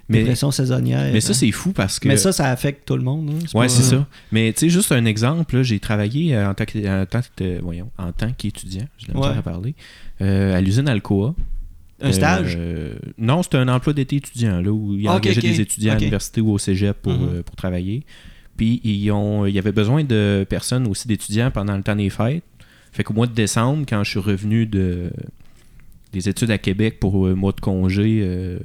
mais, 0.09 0.19
dépression 0.19 0.51
saisonnière. 0.51 1.11
mais 1.12 1.21
ça, 1.21 1.31
hein. 1.31 1.35
c'est 1.35 1.51
fou 1.53 1.73
parce 1.73 1.99
que. 1.99 2.09
Mais 2.09 2.17
ça, 2.19 2.33
ça 2.33 2.51
affecte 2.51 2.87
tout 2.87 2.97
le 2.97 3.03
monde. 3.03 3.31
hein. 3.31 3.47
Ouais, 3.59 3.67
pas- 3.67 3.69
c'est 3.71 3.83
ça. 3.83 4.07
Mais 4.33 4.53
tu 4.53 4.61
sais, 4.61 4.69
juste 4.69 4.93
un 4.93 5.05
exemple, 5.07 5.62
j'ai 5.62 5.79
travaillé 5.81 6.35
euh, 6.37 6.51
en 6.51 6.55
tant 6.55 6.64
que- 6.67 7.03
en 7.03 7.07
tant 7.07 7.21
que- 7.37 7.61
voyons, 7.62 7.90
en 7.99 8.12
tant 8.12 8.31
qu'étudiant, 8.37 8.87
je 8.99 9.07
l'ai 9.07 9.14
Ouais. 9.19 9.29
à 9.29 9.40
parler, 9.43 9.75
euh, 10.21 10.55
à 10.57 10.61
l'usine 10.61 10.88
Alcoa. 10.88 11.35
Un 12.05 12.12
stage? 12.12 12.57
Euh, 12.59 12.95
non, 13.19 13.43
c'était 13.43 13.57
un 13.59 13.69
emploi 13.69 13.93
d'été 13.93 14.17
étudiant, 14.17 14.61
là, 14.61 14.71
où 14.71 14.95
ils 14.95 15.09
Ok, 15.09 15.14
engageaient 15.17 15.38
ok. 15.40 15.45
des 15.57 15.61
étudiants 15.61 15.93
à 15.95 15.99
l'université 15.99 16.40
ou 16.40 16.51
au 16.53 16.59
cégep 16.59 16.97
pour, 17.03 17.12
Mhm. 17.12 17.29
euh, 17.33 17.43
pour 17.43 17.57
travailler. 17.57 18.05
Puis, 18.57 18.81
ils 18.85 19.11
ont, 19.11 19.47
il 19.47 19.55
y 19.55 19.59
avait 19.59 19.73
besoin 19.73 20.05
de 20.05 20.47
personnes 20.49 20.87
aussi, 20.87 21.09
d'étudiants 21.09 21.51
pendant 21.51 21.77
le 21.77 21.83
temps 21.83 21.97
des 21.97 22.11
fêtes. 22.11 22.45
Fait 22.93 23.03
qu'au 23.03 23.14
mois 23.14 23.27
de 23.27 23.33
décembre, 23.35 23.85
quand 23.88 24.05
je 24.05 24.11
suis 24.11 24.21
revenu 24.21 24.67
de, 24.67 25.11
des 26.12 26.29
études 26.29 26.53
à 26.53 26.59
Québec 26.59 27.01
pour 27.01 27.27
un 27.27 27.35
mois 27.35 27.51
de 27.53 27.61
congé 27.61 28.21
euh, 28.23 28.59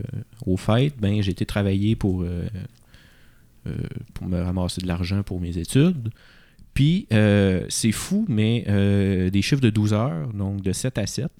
aux 0.46 0.58
fêtes, 0.58 0.94
ben, 1.00 1.22
j'ai 1.24 1.32
été 1.32 1.46
travailler 1.48 1.96
pour, 1.96 2.22
euh, 2.22 2.44
euh, 3.68 3.72
pour 4.14 4.28
me 4.28 4.40
ramasser 4.42 4.82
de 4.82 4.88
l'argent 4.88 5.24
pour 5.24 5.42
mes 5.42 5.58
études. 5.58 6.10
Puis, 6.76 7.08
euh, 7.12 7.66
c'est 7.70 7.92
fou, 7.92 8.26
mais 8.30 8.64
euh, 8.70 9.32
des 9.32 9.42
chiffres 9.42 9.62
de 9.62 9.72
12 9.72 9.94
heures, 9.94 10.28
donc 10.34 10.62
de 10.62 10.72
7 10.72 11.00
à 11.00 11.08
7. 11.08 11.32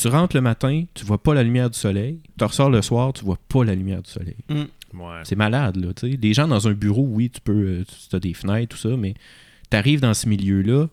Tu 0.00 0.08
rentres 0.08 0.34
le 0.36 0.40
matin, 0.42 0.84
tu 0.94 1.04
vois 1.04 1.22
pas 1.22 1.34
la 1.34 1.42
lumière 1.42 1.68
du 1.68 1.78
soleil. 1.78 2.20
Tu 2.38 2.44
ressors 2.44 2.70
le 2.70 2.80
soir, 2.80 3.12
tu 3.12 3.24
vois 3.24 3.38
pas 3.48 3.64
la 3.64 3.74
lumière 3.74 4.00
du 4.02 4.10
soleil. 4.10 4.36
Ouais. 4.48 5.20
C'est 5.24 5.36
malade, 5.36 5.76
là, 5.76 5.92
tu 5.94 6.10
sais. 6.10 6.16
Des 6.16 6.32
gens 6.34 6.48
dans 6.48 6.66
un 6.68 6.72
bureau, 6.72 7.06
oui, 7.06 7.30
tu 7.30 7.40
peux, 7.40 7.52
euh, 7.52 7.84
tu 8.08 8.16
as 8.16 8.20
des 8.20 8.32
fenêtres, 8.34 8.74
tout 8.76 8.80
ça, 8.80 8.96
mais 8.96 9.14
tu 9.70 9.76
arrives 9.76 10.00
dans 10.00 10.14
ce 10.14 10.28
milieu-là, 10.28 10.88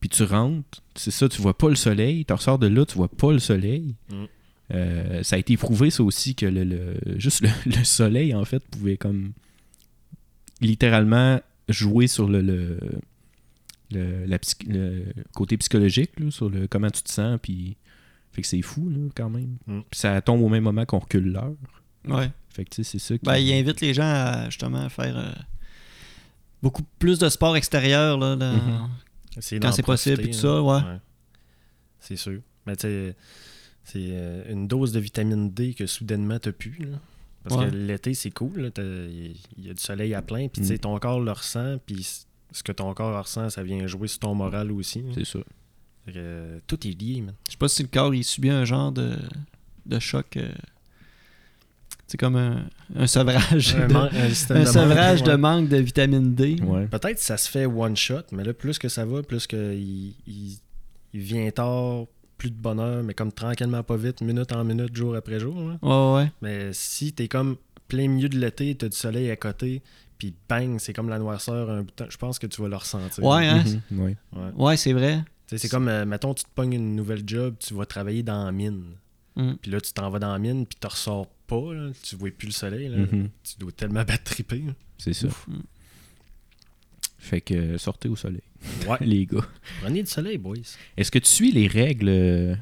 puis 0.00 0.08
tu 0.08 0.22
rentres, 0.22 0.80
c'est 0.94 1.10
ça, 1.10 1.28
tu 1.28 1.42
vois 1.42 1.56
pas 1.58 1.68
le 1.68 1.74
soleil, 1.74 2.24
tu 2.24 2.32
ressors 2.32 2.58
de 2.58 2.66
là, 2.68 2.86
tu 2.86 2.96
vois 2.96 3.08
pas 3.08 3.32
le 3.32 3.38
soleil. 3.40 3.94
Mm. 4.10 4.24
Euh, 4.72 5.22
ça 5.24 5.36
a 5.36 5.38
été 5.40 5.56
prouvé, 5.56 5.90
ça 5.90 6.02
aussi, 6.04 6.34
que 6.36 6.46
le, 6.46 6.62
le- 6.64 7.18
juste 7.18 7.40
le, 7.42 7.48
le 7.78 7.84
soleil, 7.84 8.34
en 8.34 8.44
fait, 8.44 8.60
pouvait 8.70 8.96
comme 8.96 9.32
littéralement 10.60 11.40
jouer 11.68 12.06
sur 12.06 12.28
le, 12.28 12.40
le, 12.40 12.78
le- 13.90 14.24
la 14.26 14.38
psy- 14.38 14.66
le 14.68 15.04
côté 15.34 15.56
psychologique, 15.56 16.12
là, 16.18 16.30
sur 16.30 16.48
le 16.48 16.66
comment 16.68 16.90
tu 16.90 17.02
te 17.02 17.10
sens, 17.10 17.38
puis 17.42 17.76
fait 18.32 18.42
que 18.42 18.48
c'est 18.48 18.62
fou, 18.62 18.88
là, 18.90 19.08
quand 19.14 19.30
même. 19.30 19.56
Mm. 19.66 19.80
Puis 19.90 20.00
ça 20.00 20.20
tombe 20.20 20.42
au 20.42 20.48
même 20.48 20.64
moment 20.64 20.84
qu'on 20.86 20.98
recule 21.00 21.32
l'heure. 21.32 21.54
Ouais. 22.08 22.30
Fait 22.50 22.64
que, 22.64 22.70
tu 22.70 22.82
sais, 22.82 22.90
c'est 22.92 22.98
ça 22.98 23.18
qui... 23.18 23.24
Ben, 23.24 23.36
il 23.38 23.52
invite 23.52 23.80
les 23.80 23.92
gens 23.94 24.02
à 24.04 24.46
justement 24.46 24.88
faire 24.88 25.16
euh, 25.16 25.32
beaucoup 26.62 26.82
plus 26.98 27.18
de 27.18 27.28
sport 27.28 27.56
extérieur 27.56 28.18
là, 28.18 28.36
dans- 28.36 28.52
Mhm. 28.54 28.88
Essayer 29.36 29.60
quand 29.60 29.70
c'est 29.72 29.82
possible 29.84 30.20
et 30.22 30.24
tout 30.24 30.30
là. 30.30 30.36
ça, 30.38 30.62
ouais. 30.62 30.72
Ouais. 30.82 30.98
C'est 32.00 32.16
sûr. 32.16 32.40
Mais 32.66 32.74
tu 32.76 32.82
sais, 32.82 33.16
c'est 33.84 34.08
euh, 34.10 34.52
une 34.52 34.66
dose 34.66 34.92
de 34.92 34.98
vitamine 35.00 35.50
D 35.52 35.74
que 35.74 35.86
soudainement 35.86 36.38
t'as 36.38 36.52
plus. 36.52 36.76
là. 36.80 36.98
Parce 37.44 37.56
Ouais. 37.60 37.70
que 37.70 37.74
l'été, 37.76 38.12
c'est 38.14 38.30
cool. 38.32 38.60
là. 38.60 38.70
Il 38.78 39.36
y 39.58 39.70
a 39.70 39.74
du 39.74 39.80
soleil 39.80 40.14
à 40.14 40.20
plein. 40.22 40.48
Puis 40.48 40.62
tu 40.62 40.68
sais, 40.68 40.74
Mm. 40.74 40.78
ton 40.80 40.98
corps 40.98 41.20
le 41.20 41.30
ressent. 41.32 41.76
Puis 41.86 42.24
ce 42.50 42.62
que 42.62 42.72
ton 42.72 42.92
corps 42.92 43.22
ressent, 43.22 43.48
ça 43.50 43.62
vient 43.62 43.86
jouer 43.86 44.08
sur 44.08 44.18
ton 44.18 44.34
moral 44.34 44.72
aussi. 44.72 45.02
là. 45.02 45.12
C'est 45.14 45.24
ça. 45.24 45.38
Euh, 46.16 46.58
tout 46.66 46.86
est 46.86 47.00
lié, 47.00 47.20
man. 47.20 47.34
Je 47.46 47.52
sais 47.52 47.58
pas 47.58 47.68
si 47.68 47.82
le 47.82 47.88
corps 47.88 48.14
il 48.14 48.24
subit 48.24 48.50
un 48.50 48.64
genre 48.64 48.92
de, 48.92 49.16
de 49.86 49.98
choc. 49.98 50.36
euh, 50.36 50.50
c'est 52.06 52.18
comme 52.18 52.36
un, 52.36 52.64
un 52.96 53.06
sevrage. 53.06 53.76
Un 53.76 53.86
de, 53.86 53.92
man- 53.92 54.10
un 54.12 54.28
système 54.30 54.56
un 54.56 54.60
de 54.60 54.66
sevrage 54.66 55.18
manque, 55.20 55.26
de 55.26 55.30
ouais. 55.32 55.36
manque 55.38 55.68
de 55.68 55.76
vitamine 55.76 56.34
D. 56.34 56.56
Ouais. 56.62 56.86
Peut-être 56.88 57.16
que 57.18 57.22
ça 57.22 57.36
se 57.36 57.48
fait 57.48 57.66
one 57.66 57.96
shot, 57.96 58.22
mais 58.32 58.42
là, 58.42 58.52
plus 58.52 58.78
que 58.78 58.88
ça 58.88 59.04
va, 59.04 59.22
plus 59.22 59.46
que 59.46 59.74
il, 59.74 60.14
il- 60.26 60.58
il 61.12 61.20
vient 61.20 61.48
tard, 61.50 62.04
plus 62.36 62.50
de 62.50 62.56
bonheur, 62.56 63.02
mais 63.04 63.14
comme 63.14 63.32
tranquillement 63.32 63.82
pas 63.82 63.96
vite, 63.96 64.20
minute 64.22 64.52
en 64.52 64.64
minute, 64.64 64.94
jour 64.96 65.14
après 65.14 65.38
jour. 65.40 65.56
là. 65.60 65.78
Ouais, 65.82 66.22
ouais. 66.22 66.32
Mais 66.42 66.72
si 66.72 67.12
t'es 67.12 67.28
comme 67.28 67.56
plein 67.88 68.08
milieu 68.08 68.28
de 68.28 68.38
l'été, 68.38 68.74
t'as 68.74 68.88
du 68.88 68.96
soleil 68.96 69.30
à 69.30 69.36
côté, 69.36 69.82
puis 70.18 70.34
bang, 70.48 70.78
c'est 70.78 70.92
comme 70.92 71.08
la 71.08 71.18
noirceur 71.18 71.70
un 71.70 71.80
bout 71.82 71.86
de 71.86 71.90
temps, 71.92 72.06
je 72.08 72.16
pense 72.16 72.38
que 72.38 72.46
tu 72.46 72.60
vas 72.62 72.68
le 72.68 72.76
ressentir. 72.76 73.22
Ouais, 73.24 73.46
hein? 73.46 73.62
Mhm, 73.90 74.00
ouais. 74.00 74.16
Ouais. 74.32 74.50
Ouais, 74.56 74.76
c'est 74.76 74.92
vrai. 74.92 75.22
C'est 75.56 75.68
comme, 75.68 75.88
euh, 75.88 76.04
mettons, 76.04 76.34
tu 76.34 76.44
te 76.44 76.48
pognes 76.54 76.74
une 76.74 76.94
nouvelle 76.94 77.22
job, 77.26 77.56
tu 77.58 77.74
vas 77.74 77.86
travailler 77.86 78.22
dans 78.22 78.44
la 78.44 78.52
mine. 78.52 78.84
Mm. 79.36 79.52
Puis 79.60 79.70
là, 79.70 79.80
tu 79.80 79.92
t'en 79.92 80.10
vas 80.10 80.18
dans 80.18 80.32
la 80.32 80.38
mine, 80.38 80.66
puis 80.66 80.78
tu 80.80 80.86
ressors 80.86 81.26
pas, 81.46 81.74
là, 81.74 81.90
tu 82.02 82.16
vois 82.16 82.30
plus 82.30 82.46
le 82.46 82.52
soleil. 82.52 82.88
Là. 82.88 82.98
Mhm. 82.98 83.28
Tu 83.42 83.54
dois 83.58 83.72
tellement 83.72 84.04
battre 84.04 84.24
triper. 84.24 84.64
C'est 84.98 85.12
ça. 85.12 85.28
Mm. 85.48 85.60
Fait 87.18 87.40
que 87.40 87.54
euh, 87.54 87.78
sortez 87.78 88.08
au 88.08 88.16
soleil, 88.16 88.42
Ouais. 88.88 88.96
les 89.00 89.26
gars. 89.26 89.46
Prenez 89.82 90.02
du 90.02 90.10
soleil, 90.10 90.38
boys. 90.38 90.56
Est-ce 90.96 91.10
que 91.10 91.18
tu 91.18 91.28
suis 91.28 91.52
les 91.52 91.66
règles 91.66 92.56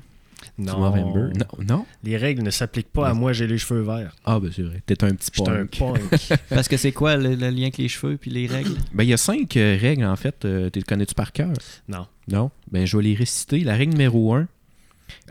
Non. 0.58 1.30
Non? 1.66 1.86
Les 2.04 2.16
règles 2.16 2.42
ne 2.42 2.50
s'appliquent 2.50 2.92
pas 2.92 3.08
à 3.08 3.14
moi, 3.14 3.32
j'ai 3.32 3.46
les 3.46 3.58
cheveux 3.58 3.82
verts. 3.82 4.14
Ah, 4.24 4.38
ben 4.40 4.50
c'est 4.54 4.62
vrai. 4.62 4.82
T'es 4.86 5.02
un 5.04 5.14
petit 5.14 5.30
suis 5.32 5.42
un 5.42 5.66
punk. 5.66 5.78
punk. 5.78 6.38
Parce 6.48 6.68
que 6.68 6.76
c'est 6.76 6.92
quoi 6.92 7.16
le, 7.16 7.30
le 7.34 7.50
lien 7.50 7.62
avec 7.62 7.78
les 7.78 7.88
cheveux 7.88 8.16
puis 8.16 8.30
les 8.30 8.46
règles? 8.46 8.74
Ben, 8.92 9.04
il 9.04 9.10
y 9.10 9.12
a 9.12 9.16
cinq 9.16 9.56
euh, 9.56 9.76
règles, 9.80 10.04
en 10.04 10.16
fait. 10.16 10.44
Euh, 10.44 10.70
tu 10.70 10.78
les 10.80 10.84
connais-tu 10.84 11.14
par 11.14 11.32
cœur? 11.32 11.52
non. 11.88 12.06
Non? 12.28 12.50
Ben, 12.70 12.84
je 12.86 12.96
vais 12.96 13.02
les 13.04 13.14
réciter. 13.14 13.60
La 13.60 13.74
règle 13.74 13.92
numéro 13.92 14.34
1. 14.34 14.46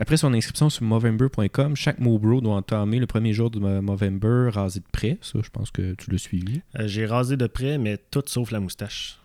Après 0.00 0.16
son 0.16 0.34
inscription 0.34 0.70
sur 0.70 0.82
Movember.com, 0.82 1.76
chaque 1.76 2.00
Mobro 2.00 2.40
doit 2.40 2.54
entamer 2.56 2.98
le 2.98 3.06
premier 3.06 3.32
jour 3.32 3.50
de 3.50 3.60
Mo- 3.60 3.80
Movember 3.80 4.50
rasé 4.52 4.80
de 4.80 4.84
près. 4.90 5.18
Ça, 5.22 5.38
je 5.42 5.50
pense 5.50 5.70
que 5.70 5.94
tu 5.94 6.10
l'as 6.10 6.18
suivi. 6.18 6.60
Euh, 6.78 6.88
j'ai 6.88 7.06
rasé 7.06 7.36
de 7.36 7.46
près, 7.46 7.78
mais 7.78 7.96
tout 8.10 8.22
sauf 8.26 8.50
la 8.50 8.58
moustache. 8.58 9.20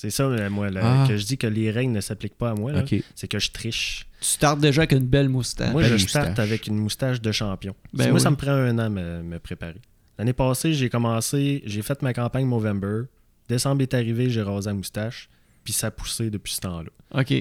C'est 0.00 0.08
ça, 0.10 0.22
euh, 0.22 0.48
moi, 0.48 0.70
là, 0.70 1.02
Ah. 1.02 1.08
que 1.08 1.16
je 1.18 1.26
dis 1.26 1.36
que 1.36 1.46
les 1.46 1.70
règles 1.70 1.92
ne 1.92 2.00
s'appliquent 2.00 2.38
pas 2.38 2.52
à 2.52 2.54
moi. 2.54 2.72
C'est 3.14 3.28
que 3.28 3.38
je 3.38 3.50
triche. 3.50 4.06
Tu 4.20 4.28
startes 4.28 4.58
déjà 4.58 4.80
avec 4.82 4.92
une 4.92 5.06
belle 5.06 5.28
moustache. 5.28 5.72
moi, 5.72 5.82
belle 5.82 5.98
je 5.98 6.06
starte 6.06 6.28
moustache. 6.28 6.46
avec 6.46 6.66
une 6.66 6.76
moustache 6.78 7.20
de 7.20 7.32
champion. 7.32 7.74
Ben 7.92 8.10
moi, 8.10 8.18
ça 8.18 8.30
me 8.30 8.36
prend 8.36 8.52
un 8.52 8.78
an 8.78 8.88
me, 8.88 9.22
me 9.22 9.38
préparer. 9.38 9.80
L'année 10.18 10.32
passée, 10.32 10.72
j'ai 10.72 10.88
commencé, 10.88 11.62
j'ai 11.66 11.82
fait 11.82 12.00
ma 12.00 12.14
campagne 12.14 12.46
Movember. 12.46 13.02
Décembre 13.48 13.82
est 13.82 13.92
arrivé, 13.92 14.30
j'ai 14.30 14.40
rasé 14.42 14.68
la 14.70 14.74
moustache. 14.74 15.28
Puis 15.64 15.74
ça 15.74 15.88
a 15.88 15.90
poussé 15.90 16.30
depuis 16.30 16.54
ce 16.54 16.60
temps-là. 16.60 16.90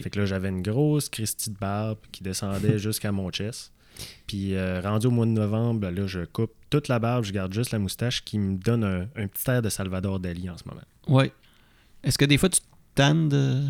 Fait 0.02 0.10
que 0.10 0.20
là, 0.20 0.26
j'avais 0.26 0.50
une 0.50 0.62
grosse 0.62 1.08
Christie 1.08 1.52
de 1.52 1.58
barbe 1.58 2.00
qui 2.12 2.24
descendait 2.24 2.78
jusqu'à 2.80 3.14
mon 3.14 3.30
chest. 3.32 3.72
Puis 4.28 4.56
euh, 4.56 4.82
rendu 4.82 5.08
au 5.08 5.12
mois 5.12 5.26
de 5.26 5.32
novembre, 5.32 5.80
ben 5.80 5.96
là, 5.96 6.08
je 6.08 6.22
coupe 6.26 6.52
toute 6.70 6.90
la 6.90 7.00
barbe, 7.00 7.24
je 7.24 7.32
garde 7.32 7.54
juste 7.54 7.72
la 7.72 7.80
moustache 7.80 8.24
qui 8.26 8.38
me 8.38 8.58
donne 8.58 8.84
un, 8.84 9.08
un 9.16 9.28
petit 9.28 9.50
air 9.50 9.62
de 9.62 9.70
Salvador 9.70 10.20
Dali 10.20 10.50
en 10.50 10.58
ce 10.58 10.64
moment. 10.68 10.82
Ouais. 11.08 11.32
Est-ce 12.04 12.18
que 12.18 12.26
des 12.26 12.38
fois 12.38 12.50
tu 12.50 12.62
tannes 12.96 13.30
de. 13.30 13.62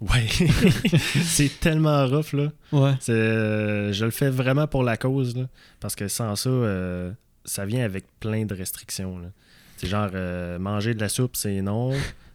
Ouais. 0.00 0.26
c'est 1.24 1.60
tellement 1.60 2.06
rough, 2.06 2.32
là. 2.32 2.52
Ouais. 2.72 2.94
C'est, 3.00 3.12
euh, 3.12 3.92
je 3.92 4.04
le 4.04 4.10
fais 4.10 4.30
vraiment 4.30 4.66
pour 4.66 4.82
la 4.82 4.96
cause, 4.96 5.36
là, 5.36 5.44
parce 5.80 5.94
que 5.94 6.08
sans 6.08 6.36
ça, 6.36 6.50
euh, 6.50 7.12
ça 7.44 7.64
vient 7.64 7.84
avec 7.84 8.04
plein 8.20 8.44
de 8.44 8.54
restrictions. 8.54 9.18
là. 9.18 9.28
C'est 9.76 9.86
genre, 9.86 10.10
euh, 10.14 10.58
manger 10.58 10.94
de 10.94 11.00
la 11.00 11.08
soupe, 11.08 11.36
c'est 11.36 11.60
non. 11.62 11.92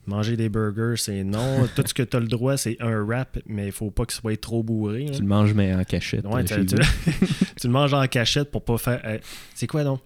Manger 0.07 0.37
des 0.37 0.49
burgers, 0.49 0.95
c'est 0.97 1.23
non. 1.23 1.67
Tout 1.75 1.83
ce 1.85 1.93
que 1.93 2.03
tu 2.03 2.17
as 2.17 2.19
le 2.19 2.27
droit, 2.27 2.57
c'est 2.57 2.77
un 2.79 3.03
wrap, 3.03 3.37
mais 3.45 3.67
il 3.67 3.71
faut 3.71 3.91
pas 3.91 4.05
qu'il 4.05 4.15
soit 4.15 4.39
trop 4.39 4.63
bourré. 4.63 5.05
là. 5.05 5.11
Tu 5.11 5.21
le 5.21 5.27
manges, 5.27 5.53
mais 5.53 5.73
en 5.73 5.83
cachette. 5.83 6.25
Ouais, 6.25 6.43
tu, 6.45 6.55
le 6.55 7.69
manges 7.69 7.93
en 7.93 8.07
cachette 8.07 8.51
pour 8.51 8.63
pas 8.63 8.77
faire. 8.77 9.01
euh, 9.05 9.19
c'est 9.53 9.67
quoi 9.67 9.83
donc? 9.83 10.01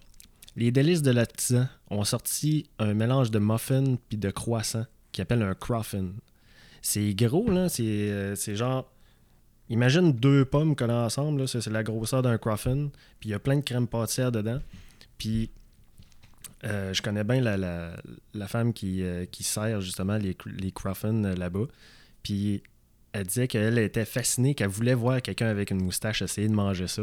Les 0.56 0.70
délices 0.70 1.02
de 1.02 1.10
l'artisan 1.10 1.66
ont 1.90 2.04
sorti 2.04 2.68
un 2.78 2.94
mélange 2.94 3.30
de 3.30 3.38
muffin 3.38 3.96
puis 4.08 4.18
de 4.18 4.30
croissant 4.30 4.84
qui 5.14 5.22
appelle 5.22 5.42
un 5.42 5.54
croffin. 5.54 6.08
C'est 6.82 7.14
gros, 7.14 7.50
là. 7.50 7.68
C'est 7.70 7.82
euh, 7.84 8.34
c'est 8.34 8.56
genre. 8.56 8.90
Imagine 9.70 10.12
deux 10.12 10.44
pommes 10.44 10.76
collées 10.76 10.92
ensemble, 10.92 11.48
c'est 11.48 11.66
la 11.68 11.82
grosseur 11.82 12.20
d'un 12.20 12.36
croffin. 12.36 12.90
Puis 13.18 13.30
il 13.30 13.32
y 13.32 13.34
a 13.34 13.38
plein 13.38 13.56
de 13.56 13.62
crème 13.62 13.86
pâtissière 13.88 14.30
dedans. 14.30 14.60
Puis. 15.16 15.50
euh, 16.64 16.92
je 16.94 17.00
connais 17.02 17.24
bien 17.24 17.40
la, 17.40 17.56
la, 17.56 17.96
la 18.34 18.48
femme 18.48 18.72
qui, 18.72 19.02
euh, 19.02 19.24
qui 19.26 19.42
sert 19.44 19.80
justement 19.80 20.16
les, 20.18 20.36
les 20.58 20.70
croffins 20.72 21.24
euh, 21.24 21.34
là-bas. 21.34 21.66
Puis 22.22 22.62
elle 23.12 23.26
disait 23.26 23.48
qu'elle 23.48 23.78
était 23.78 24.04
fascinée, 24.06 24.54
qu'elle 24.54 24.68
voulait 24.68 24.94
voir 24.94 25.20
quelqu'un 25.22 25.46
avec 25.48 25.70
une 25.70 25.82
moustache 25.82 26.20
essayer 26.22 26.48
de 26.48 26.54
manger 26.54 26.88
ça. 26.88 27.02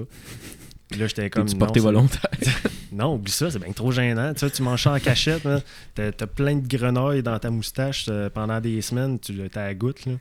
Puis 0.89 0.99
là, 0.99 1.07
j'étais 1.07 1.29
comme. 1.29 1.47
Porté 1.57 1.79
c'est- 1.79 1.83
volontaire? 1.85 2.29
Non, 2.91 3.15
oublie 3.15 3.31
ça, 3.31 3.49
c'est 3.49 3.59
bien 3.59 3.71
trop 3.71 3.91
gênant. 3.91 4.33
Tu, 4.33 4.39
sais, 4.39 4.49
tu 4.49 4.61
manges 4.63 4.83
ça 4.83 4.93
en 4.93 4.99
cachette. 4.99 5.47
T'as, 5.95 6.11
t'as 6.11 6.27
plein 6.27 6.55
de 6.55 6.67
grenouilles 6.67 7.23
dans 7.23 7.39
ta 7.39 7.49
moustache 7.49 8.05
euh, 8.09 8.29
pendant 8.29 8.59
des 8.59 8.81
semaines, 8.81 9.17
tu 9.19 9.37
t'as 9.49 9.67
la 9.67 9.73
goutte. 9.73 10.05
Là. 10.05 10.13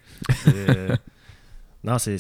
Euh, 0.48 0.96
non, 1.85 1.98
c'est, 1.98 2.14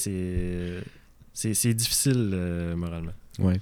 difficile 1.74 2.30
euh, 2.32 2.74
moralement. 2.74 3.12
Ouais. 3.38 3.60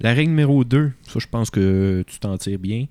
La 0.00 0.12
règle 0.12 0.30
numéro 0.30 0.64
2, 0.64 0.92
ça 1.06 1.20
je 1.20 1.26
pense 1.28 1.50
que 1.50 2.04
tu 2.06 2.18
t'en 2.18 2.36
tires 2.36 2.58
bien. 2.58 2.86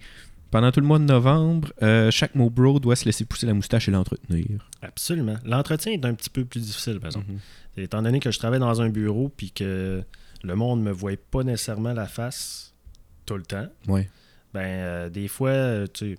Pendant 0.49 0.71
tout 0.71 0.79
le 0.79 0.87
mois 0.87 0.99
de 0.99 1.05
novembre, 1.05 1.73
chaque 2.11 2.35
mot 2.35 2.49
bro 2.49 2.79
doit 2.79 2.95
se 2.95 3.05
laisser 3.05 3.25
pousser 3.25 3.45
la 3.45 3.53
moustache 3.53 3.89
et 3.89 3.91
l'entretenir. 3.91 4.69
Absolument. 4.81 5.35
L'entretien 5.45 5.93
est 5.93 6.05
un 6.05 6.13
petit 6.13 6.29
peu 6.29 6.45
plus 6.45 6.61
difficile, 6.61 6.99
par 6.99 7.07
exemple. 7.07 7.31
Mhm. 7.31 7.39
Étant 7.83 8.01
donné 8.01 8.19
que 8.19 8.31
je 8.31 8.39
travaille 8.39 8.59
dans 8.59 8.81
un 8.81 8.89
bureau 8.89 9.29
puis 9.35 9.51
que 9.51 10.03
le 10.43 10.55
monde 10.55 10.79
ne 10.79 10.85
me 10.85 10.91
voit 10.91 11.11
pas 11.29 11.43
nécessairement 11.43 11.93
la 11.93 12.07
face 12.07 12.70
tout 13.25 13.35
le 13.37 13.43
temps, 13.43 13.67
Ouais. 13.87 14.09
ben 14.53 14.61
euh, 14.61 15.09
des 15.09 15.27
fois, 15.27 15.49
euh, 15.51 15.87
tu 15.91 16.13
sais, 16.13 16.17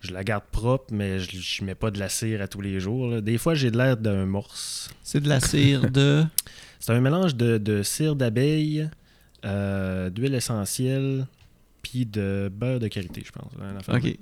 je 0.00 0.12
la 0.12 0.22
garde 0.24 0.44
propre, 0.52 0.92
mais 0.92 1.18
je, 1.18 1.38
je 1.40 1.64
mets 1.64 1.74
pas 1.74 1.90
de 1.90 1.98
la 1.98 2.08
cire 2.08 2.40
à 2.42 2.46
tous 2.48 2.60
les 2.60 2.78
jours. 2.80 3.08
là. 3.08 3.20
Des 3.20 3.36
fois, 3.38 3.54
j'ai 3.54 3.70
de 3.70 3.76
l'air 3.78 3.96
d'un 3.96 4.26
morse. 4.26 4.90
C'est 5.02 5.20
de 5.20 5.28
la 5.28 5.40
cire 5.40 5.90
de? 5.90 6.24
C'est 6.80 6.92
un 6.92 7.00
mélange 7.00 7.34
de, 7.34 7.58
de 7.58 7.82
cire 7.82 8.14
d'abeille, 8.14 8.88
euh, 9.44 10.10
d'huile 10.10 10.34
essentielle, 10.34 11.26
puis 11.82 12.06
de 12.06 12.48
beurre 12.52 12.78
de 12.78 12.86
karité, 12.88 13.22
je 13.26 13.32
pense. 13.32 13.50
hein. 13.60 13.94
Ok. 13.96 14.16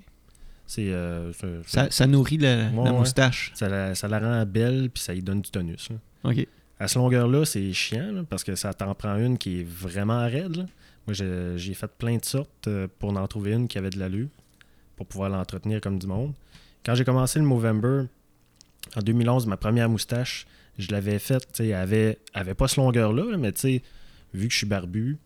C'est, 0.66 0.88
euh, 0.90 1.32
Ça, 1.66 1.90
ça 1.90 2.06
nourrit 2.06 2.38
la, 2.38 2.68
Ouais, 2.70 2.85
la 2.85 2.92
ouais. 2.92 2.98
moustache. 2.98 3.52
ça, 3.54 3.68
la, 3.68 3.94
ça 3.94 4.09
la 4.09 4.18
rend 4.18 4.46
belle, 4.46 4.90
puis 4.92 5.02
ça 5.02 5.12
lui 5.14 5.22
donne 5.22 5.42
du 5.42 5.50
tonus. 5.50 5.90
là. 5.90 5.96
Ok. 6.30 6.46
À 6.80 6.88
cette 6.88 6.96
longueur-là, 6.96 7.44
c'est 7.44 7.72
chiant, 7.72 8.11
là, 8.12 8.22
parce 8.28 8.42
que 8.44 8.54
ça 8.56 8.74
t'en 8.74 8.94
prend 8.94 9.16
une 9.16 9.38
qui 9.38 9.61
est 9.61 9.66
vraiment 9.66 10.20
raide. 10.26 10.66
Moi, 11.07 11.14
j'ai 11.14 11.75
fait 11.75 11.90
plein 11.99 12.16
de 12.16 12.25
sortes 12.25 12.66
euh, 12.69 12.88
pour 12.99 13.16
en 13.16 13.27
trouver 13.29 13.53
une 13.53 13.69
qui 13.69 13.79
avait 13.79 13.90
de 13.90 13.99
l'allure, 13.99 14.29
pour 14.97 15.07
pouvoir 15.07 15.31
l'entretenir 15.31 15.81
comme 15.81 15.99
du 15.99 16.07
monde. 16.07 16.33
Quand 16.85 16.95
j'ai 16.95 17.05
commencé 17.05 17.38
le 17.38 17.45
Movember, 17.45 18.05
en 18.97 19.01
2011, 19.03 19.47
ma 19.47 19.57
première 19.57 19.88
moustache, 19.88 20.47
je 20.79 20.90
l'avais 20.90 21.19
faite, 21.19 21.47
tu 21.53 21.59
sais, 21.59 21.69
elle 21.69 21.75
avait, 21.77 22.19
elle 22.35 22.40
avait 22.40 22.55
pas 22.55 22.69
cette 22.69 22.79
longueur-là, 22.79 23.31
là, 23.31 23.37
mais 23.37 23.53
tu 23.53 23.61
sais, 23.61 23.83
vu 24.35 24.47
que 24.49 24.53
je 24.53 24.59
suis 24.59 24.66
barbu, 24.66 25.19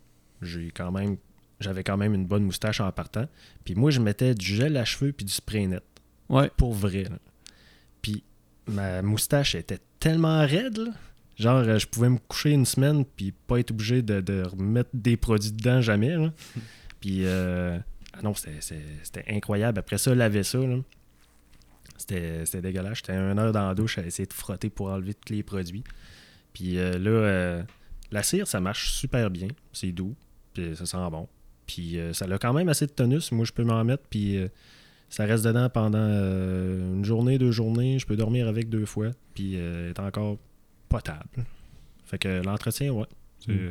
j'ai 0.42 0.70
quand 0.70 0.92
même, 0.92 1.16
j'avais 1.60 1.82
quand 1.84 1.96
même 1.96 2.14
une 2.14 2.26
bonne 2.26 2.44
moustache 2.44 2.80
en 2.80 2.90
partant. 2.92 3.26
Puis 3.64 3.74
moi, 3.74 3.90
je 3.90 4.00
mettais 4.00 4.34
du 4.34 4.44
gel 4.46 4.76
à 4.76 4.84
cheveux 4.84 5.12
puis 5.12 5.24
du 5.26 5.32
spray 5.32 5.66
net 5.66 5.82
Ouais. 6.28 6.50
pour 6.56 6.72
vrai. 6.72 7.04
là. 7.04 7.18
Puis 8.02 8.22
ma 8.66 9.02
moustache 9.02 9.54
était 9.54 9.80
tellement 9.98 10.40
raide, 10.46 10.78
là. 10.78 10.92
Genre 11.40 11.58
euh, 11.58 11.78
je 11.78 11.86
pouvais 11.86 12.08
me 12.08 12.18
coucher 12.18 12.50
une 12.50 12.66
semaine 12.66 13.04
puis 13.04 13.32
pas 13.32 13.58
être 13.58 13.70
obligé 13.70 14.02
de, 14.02 14.20
de 14.20 14.42
remettre 14.42 14.90
des 14.94 15.16
produits 15.16 15.52
dedans 15.52 15.80
jamais. 15.80 16.16
là. 16.16 16.32
Puis 17.00 17.20
euh, 17.24 17.78
ah 18.12 18.20
non, 18.22 18.34
c'était- 18.34 19.24
incroyable. 19.28 19.78
Après 19.78 19.96
ça, 19.98 20.14
laver 20.14 20.42
ça, 20.42 20.58
c'était 21.96 22.44
c'était 22.44 22.62
dégueulasse. 22.62 22.98
J'étais 22.98 23.14
une 23.14 23.38
heure 23.38 23.52
dans 23.52 23.68
la 23.68 23.74
douche 23.74 23.98
à 23.98 24.02
essayer 24.04 24.26
de 24.26 24.32
frotter 24.32 24.70
pour 24.70 24.88
enlever 24.88 25.14
tous 25.14 25.32
les 25.32 25.42
produits. 25.42 25.84
Puis 26.52 26.78
euh, 26.78 26.98
là, 26.98 27.10
euh, 27.10 27.62
la 28.10 28.22
cire, 28.22 28.46
ça 28.46 28.60
marche 28.60 28.92
super 28.92 29.30
bien. 29.30 29.48
C'est 29.72 29.92
doux, 29.92 30.14
puis 30.52 30.76
ça 30.76 30.84
sent 30.86 31.10
bon. 31.10 31.28
Puis 31.66 31.98
ça 32.12 32.24
a 32.24 32.38
quand 32.38 32.52
même 32.52 32.68
assez 32.68 32.86
de 32.86 32.90
tonus. 32.92 33.30
Moi, 33.30 33.44
je 33.44 33.52
peux 33.52 33.62
m'en 33.62 33.84
mettre, 33.84 34.02
puis 34.10 34.36
ça 35.08 35.24
reste 35.24 35.44
dedans 35.44 35.70
pendant 35.70 35.98
une 36.04 37.04
journée, 37.04 37.38
deux 37.38 37.52
journées. 37.52 38.00
Je 38.00 38.06
peux 38.06 38.16
dormir 38.16 38.48
avec 38.48 38.68
deux 38.68 38.86
fois, 38.86 39.10
puis 39.34 39.54
est 39.54 39.98
encore 40.00 40.38
potable. 40.90 41.46
Fait 42.04 42.18
que 42.18 42.42
l'entretien, 42.44 42.90
ouais. 42.90 43.06
Mm. 43.48 43.70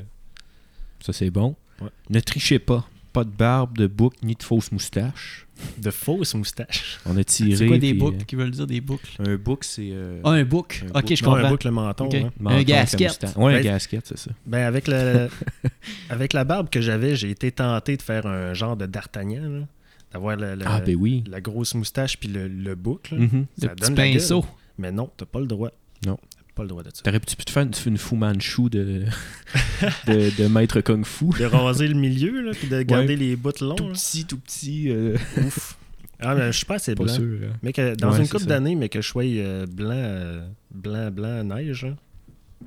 Ça 1.02 1.14
c'est 1.14 1.30
bon. 1.30 1.56
Ouais. 1.82 1.90
Ne 2.10 2.20
trichez 2.20 2.58
pas. 2.58 2.88
Pas 3.14 3.24
de 3.24 3.30
barbe, 3.32 3.76
de 3.78 3.88
boucle, 3.88 4.18
ni 4.24 4.36
de 4.36 4.44
fausse 4.44 4.72
moustache. 4.72 5.48
De 5.80 5.90
fausses 5.90 6.36
moustaches. 6.36 7.00
On 7.08 7.18
a 7.18 7.24
tiré. 7.24 7.56
C'est 7.56 7.66
quoi 7.68 7.78
des 7.80 7.90
puis, 7.92 8.00
boucles? 8.00 8.24
qui 8.26 8.36
veulent 8.36 8.52
dire 8.52 8.68
des 8.68 8.82
boucles? 8.82 9.10
Euh, 9.22 9.34
Un 9.34 9.38
boucle, 9.38 9.66
c'est. 9.68 9.90
euh, 9.92 10.22
Ah, 10.24 10.30
un 10.32 10.44
bouc. 10.44 10.84
Un 10.94 11.00
Ok, 11.00 11.02
bouc. 11.08 11.16
je 11.18 11.24
Non, 11.24 11.32
un 11.32 11.34
comprends. 11.36 11.50
boucle 11.50 11.68
le 11.68 11.72
menton. 11.74 12.06
Ok. 12.06 12.14
hein. 12.16 12.32
menton 12.40 12.56
la 12.58 12.64
gasket. 12.64 13.08
moustache. 13.08 13.36
Ouais, 13.36 13.54
un 13.54 13.58
Ben, 13.58 13.64
gasket, 13.64 14.06
c'est 14.08 14.18
ça. 14.20 14.32
Ben, 14.46 14.60
avec, 14.66 14.88
le, 14.88 15.28
avec 16.12 16.34
la 16.34 16.44
barbe 16.44 16.70
que 16.70 16.82
j'avais, 16.82 17.16
j'ai 17.16 17.32
été 17.32 17.52
tenté 17.52 17.98
de 17.98 18.02
faire 18.04 18.26
un 18.28 18.54
genre 18.54 18.78
de 18.78 18.86
d'Artagnan. 18.86 19.50
là. 19.50 19.68
D'avoir 20.14 20.38
le- 20.38 20.56
le- 20.56 20.66
ah, 20.68 20.80
ben 20.82 20.96
oui. 20.96 21.24
la 21.28 21.42
grosse 21.42 21.74
moustache 21.76 22.18
puis 22.20 22.30
le, 22.30 22.48
le 22.48 22.76
boucle. 22.76 23.16
là. 23.16 23.22
Mhm. 23.22 23.46
Le 23.62 23.68
petit 23.70 23.90
la 23.92 23.96
pinceau. 24.04 24.46
Mais 24.78 24.92
non, 24.92 25.10
t'as 25.18 25.26
pas 25.26 25.40
le 25.40 25.48
droit. 25.48 25.72
Non. 26.06 26.18
Pas 26.56 26.64
le 26.64 26.70
droit 26.70 26.84
de 26.84 26.90
ça. 26.94 27.02
T'aurais 27.04 27.20
pu 27.20 27.28
te 27.36 27.50
faire 27.52 27.64
une, 27.64 27.72
une 27.86 27.98
Fu 27.98 28.16
Manchu 28.16 28.70
de, 28.70 29.06
de, 30.08 30.42
de 30.42 30.48
maître 30.48 30.82
Kung 30.82 31.06
Fu? 31.06 31.28
De 31.40 31.46
raser 31.46 31.88
le 31.88 31.94
milieu, 31.96 32.42
là, 32.42 32.52
puis 32.54 32.68
de 32.68 32.82
garder 32.82 33.16
les 33.16 33.36
bouts 33.36 33.52
longs. 33.62 33.76
Tout 33.76 33.88
là. 33.88 33.94
petit, 33.94 34.26
tout 34.26 34.38
petit. 34.38 34.90
euh, 34.90 35.16
Ouf. 35.38 35.78
Ah, 36.20 36.36
mais 36.36 36.48
je 36.52 36.58
suis 36.58 36.66
pas 36.66 36.76
assez 36.76 36.96
pas 36.96 37.04
blanc. 37.06 37.14
sûr. 37.14 37.40
hein. 37.48 37.54
Mais 37.64 37.72
que 37.72 37.96
dans 37.96 38.12
Ouais, 38.12 38.20
une 38.20 38.28
couple 38.28 38.46
d'années, 38.46 38.76
mais 38.76 38.90
que 38.90 39.00
je 39.02 39.08
sois 39.08 39.24
euh, 39.24 39.66
blanc, 39.68 39.92
euh, 39.94 40.46
blanc, 40.70 41.10
blanc, 41.12 41.44
neige, 41.46 41.86
là, 41.86 41.96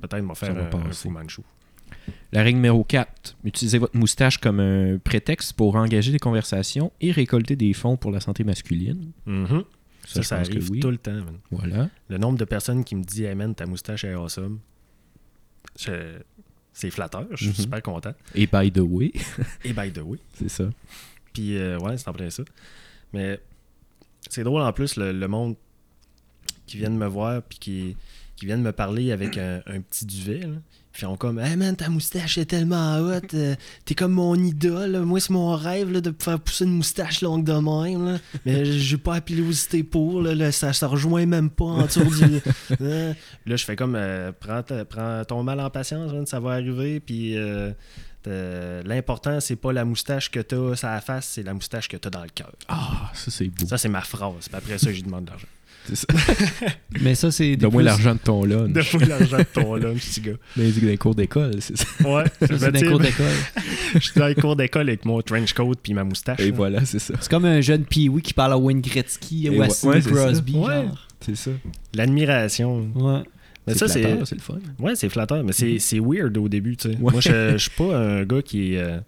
peut-être 0.01 0.23
m'en 0.23 0.33
faire 0.33 0.55
un, 0.57 0.75
un. 0.75 0.91
Fu 0.91 1.09
Manchu. 1.09 1.41
La 2.31 2.41
règle 2.41 2.55
numéro 2.57 2.83
4. 2.83 3.37
Utilisez 3.43 3.77
votre 3.77 3.95
moustache 3.95 4.39
comme 4.39 4.59
un 4.59 4.97
prétexte 4.97 5.53
pour 5.53 5.75
engager 5.75 6.11
des 6.11 6.17
conversations 6.17 6.91
et 6.99 7.11
récolter 7.11 7.55
des 7.55 7.73
fonds 7.73 7.95
pour 7.95 8.09
la 8.11 8.19
santé 8.19 8.43
masculine. 8.43 9.11
Mhm. 9.27 9.63
Ça, 10.05 10.21
ça 10.23 10.37
arrive 10.37 10.69
oui. 10.69 10.79
tout 10.79 10.89
le 10.91 10.97
temps. 10.97 11.13
man. 11.13 11.39
Voilà. 11.51 11.89
Le 12.09 12.17
nombre 12.17 12.37
de 12.37 12.45
personnes 12.45 12.83
qui 12.83 12.95
me 12.95 13.03
disent 13.03 13.21
Hey 13.21 13.35
man, 13.35 13.55
ta 13.55 13.65
moustache 13.65 14.03
est 14.03 14.13
awesome. 14.13 14.59
Je- 15.79 16.19
C'est 16.75 16.89
flatteur, 16.89 17.27
je 17.31 17.35
suis 17.37 17.47
Mhm. 17.49 17.53
super 17.55 17.81
content. 17.83 18.13
Et 18.33 18.47
by 18.47 18.71
the 18.71 18.79
way, 18.79 19.11
Et 19.63 19.73
by 19.73 19.91
the 19.91 19.99
way. 19.99 20.17
c'est 20.33 20.49
ça. 20.49 20.65
Puis, 21.31 21.55
euh, 21.55 21.77
ouais, 21.79 21.97
c'est 21.99 22.07
en 22.07 22.13
plein 22.13 22.29
ça. 22.31 22.43
Mais 23.13 23.39
c'est 24.27 24.43
drôle 24.43 24.61
en 24.63 24.73
plus, 24.73 24.95
le, 24.97 25.11
le 25.11 25.27
monde 25.27 25.55
qui 26.65 26.77
vient 26.77 26.89
de 26.89 26.95
me 26.95 27.05
voir 27.05 27.43
puis 27.43 27.59
qui, 27.59 27.97
qui 28.35 28.45
vient 28.45 28.57
de 28.57 28.63
me 28.63 28.71
parler 28.71 29.11
avec 29.11 29.37
un, 29.37 29.61
un 29.67 29.79
petit 29.81 30.05
duvet. 30.05 30.39
Là. 30.41 30.55
Ils 30.95 30.99
font 30.99 31.17
comme 31.17 31.39
Hey 31.39 31.55
man, 31.55 31.75
ta 31.75 31.89
moustache 31.89 32.37
est 32.37 32.45
tellement 32.45 32.97
hot. 32.99 33.19
euh, 33.33 33.55
T'es 33.83 33.95
comme 33.95 34.11
mon 34.11 34.35
idole. 34.35 34.99
Moi, 35.01 35.19
c'est 35.19 35.31
mon 35.31 35.55
rêve 35.55 35.91
là, 35.91 36.01
de 36.01 36.13
faire 36.19 36.39
pousser 36.39 36.65
une 36.65 36.73
moustache 36.75 37.21
longue 37.21 37.43
de 37.43 37.53
même. 37.53 38.05
là. 38.05 38.19
Mais 38.45 38.63
j'ai 38.65 38.97
pas 38.97 39.15
la 39.15 39.21
pilosité 39.21 39.83
pour. 39.83 40.21
Là, 40.21 40.51
ça, 40.51 40.71
ça 40.71 40.85
rejoint 40.87 41.25
même 41.25 41.49
pas 41.49 41.65
en 41.65 41.85
dessous 41.85 42.03
du. 42.03 42.39
Hein? 42.79 43.13
Là, 43.45 43.55
je 43.55 43.65
fais 43.65 43.75
comme 43.75 43.95
euh, 43.95 44.31
prends, 44.39 44.61
ton 45.27 45.41
mal 45.43 45.59
en 45.59 45.69
patience, 45.71 46.11
ça 46.29 46.39
va 46.39 46.51
arriver. 46.51 46.99
Puis. 46.99 47.37
euh, 47.37 47.71
euh, 48.27 48.81
L'important, 48.85 49.39
c'est 49.41 49.57
pas 49.57 49.73
la 49.73 49.83
moustache 49.83 50.31
que 50.31 50.39
t'as 50.39 50.75
sur 50.77 50.87
la 50.87 51.01
face, 51.01 51.27
c'est 51.33 51.43
la 51.43 51.53
moustache 51.53 51.89
que 51.89 51.97
t'as 51.97 52.09
dans 52.09 52.23
le 52.23 52.29
cœur. 52.29 52.53
Ah, 52.69 53.11
ça 53.13 53.29
c'est 53.31 53.49
beau. 53.49 53.65
Ça, 53.67 53.77
c'est 53.77 53.89
ma 53.89 53.99
phrase. 54.01 54.47
Puis 54.47 54.55
après 54.55 54.77
ça, 54.77 54.93
j'y 54.93 55.03
demande 55.03 55.25
de 55.25 55.31
l'argent. 55.31 55.47
C'est 55.85 55.95
ça. 55.95 56.07
Mais 57.01 57.15
ça, 57.15 57.31
c'est. 57.31 57.49
des 57.51 57.57
Donne-moi 57.57 57.81
plus- 57.81 57.85
l'argent 57.85 58.13
de 58.13 58.19
ton 58.19 58.45
lunch. 58.45 58.71
Donne-moi 58.71 59.05
l'argent 59.07 59.37
de 59.37 59.43
ton 59.43 59.75
lunch, 59.75 59.97
petit 59.99 60.21
gars. 60.21 60.31
Dans 60.55 60.63
les, 60.63 60.71
dans 60.71 60.87
les 60.87 60.97
cours 60.97 61.15
d'école, 61.15 61.51
c'est 61.59 61.77
ça. 61.77 61.85
Ouais, 62.07 62.23
Ça, 62.39 62.47
je 62.49 62.55
c'est 62.57 62.67
me 62.67 62.71
d'un 62.71 62.89
cours 62.89 62.99
d'école. 62.99 63.25
je 63.95 63.99
suis 63.99 64.19
dans 64.19 64.27
les 64.27 64.35
cours 64.35 64.55
d'école 64.55 64.87
avec 64.89 65.05
mon 65.05 65.21
trench 65.21 65.53
coat 65.53 65.73
puis 65.81 65.93
ma 65.93 66.03
moustache. 66.03 66.39
Et 66.39 66.49
là. 66.49 66.55
voilà, 66.55 66.85
c'est 66.85 66.99
ça. 66.99 67.13
C'est 67.19 67.29
comme 67.29 67.45
un 67.45 67.61
jeune 67.61 67.83
Pee-Wee 67.85 68.21
qui 68.21 68.33
parle 68.33 68.53
à 68.53 68.57
Wayne 68.57 68.81
Gretzky 68.81 69.47
Et 69.47 69.49
ou 69.49 69.61
à 69.61 69.69
Sidney 69.69 69.95
ouais, 69.95 70.01
c'est 70.01 70.09
ça. 70.13 70.15
Crosby. 70.25 70.53
Ouais. 70.55 70.73
genre. 70.73 71.07
C'est 71.21 71.35
ça. 71.35 71.51
L'admiration. 71.93 72.87
Ouais. 72.95 73.21
Mais 73.67 73.73
ça, 73.75 73.87
c'est. 73.87 74.01
flatteur, 74.01 74.27
c'est 74.27 74.35
le 74.35 74.41
fun. 74.41 74.59
Ouais, 74.79 74.95
c'est 74.95 75.09
flatteur, 75.09 75.43
mais 75.43 75.53
c'est 75.53 75.79
c'est 75.79 75.99
weird 75.99 76.37
au 76.37 76.49
début, 76.49 76.75
tu 76.75 76.89
sais. 76.89 76.97
Ouais. 76.97 77.11
Moi, 77.13 77.21
je, 77.21 77.51
je 77.53 77.57
suis 77.57 77.71
pas 77.71 77.95
un 77.97 78.23
gars 78.23 78.41
qui 78.41 78.75
est. 78.75 78.99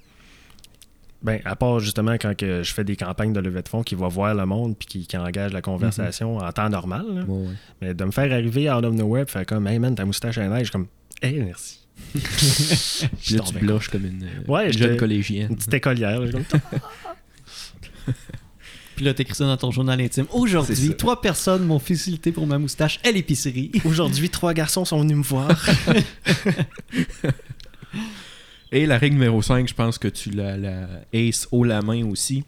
Ben, 1.26 1.42
à 1.44 1.56
part 1.56 1.80
justement 1.80 2.14
quand 2.14 2.38
que 2.38 2.62
je 2.64 2.74
fais 2.74 2.84
des 2.84 2.96
campagnes 2.96 3.34
de 3.34 3.40
levée 3.40 3.64
de 3.64 3.68
fonds 3.68 3.82
qui 3.84 3.96
va 3.96 4.08
voir 4.08 4.36
le 4.36 4.46
monde 4.46 4.78
puis 4.78 4.88
qui, 4.88 5.08
qui 5.08 5.18
engage 5.18 5.52
la 5.54 5.62
conversation 5.62 6.38
en 6.38 6.52
temps 6.52 6.70
normal. 6.70 7.04
là. 7.14 7.24
Ouais, 7.24 7.48
ouais. 7.48 7.54
Mais 7.82 7.94
de 7.96 8.04
me 8.06 8.12
faire 8.12 8.32
arriver 8.32 8.70
out 8.72 8.86
of 8.86 8.94
nowhere, 8.94 9.26
faire 9.28 9.46
comme, 9.46 9.66
hey 9.68 9.80
man, 9.80 9.96
ta 9.96 10.06
moustache 10.06 10.38
est 10.38 10.48
neige, 10.48 10.60
je 10.60 10.64
suis 10.66 10.72
comme, 10.72 10.88
hey, 11.24 11.42
merci. 11.42 11.80
Puis 12.14 12.22
là, 12.22 13.10
tu 13.40 13.54
tombé 13.54 13.60
blush 13.62 13.88
comme 13.90 14.06
une, 14.06 14.24
euh, 14.24 14.52
Ouais, 14.52 14.68
une 14.68 14.74
j'étais- 14.74 14.86
jeune 14.90 14.98
collégienne. 14.98 15.48
Une 15.50 15.56
petite 15.56 15.74
écolière. 15.74 16.20
là, 16.22 16.32
comme, 16.32 16.44
Puis 18.96 19.04
là, 19.04 19.14
t'écris 19.14 19.36
ça 19.36 19.46
dans 19.46 19.58
ton 19.58 19.72
journal 19.72 20.00
intime. 20.00 20.26
Aujourd'hui, 20.32 20.96
trois 20.96 21.20
personnes 21.20 21.66
m'ont 21.66 21.80
félicité 21.80 22.32
pour 22.32 22.48
ma 22.48 22.58
moustache 22.58 23.00
à 23.06 23.12
l'épicerie. 23.12 23.70
Aujourd'hui, 23.84 24.30
trois 24.30 24.54
garçons 24.54 24.86
sont 24.86 25.02
venus 25.02 25.18
me 25.18 25.24
voir. 25.24 25.50
Et 28.76 28.86
la 28.86 28.98
règle 28.98 29.16
numéro 29.16 29.42
5, 29.42 29.70
je 29.70 29.74
pense 29.74 29.98
que 29.98 30.10
tu 30.10 30.32
la, 30.32 30.58
la 30.58 30.88
ace 31.14 31.48
haut 31.54 31.64
la 31.64 31.82
main 31.82 32.04
aussi. 32.06 32.44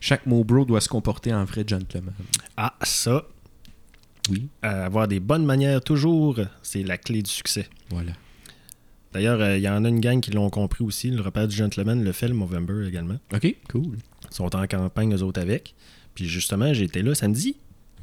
Chaque 0.00 0.26
mot 0.26 0.44
bro 0.44 0.64
doit 0.64 0.80
se 0.80 0.88
comporter 0.88 1.34
en 1.34 1.44
vrai 1.44 1.64
gentleman. 1.66 2.14
ah, 2.56 2.72
ça, 2.82 3.26
Oui, 4.30 4.48
euh, 4.64 4.86
avoir 4.86 5.08
des 5.08 5.18
bonnes 5.18 5.44
manières 5.44 5.80
toujours, 5.82 6.38
c'est 6.62 6.84
la 6.84 6.98
clé 6.98 7.20
du 7.20 7.30
succès. 7.30 7.68
voilà. 7.90 8.12
D'ailleurs, 9.12 9.40
euh, 9.40 9.58
il 9.58 9.62
y 9.62 9.68
en 9.68 9.84
a 9.84 9.88
une 9.88 9.98
gang 9.98 10.20
qui 10.20 10.30
l'ont 10.30 10.50
compris 10.50 10.84
aussi. 10.84 11.10
Le 11.10 11.20
repère 11.20 11.48
du 11.48 11.56
gentleman 11.56 12.02
le 12.04 12.12
fait, 12.12 12.28
le 12.28 12.34
Movember 12.34 12.86
également. 12.86 13.18
Ok, 13.34 13.54
cool. 13.68 13.98
Ils 14.30 14.34
sont 14.34 14.54
en 14.54 14.66
campagne, 14.68 15.12
eux 15.12 15.22
autres, 15.24 15.40
avec. 15.40 15.74
Puis 16.14 16.28
justement, 16.28 16.72
j'étais 16.72 17.02
là 17.02 17.14
samedi. 17.16 17.56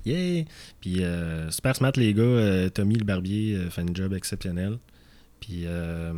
Yeah! 0.06 0.44
Puis 0.82 1.02
euh, 1.04 1.50
super 1.50 1.78
smart, 1.78 1.94
les 1.96 2.14
gars. 2.14 2.70
Tommy, 2.72 2.96
le 2.96 3.06
barbier, 3.06 3.58
fait 3.72 3.82
un 3.82 3.94
job 3.94 4.14
exceptionnel. 4.14 4.78
Puis 5.40 5.64
euh, 5.66 6.14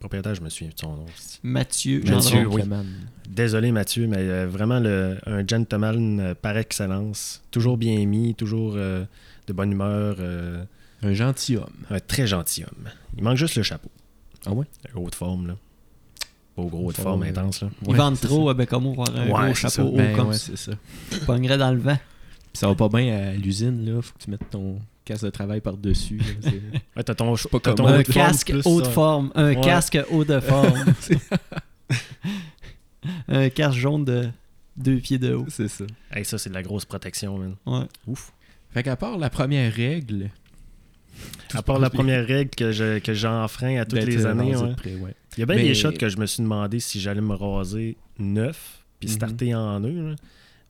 propriétaire, 0.00 0.34
je 0.34 0.40
me 0.40 0.48
souviens 0.48 0.70
de 0.74 0.78
son 0.80 0.96
nom. 0.96 1.06
Mathieu, 1.44 2.02
Mathieu, 2.04 2.46
oui. 2.48 2.56
Gentleman. 2.62 2.86
Désolé, 3.28 3.70
Mathieu, 3.70 4.06
mais 4.08 4.16
euh, 4.18 4.46
vraiment 4.48 4.80
le, 4.80 5.18
un 5.26 5.46
gentleman 5.46 6.18
euh, 6.20 6.34
par 6.34 6.56
excellence. 6.56 7.42
Toujours 7.52 7.76
bien 7.76 8.04
mis, 8.06 8.34
toujours 8.34 8.72
euh, 8.76 9.04
de 9.46 9.52
bonne 9.52 9.70
humeur. 9.72 10.16
euh, 10.18 10.64
Un 11.02 11.12
gentilhomme. 11.14 11.70
un 11.90 12.00
très 12.00 12.26
gentil 12.26 12.64
homme. 12.64 12.88
Il 13.16 13.22
manque 13.22 13.36
juste 13.36 13.54
le 13.56 13.62
chapeau. 13.62 13.90
Ah 14.46 14.52
ouais? 14.52 14.66
Haute 14.94 15.14
forme, 15.14 15.46
là. 15.48 15.56
Pas 16.56 16.62
gros, 16.64 16.88
haute 16.88 16.96
forme 16.96 17.22
intense, 17.22 17.62
là. 17.62 17.70
Ils 17.82 17.88
Ouais, 17.90 17.96
vendent 17.96 18.16
c'est 18.16 18.26
trop 18.26 18.48
à 18.50 18.54
Bécamo 18.54 18.92
pour 18.94 19.08
avoir 19.08 19.40
un 19.40 19.44
Ouais, 19.44 19.46
gros 19.52 19.54
chapeau 19.54 19.82
haut 19.88 19.96
Ben 19.96 20.16
comme 20.16 20.28
ouais, 20.28 20.34
ça. 20.36 20.52
c'est 20.56 20.70
ça. 20.72 21.56
Dans 21.58 21.70
le 21.72 21.78
vent. 21.78 21.96
Puis 22.52 22.58
ça 22.58 22.66
va 22.66 22.74
pas 22.74 22.88
bien 22.88 23.16
à 23.16 23.32
l'usine, 23.34 23.84
là. 23.84 24.02
Faut 24.02 24.12
que 24.18 24.24
tu 24.24 24.30
mettes 24.30 24.50
ton 24.50 24.80
casque 25.10 25.24
de 25.24 25.30
travail 25.30 25.60
par-dessus. 25.60 26.18
là, 26.18 26.24
c'est- 26.42 26.50
Ouais, 26.96 27.02
t'as 27.04 27.14
ton, 27.14 27.34
pas 27.34 27.60
t'as 27.60 27.74
ton 27.74 27.84
comment. 27.84 27.88
Un 27.96 28.00
haute 28.00 28.12
forme 28.12 28.26
casque 28.26 28.52
haute 28.64 28.84
ça. 28.84 28.90
forme. 28.90 29.32
Un 29.34 29.54
Ouais. 29.54 29.60
casque 29.60 29.98
haut 30.10 30.24
de 30.24 30.40
forme. 30.40 30.84
un 33.28 33.48
casque 33.50 33.78
jaune 33.78 34.04
de 34.04 34.28
deux 34.76 34.96
pieds 34.98 35.18
de 35.18 35.34
haut. 35.34 35.46
c'est 35.48 35.68
ça. 35.68 35.84
Hey, 36.12 36.24
ça, 36.24 36.38
c'est 36.38 36.50
de 36.50 36.54
la 36.54 36.62
grosse 36.62 36.84
protection, 36.84 37.38
man. 37.38 37.54
Ouais. 37.66 37.86
Ouf. 38.06 38.32
Fait 38.70 38.82
qu'à 38.82 38.96
part 38.96 39.18
la 39.18 39.30
première 39.30 39.72
règle. 39.72 40.30
tout 41.48 41.58
À 41.58 41.62
part 41.62 41.78
la 41.78 41.88
bien. 41.88 41.98
première 41.98 42.26
règle 42.26 42.50
que, 42.50 42.72
je, 42.72 42.98
que 42.98 43.14
j'enfreins 43.14 43.80
à 43.80 43.84
toutes 43.84 44.04
les 44.04 44.26
années, 44.26 44.52
rasé 44.52 44.64
ouais. 44.64 44.70
de 44.70 44.74
près, 44.74 44.94
ouais. 44.94 45.14
il 45.36 45.40
y 45.40 45.42
a 45.42 45.46
bien 45.46 45.56
Mais- 45.56 45.62
des 45.64 45.74
shots 45.74 45.92
que 45.92 46.08
je 46.08 46.16
me 46.18 46.26
suis 46.26 46.42
demandé 46.42 46.78
si 46.80 47.00
j'allais 47.00 47.20
me 47.20 47.34
raser 47.34 47.96
neuf 48.18 48.84
puis 49.00 49.08
Mhm. 49.08 49.14
starter 49.14 49.54
en 49.54 49.80
eux. 49.82 50.14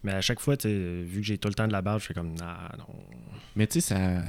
Mais 0.02 0.12
à 0.12 0.20
chaque 0.20 0.40
fois, 0.40 0.56
vu 0.64 1.20
que 1.20 1.22
j'ai 1.22 1.36
tout 1.38 1.48
le 1.48 1.54
temps 1.54 1.66
de 1.68 1.72
la 1.72 1.82
barbe, 1.82 2.00
je 2.00 2.06
fais 2.06 2.14
comme, 2.14 2.34
ah 2.42 2.72
non. 2.78 2.86
Mais 3.56 3.66
tu 3.66 3.80
sais, 3.80 3.94
ça. 3.94 4.22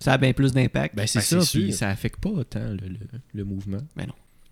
Ça 0.00 0.12
a 0.12 0.18
bien 0.18 0.32
plus 0.32 0.52
d'impact. 0.52 0.94
Ben, 0.94 1.06
c'est 1.06 1.18
Ben, 1.18 1.24
ça, 1.24 1.38
puis 1.38 1.46
sûr. 1.70 1.74
ça 1.74 1.88
affecte 1.88 2.20
pas 2.20 2.30
autant 2.30 2.60
le, 2.68 2.76
le- 2.88 2.98
le 3.34 3.44
mouvement. 3.44 3.80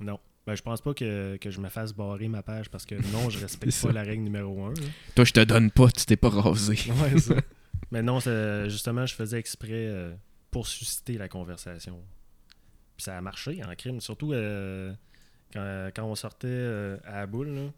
Non. 0.01 0.19
Ben, 0.47 0.55
je 0.55 0.63
pense 0.63 0.81
pas 0.81 0.93
que, 0.95 1.37
que 1.39 1.51
je 1.51 1.61
me 1.61 1.69
fasse 1.69 1.93
barrer 1.93 2.29
ma 2.29 2.43
page 2.43 2.69
parce 2.69 2.85
que 2.87 2.95
non, 3.13 3.31
je 3.31 3.39
respecte 3.41 3.81
pas 3.83 3.93
la 3.93 4.03
règle 4.03 4.23
numéro 4.25 4.65
un. 4.67 4.71
là. 4.75 4.87
Toi, 5.15 5.25
je 5.25 5.33
te 5.33 5.41
donne 5.45 5.71
pas, 5.71 5.89
tu 5.91 6.05
t'es 6.05 6.17
pas 6.17 6.29
rasé. 6.29 6.75
Ouais, 7.03 7.19
ça. 7.19 7.35
Mais 7.91 8.03
non, 8.03 8.19
justement, 8.69 9.07
je 9.07 9.15
faisais 9.15 9.39
exprès 9.39 9.71
euh, 9.73 10.15
pour 10.51 10.67
susciter 10.67 11.17
la 11.19 11.29
conversation. 11.29 12.01
Puis 12.97 13.05
ça 13.05 13.17
a 13.17 13.21
marché 13.21 13.63
en 13.65 13.75
crime. 13.75 14.01
Surtout 14.01 14.33
euh, 14.33 14.93
quand, 15.53 15.91
quand 15.95 16.05
on 16.05 16.15
sortait 16.15 16.47
euh, 16.49 16.97
à 17.05 17.17
la 17.21 17.27
boule, 17.27 17.49
là, 17.49 17.71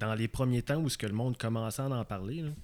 dans 0.00 0.14
les 0.14 0.28
premiers 0.28 0.62
temps 0.62 0.76
où 0.80 0.88
ce 0.88 0.98
que 0.98 1.06
le 1.06 1.12
monde 1.12 1.36
commençait 1.36 1.82
à 1.82 1.86
en 1.88 2.04
parler. 2.04 2.42
là, 2.42 2.50
tu 2.50 2.54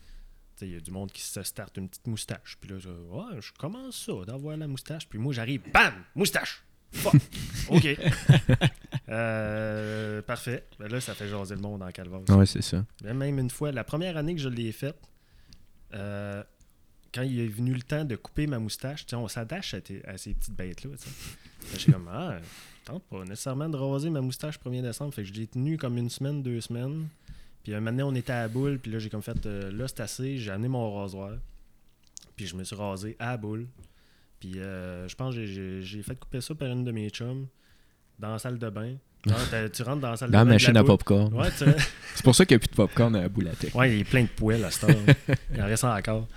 sais, 0.57 0.67
Il 0.67 0.73
y 0.73 0.77
a 0.77 0.81
du 0.81 0.91
monde 0.91 1.11
qui 1.13 1.23
se 1.23 1.43
starte 1.43 1.77
une 1.77 1.89
petite 1.89 2.07
moustache. 2.07 2.57
Puis 2.61 2.71
là, 2.71 2.79
je, 2.79 2.89
ouais, 2.89 3.41
je 3.41 3.53
commence 3.53 4.07
ça, 4.07 4.13
d'avoir 4.27 4.57
la 4.57 4.67
moustache. 4.67 5.09
Puis 5.09 5.19
moi, 5.19 5.33
j'arrive, 5.33 5.63
bam, 5.73 5.95
moustache. 6.15 6.65
Fuck. 6.93 7.15
OK. 7.69 7.87
Euh, 9.11 10.21
parfait. 10.23 10.67
Ben 10.79 10.89
là, 10.89 11.01
ça 11.01 11.15
fait 11.15 11.29
jaser 11.29 11.55
le 11.55 11.61
monde 11.61 11.83
en 11.83 11.91
calvaire. 11.91 12.21
Ouais, 12.31 12.47
c'est 12.47 12.63
ça. 12.63 12.85
Mais 13.03 13.15
Même 13.15 13.39
une 13.39 13.51
fois, 13.51 13.73
la 13.73 13.85
première 13.85 14.17
année 14.17 14.35
que 14.35 14.41
je 14.41 14.49
l'ai 14.49 14.73
faite, 14.73 14.99
euh, 15.95 16.43
quand 17.15 17.23
il 17.23 17.41
est 17.41 17.47
venu 17.49 17.73
le 17.73 17.83
temps 17.83 18.05
de 18.05 18.17
couper 18.17 18.47
ma 18.47 18.59
moustache, 18.59 19.07
on 19.13 19.29
s'attache 19.29 19.75
à, 19.75 20.19
ces 20.19 20.35
petites 20.35 20.55
bêtes-là. 20.57 20.91
J'étais 21.77 21.93
comme, 21.93 22.09
ah, 22.13 22.39
tente 22.85 23.03
pas 23.05 23.25
nécessairement 23.25 23.69
de 23.69 23.77
raser 23.77 24.11
ma 24.11 24.21
moustache 24.21 24.59
1er 24.61 24.83
décembre. 24.83 25.15
Fait 25.15 25.23
que 25.23 25.29
je 25.29 25.33
l'ai 25.35 25.47
tenu 25.47 25.77
comme 25.79 25.97
une 25.99 26.11
semaine, 26.11 26.43
deux 26.43 26.61
semaines. 26.61 27.09
Puis 27.63 27.75
un 27.75 27.81
moment 27.81 27.91
donné, 27.91 28.03
on 28.03 28.15
était 28.15 28.33
à 28.33 28.43
la 28.43 28.49
boule. 28.49 28.79
Puis 28.79 28.91
là, 28.93 28.99
j'ai 28.99 29.11
comme 29.11 29.23
fait, 29.23 29.45
euh, 29.47 29.71
là, 29.73 29.89
c'est 29.89 30.01
assez. 30.01 30.39
J'ai 30.39 30.51
amené 30.51 30.69
mon 30.69 30.95
rasoir. 31.01 31.33
Puis 32.37 32.47
je 32.47 32.55
me 32.57 32.65
suis 32.65 32.77
rasé 32.77 33.17
à 33.19 33.31
la 33.33 33.37
boule. 33.37 33.67
Puis 34.41 34.59
euh, 34.59 35.09
je 35.09 35.17
pense 35.17 35.35
que 35.35 35.45
j'ai- 35.45 35.53
j'ai 35.53 35.83
j'ai 35.83 36.03
fait 36.03 36.15
couper 36.19 36.41
ça 36.41 36.55
par 36.55 36.69
une 36.69 36.85
de 36.85 36.93
mes 36.93 37.11
chums 37.11 37.47
dans 38.19 38.31
la 38.33 38.39
salle 38.39 38.59
de 38.59 38.71
bain. 38.71 38.95
Tu 39.73 39.83
rentres 39.83 40.01
dans 40.01 40.11
la 40.11 40.17
salle 40.17 40.31
Dans 40.31 40.39
la 40.39 40.45
de 40.45 40.49
bain. 40.49 40.51
de 40.51 40.55
machine 40.55 40.77
à 40.77 40.85
popcorn. 40.85 41.35
Ouais, 41.35 41.51
tu 41.51 41.65
C'est 42.15 42.23
pour 42.23 42.35
ça 42.37 42.47
qu'il 42.47 42.55
n'y 42.57 42.59
a 42.59 42.61
plus 42.61 42.69
de 42.71 42.77
popcorn 42.77 43.15
à 43.17 43.23
la 43.23 43.29
boule 43.29 43.49
à 43.49 43.53
tech. 43.57 43.75
Ouais, 43.75 43.93
il 43.97 44.01
est 44.01 44.05
plein 44.05 44.23
de 44.23 44.29
poêles 44.29 44.65
à 44.65 44.71
cette 44.71 44.91
heure. 44.91 45.15
il 45.53 45.61
en 45.61 45.67
reste 45.67 45.83
encore. 45.85 46.29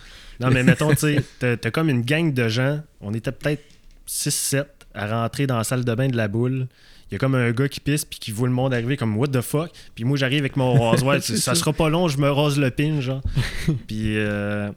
Non, 0.41 0.49
mais 0.51 0.63
mettons, 0.63 0.89
tu 0.91 0.97
sais, 0.97 1.23
t'as 1.39 1.57
t'as 1.57 1.71
comme 1.71 1.89
une 1.89 2.01
gang 2.01 2.33
de 2.33 2.47
gens. 2.47 2.81
On 2.99 3.13
était 3.13 3.31
peut-être 3.31 3.63
6-7 4.07 4.65
à 4.93 5.21
rentrer 5.21 5.47
dans 5.47 5.57
la 5.57 5.63
salle 5.63 5.85
de 5.85 5.95
bain 5.95 6.07
de 6.07 6.17
la 6.17 6.27
boule. 6.27 6.67
Il 7.09 7.13
y 7.13 7.15
a 7.15 7.19
comme 7.19 7.35
un 7.35 7.51
gars 7.51 7.67
qui 7.67 7.79
pisse 7.79 8.05
puis 8.05 8.19
qui 8.19 8.31
voit 8.31 8.47
le 8.47 8.53
monde 8.53 8.73
arriver 8.73 8.95
comme 8.95 9.17
What 9.17 9.27
the 9.27 9.41
fuck? 9.41 9.71
Puis 9.95 10.05
moi, 10.05 10.17
j'arrive 10.17 10.39
avec 10.39 10.55
mon 10.55 10.79
rasoir. 10.91 11.21
Ça. 11.21 11.55
sera 11.55 11.73
pas 11.73 11.89
long, 11.89 12.07
je 12.07 12.17
me 12.17 12.29
rase 12.29 12.57
le 12.57 12.71
pin, 12.71 13.01
genre. 13.01 13.21
puis 13.87 14.17
euh, 14.17 14.71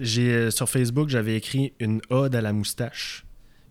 j'ai 0.00 0.32
euh, 0.32 0.50
sur 0.50 0.68
Facebook, 0.68 1.08
j'avais 1.08 1.36
écrit 1.36 1.72
une 1.80 2.00
ode 2.10 2.34
à 2.34 2.40
la 2.40 2.52
moustache. 2.52 3.23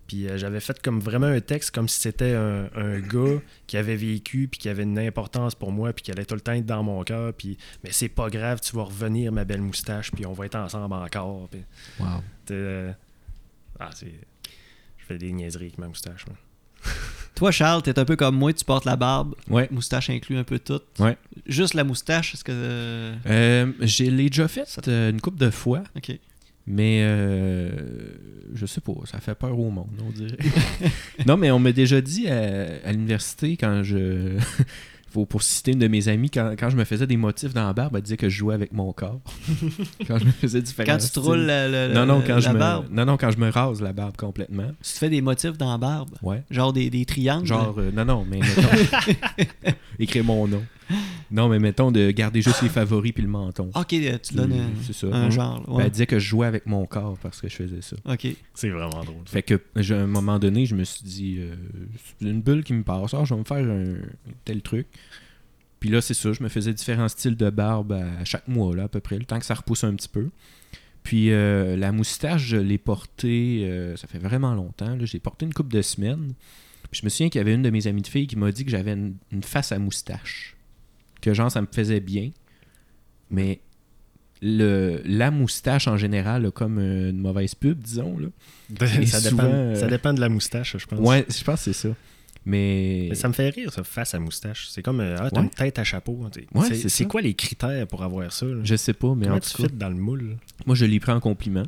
Puis 0.08 0.28
euh, 0.28 0.38
j'avais 0.38 0.60
fait 0.60 0.82
comme 0.82 0.99
vraiment 0.99 1.28
un 1.28 1.39
texte 1.39 1.72
comme 1.72 1.88
si 1.88 1.99
c'était 2.01 2.34
un, 2.34 2.70
un 2.76 2.99
gars 2.99 3.39
qui 3.68 3.78
avait 3.78 3.95
vécu 3.95 4.47
puis 4.49 4.60
qui 4.60 4.70
avait 4.70 4.84
une 4.84 4.99
importance 4.99 5.56
pour 5.56 5.72
moi 5.72 5.93
puis 5.93 6.04
qui 6.04 6.12
allait 6.12 6.26
tout 6.26 6.36
le 6.36 6.41
temps 6.41 6.51
être 6.54 6.66
dans 6.66 6.84
mon 6.84 7.01
cœur 7.04 7.34
puis 7.34 7.58
mais 7.84 7.91
c'est 7.93 8.10
pas 8.10 8.30
grave, 8.30 8.60
tu 8.62 8.76
vas 8.76 8.84
revenir 8.84 9.32
ma 9.32 9.45
belle 9.45 9.62
moustache 9.62 10.12
puis 10.12 10.26
on 10.26 10.34
va 10.34 10.45
être 10.45 10.56
ensemble 10.56 10.93
encore. 10.93 11.47
Puis, 11.49 11.62
Wow. 11.99 12.08
t'es, 12.45 12.54
euh, 12.56 12.91
ah, 13.80 13.89
c'est 13.93 14.14
je 14.97 15.06
fais 15.06 15.18
des 15.18 15.32
niaiseries 15.32 15.66
avec 15.66 15.78
ma 15.78 15.88
moustache. 15.88 16.26
Toi, 17.36 17.51
Charles, 17.51 17.82
t'es 17.82 17.97
un 17.97 18.06
peu 18.06 18.16
comme 18.16 18.36
moi, 18.36 18.54
tu 18.54 18.64
portes 18.64 18.86
la 18.86 18.95
barbe. 18.95 19.36
Ouais. 19.49 19.68
Moustache 19.72 20.10
inclut 20.10 20.38
un 20.38 20.43
peu 20.43 20.60
tout. 20.60 20.80
Ouais. 20.99 21.18
Juste 21.47 21.74
la 21.74 21.84
moustache, 21.84 22.36
est-ce 22.36 22.43
que. 22.43 22.51
euh, 23.26 23.72
j'ai 23.80 24.10
l'ai 24.12 24.30
déjà 24.30 24.47
fait 24.47 24.68
euh, 24.88 25.10
une 25.10 25.20
couple 25.20 25.39
de 25.39 25.49
fois, 25.49 25.84
Ok. 25.97 26.12
Mais 26.66 27.01
euh, 27.03 27.70
je 28.53 28.66
sais 28.66 28.82
pas, 28.82 28.93
ça 29.05 29.20
fait 29.20 29.36
peur 29.36 29.57
au 29.59 29.70
monde, 29.70 29.88
on 30.05 30.11
dirait. 30.11 30.38
non, 31.26 31.38
mais 31.38 31.51
on 31.51 31.59
m'a 31.59 31.72
déjà 31.72 31.99
dit 32.01 32.28
à, 32.30 32.68
à 32.86 32.91
l'université 32.91 33.57
quand 33.57 33.84
je. 33.84 34.38
Faut, 35.11 35.28
pour 35.28 35.43
citer 35.43 35.74
une 35.74 35.78
de 35.78 35.88
mes 35.88 36.07
amies, 36.07 36.32
quand, 36.32 36.55
quand 36.57 36.72
je 36.72 36.76
me 36.76 36.84
faisais 36.86 37.05
des 37.05 37.18
motifs 37.18 37.53
dans 37.53 37.68
la 37.68 37.74
barbe, 37.74 37.95
elle 37.95 38.01
disait 38.01 38.18
que 38.18 38.30
je 38.30 38.36
jouais 38.36 38.55
avec 38.55 38.74
mon 38.74 38.91
corps. 38.93 39.20
quand 40.07 40.18
je 40.18 40.26
me 40.26 40.32
faisais 40.32 40.59
différents 40.59 40.91
Quand 40.93 40.97
tu 40.97 41.09
te 41.11 41.20
roules 41.20 41.38
la, 41.41 41.68
la- 41.68 41.89
non, 41.89 42.07
non, 42.07 42.24
quand 42.26 42.34
la 42.34 42.39
je 42.39 42.49
me, 42.49 42.57
barbe, 42.57 42.88
non, 42.89 43.05
non, 43.05 43.16
quand 43.18 43.30
je 43.30 43.38
me 43.38 43.47
rase 43.51 43.80
la 43.80 43.93
barbe 43.93 44.18
complètement. 44.18 44.70
tu 44.82 44.91
te 44.93 44.97
fais 44.97 45.11
des 45.11 45.22
motifs 45.22 45.55
dans 45.55 45.70
la 45.72 45.78
barbe? 45.78 46.09
Ouais. 46.24 46.41
Genre 46.49 46.74
des, 46.74 46.89
des 46.89 47.05
triangles? 47.05 47.45
Genre, 47.45 47.76
euh, 47.78 47.91
non, 47.91 48.05
non, 48.05 48.26
mais 48.28 48.39
mettons. 48.39 49.45
écrire 49.99 50.24
mon 50.24 50.47
nom. 50.47 50.64
Non, 51.31 51.49
mais 51.49 51.59
mettons 51.59 51.91
de 51.91 52.11
garder 52.11 52.41
juste 52.41 52.61
les 52.61 52.69
favoris 52.69 53.11
puis 53.13 53.23
le 53.23 53.29
menton. 53.29 53.69
Ok, 53.75 53.88
tu 53.88 54.34
donnes 54.36 54.53
un, 54.53 54.93
ça. 54.93 55.29
genre. 55.31 55.63
Ben, 55.77 55.86
elle 55.86 55.91
disait 55.91 56.05
que 56.07 56.19
je 56.19 56.27
jouais 56.27 56.47
avec 56.47 56.65
mon 56.65 56.86
corps 56.86 57.17
parce 57.21 57.41
que 57.41 57.49
je 57.49 57.55
faisais 57.55 57.81
ça. 57.81 57.95
Ok. 58.05 58.27
C'est 58.53 58.69
vraiment 58.69 59.03
drôle. 59.03 59.23
Fait 59.25 59.41
que, 59.43 59.59
j'ai- 59.77 59.95
à 59.95 60.01
un 60.01 60.07
moment 60.07 60.38
donné, 60.39 60.65
je 60.65 60.75
me 60.75 60.84
suis 60.84 61.03
dit, 61.03 61.36
euh, 61.39 61.55
c'est 62.19 62.25
une 62.27 62.41
bulle 62.41 62.63
qui 62.63 62.73
me 62.73 62.84
passe, 62.84 63.13
Ah, 63.13 63.23
je 63.25 63.34
vais 63.34 63.39
me 63.39 63.45
faire 63.45 63.57
un 63.65 63.95
tel 64.45 64.61
truc. 64.61 64.88
Puis 65.79 65.89
là, 65.89 65.99
c'est 66.01 66.13
ça, 66.13 66.31
je 66.31 66.41
me 66.43 66.49
faisais 66.49 66.73
différents 66.73 67.09
styles 67.09 67.36
de 67.36 67.49
barbe 67.49 67.91
à 67.93 68.23
chaque 68.23 68.47
mois, 68.47 68.75
là, 68.75 68.84
à 68.84 68.88
peu 68.88 68.99
près, 69.01 69.17
le 69.17 69.25
temps 69.25 69.39
que 69.39 69.45
ça 69.45 69.53
repousse 69.55 69.84
un 69.84 69.93
petit 69.95 70.07
peu. 70.09 70.29
Puis 71.03 71.31
euh, 71.31 71.75
la 71.75 71.91
moustache, 71.91 72.45
je 72.45 72.55
l'ai 72.55 72.77
portée, 72.77 73.65
euh, 73.69 73.97
ça 73.97 74.07
fait 74.07 74.19
vraiment 74.19 74.53
longtemps, 74.53 74.95
là, 74.95 75.03
j'ai 75.05 75.19
porté 75.19 75.45
une 75.45 75.53
couple 75.53 75.73
de 75.73 75.81
semaines. 75.81 76.34
Puis 76.89 77.01
je 77.01 77.05
me 77.05 77.09
souviens 77.09 77.27
qu'il 77.29 77.39
y 77.39 77.41
avait 77.41 77.53
une 77.53 77.63
de 77.63 77.69
mes 77.69 77.88
amies 77.88 78.01
de 78.01 78.07
filles 78.07 78.27
qui 78.27 78.38
m'a 78.38 78.51
dit 78.53 78.63
que 78.63 78.71
j'avais 78.71 78.93
une, 78.93 79.15
une 79.31 79.43
face 79.43 79.71
à 79.73 79.79
moustache. 79.79 80.55
Que 81.24 81.34
genre, 81.34 81.49
ça 81.49 81.61
me 81.61 81.67
faisait 81.71 82.01
bien. 82.01 82.32
Mais 83.32 83.61
le, 84.41 85.01
la 85.05 85.32
moustache 85.32 85.88
en 85.88 85.95
général 85.95 86.45
a 86.45 86.51
comme 86.51 86.78
une 86.80 87.17
mauvaise 87.17 87.55
pub, 87.55 87.80
disons. 87.80 88.17
Là. 88.19 88.28
Et 88.99 89.05
ça, 89.05 89.21
souvent, 89.21 89.43
dépend, 89.43 89.55
euh, 89.55 89.76
ça 89.76 89.88
dépend 89.88 90.13
de 90.13 90.19
la 90.19 90.28
moustache, 90.28 90.76
je 90.78 90.86
pense. 90.86 90.99
Ouais, 90.99 91.26
je 91.30 91.43
pense 91.45 91.63
que 91.63 91.71
c'est 91.71 91.88
ça. 91.88 91.95
Mais, 92.45 93.05
Mais 93.09 93.15
ça 93.15 93.30
me 93.30 93.34
fait 93.34 93.47
rire, 93.51 93.71
ça, 93.71 93.86
face 93.86 94.13
à 94.13 94.19
moustache. 94.19 94.67
C'est 94.69 94.82
comme, 94.82 94.99
euh, 94.99 95.15
ah, 95.17 95.30
t'as 95.32 95.38
Ouais. 95.39 95.45
une 95.45 95.49
tête 95.49 95.80
à 95.80 95.86
chapeau. 95.86 96.28
t'sais. 96.30 96.45
Ouais, 96.53 96.74
c'est 96.89 97.05
quoi 97.05 97.21
les 97.21 97.34
critères 97.36 97.88
pour 97.88 98.03
avoir 98.03 98.34
ça? 98.34 98.45
là? 98.45 98.59
je 98.65 98.76
sais 98.76 98.91
pas, 98.91 99.15
mais 99.15 99.28
Comment 99.28 99.38
en 99.38 99.39
tout 99.39 99.63
cas, 99.63 99.69
dans 99.74 99.88
le 99.89 99.95
moule? 99.95 100.36
moi 100.65 100.76
je 100.76 100.84
l'ai 100.84 100.99
pris 100.99 101.13
en 101.13 101.21
compliment. 101.21 101.63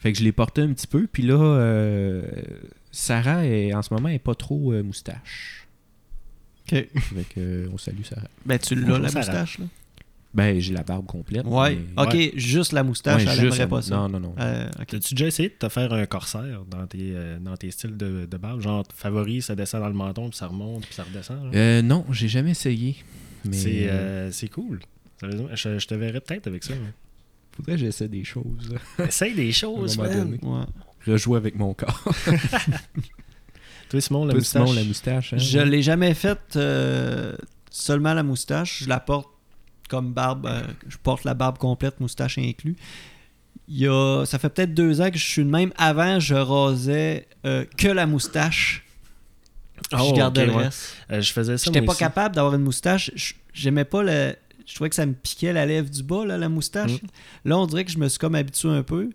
Fait 0.00 0.12
que 0.12 0.18
je 0.18 0.24
l'ai 0.24 0.32
porté 0.32 0.60
un 0.62 0.72
petit 0.72 0.88
peu, 0.88 1.06
puis 1.06 1.22
là, 1.22 1.34
euh, 1.40 2.22
Sarah, 2.90 3.46
est, 3.46 3.72
en 3.72 3.82
ce 3.82 3.94
moment, 3.94 4.08
est 4.08 4.18
pas 4.18 4.34
trop 4.34 4.72
euh, 4.72 4.82
moustache. 4.82 5.61
Ok. 6.70 6.86
Fait 7.00 7.24
que, 7.34 7.38
euh, 7.40 7.68
on 7.72 7.78
salue 7.78 8.02
Sarah. 8.04 8.28
Ben, 8.46 8.58
tu 8.58 8.74
l'as, 8.74 8.98
la 8.98 9.08
Sarah. 9.08 9.18
moustache, 9.24 9.58
là? 9.58 9.64
Ben, 10.34 10.58
j'ai 10.60 10.72
la 10.72 10.82
barbe 10.82 11.04
complète. 11.06 11.44
Ouais. 11.44 11.76
mais- 11.96 12.02
Ok, 12.02 12.32
juste 12.36 12.72
la 12.72 12.82
moustache, 12.82 13.16
Ouais, 13.16 13.22
elle 13.24 13.28
juste 13.32 13.42
aimerait 13.42 13.58
la- 13.58 13.66
pas 13.66 13.82
ça. 13.82 13.94
Non, 13.96 14.08
non, 14.08 14.18
non. 14.20 14.34
Euh, 14.38 14.66
ok. 14.80 14.86
T'as-tu 14.86 15.14
déjà 15.14 15.26
essayé 15.26 15.48
de 15.50 15.54
te 15.54 15.68
faire 15.68 15.92
un 15.92 16.06
corsaire 16.06 16.62
dans 16.70 16.86
tes, 16.86 16.98
euh, 17.14 17.38
dans 17.38 17.54
tes 17.56 17.70
styles 17.70 17.96
de, 17.98 18.24
de 18.24 18.36
barbe? 18.38 18.62
Genre, 18.62 18.82
favori, 18.94 19.42
ça 19.42 19.54
descend 19.54 19.82
dans 19.82 19.88
le 19.88 19.94
menton, 19.94 20.30
puis 20.30 20.38
ça 20.38 20.46
remonte, 20.46 20.86
puis 20.86 20.94
ça 20.94 21.02
redescend. 21.04 21.54
Euh, 21.54 21.82
non, 21.82 22.06
j'ai 22.10 22.28
jamais 22.28 22.52
essayé. 22.52 22.96
Mais 23.44 23.52
C'est 23.56 23.90
euh, 23.90 24.30
c'est 24.30 24.48
cool. 24.48 24.80
Sérieusement, 25.20 25.48
je, 25.52 25.78
je 25.78 25.86
te 25.86 25.94
verrais 25.94 26.20
peut-être 26.20 26.46
avec 26.46 26.64
ça. 26.64 26.72
mais- 26.74 26.92
faudrait 27.54 27.72
que 27.72 27.78
j'essaie 27.80 28.08
des 28.08 28.24
choses. 28.24 28.74
Essaye 28.98 29.34
des 29.34 29.52
choses, 29.52 29.98
man. 29.98 30.38
Ouais. 30.42 30.64
Rejouer 31.12 31.36
avec 31.36 31.56
mon 31.56 31.74
corps. 31.74 32.02
Toi, 33.92 34.00
Simon, 34.00 34.24
la 34.24 34.30
Toi, 34.32 34.38
moustache? 34.40 34.62
Simon, 34.66 34.72
la 34.80 34.84
moustache. 34.84 35.32
hein? 35.34 35.36
Je 35.38 35.58
l'ai 35.58 35.82
jamais 35.82 36.14
faite 36.14 36.56
euh, 36.56 37.36
seulement 37.70 38.14
la 38.14 38.22
moustache. 38.22 38.84
Je 38.84 38.88
la 38.88 39.00
porte 39.00 39.28
comme 39.88 40.12
barbe. 40.14 40.46
euh, 40.46 40.62
je 40.88 40.96
porte 40.96 41.24
la 41.24 41.34
barbe 41.34 41.58
complète, 41.58 42.00
moustache 42.00 42.38
inclus. 42.38 42.74
Il 43.68 43.78
y 43.78 43.86
a, 43.86 44.24
ça 44.24 44.38
fait 44.38 44.48
peut-être 44.48 44.72
deux 44.74 45.00
ans 45.02 45.10
que 45.10 45.18
je 45.18 45.24
suis 45.26 45.44
de 45.44 45.50
même. 45.50 45.72
Avant, 45.76 46.18
je 46.18 46.34
rasais 46.34 47.28
euh, 47.44 47.64
que 47.76 47.88
la 47.88 48.06
moustache. 48.06 48.84
Oh, 49.92 49.98
je 50.10 50.14
gardais 50.16 50.42
ok, 50.42 50.46
le 50.48 50.54
ouais. 50.54 50.62
reste. 50.64 50.96
Euh, 51.10 51.20
je 51.20 51.32
faisais 51.32 51.58
ça. 51.58 51.64
J'étais 51.66 51.80
moi 51.80 51.86
pas 51.88 51.92
aussi. 51.92 51.98
capable 52.00 52.34
d'avoir 52.34 52.54
une 52.54 52.62
moustache. 52.62 53.10
Je- 53.14 53.34
J'aimais 53.52 53.84
pas 53.84 54.02
le. 54.02 54.34
Je 54.66 54.74
trouvais 54.74 54.88
que 54.88 54.96
ça 54.96 55.04
me 55.04 55.12
piquait 55.12 55.52
la 55.52 55.66
lèvre 55.66 55.90
du 55.90 56.02
bas, 56.02 56.24
là, 56.24 56.38
la 56.38 56.48
moustache. 56.48 56.92
Mm. 56.92 57.06
Là, 57.50 57.58
on 57.58 57.66
dirait 57.66 57.84
que 57.84 57.90
je 57.90 57.98
me 57.98 58.08
suis 58.08 58.18
comme 58.18 58.34
habitué 58.36 58.70
un 58.70 58.82
peu. 58.82 59.10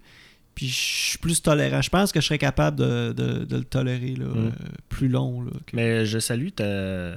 Puis 0.57 0.69
je 0.69 0.73
suis 1.09 1.17
plus 1.19 1.39
tolérant. 1.39 1.83
Je 1.83 1.89
pense 1.91 2.11
que 2.11 2.19
je 2.19 2.25
serais 2.25 2.39
capable 2.39 2.77
de, 2.77 3.13
de- 3.15 3.45
de 3.45 3.57
le 3.57 3.63
tolérer 3.63 4.15
là, 4.15 4.25
Mm. 4.25 4.37
euh, 4.47 4.51
plus 4.89 5.07
long. 5.07 5.43
Là, 5.43 5.51
que- 5.67 5.75
Mais 5.75 6.03
je 6.07 6.17
salue 6.17 6.49
ta, 6.49 7.15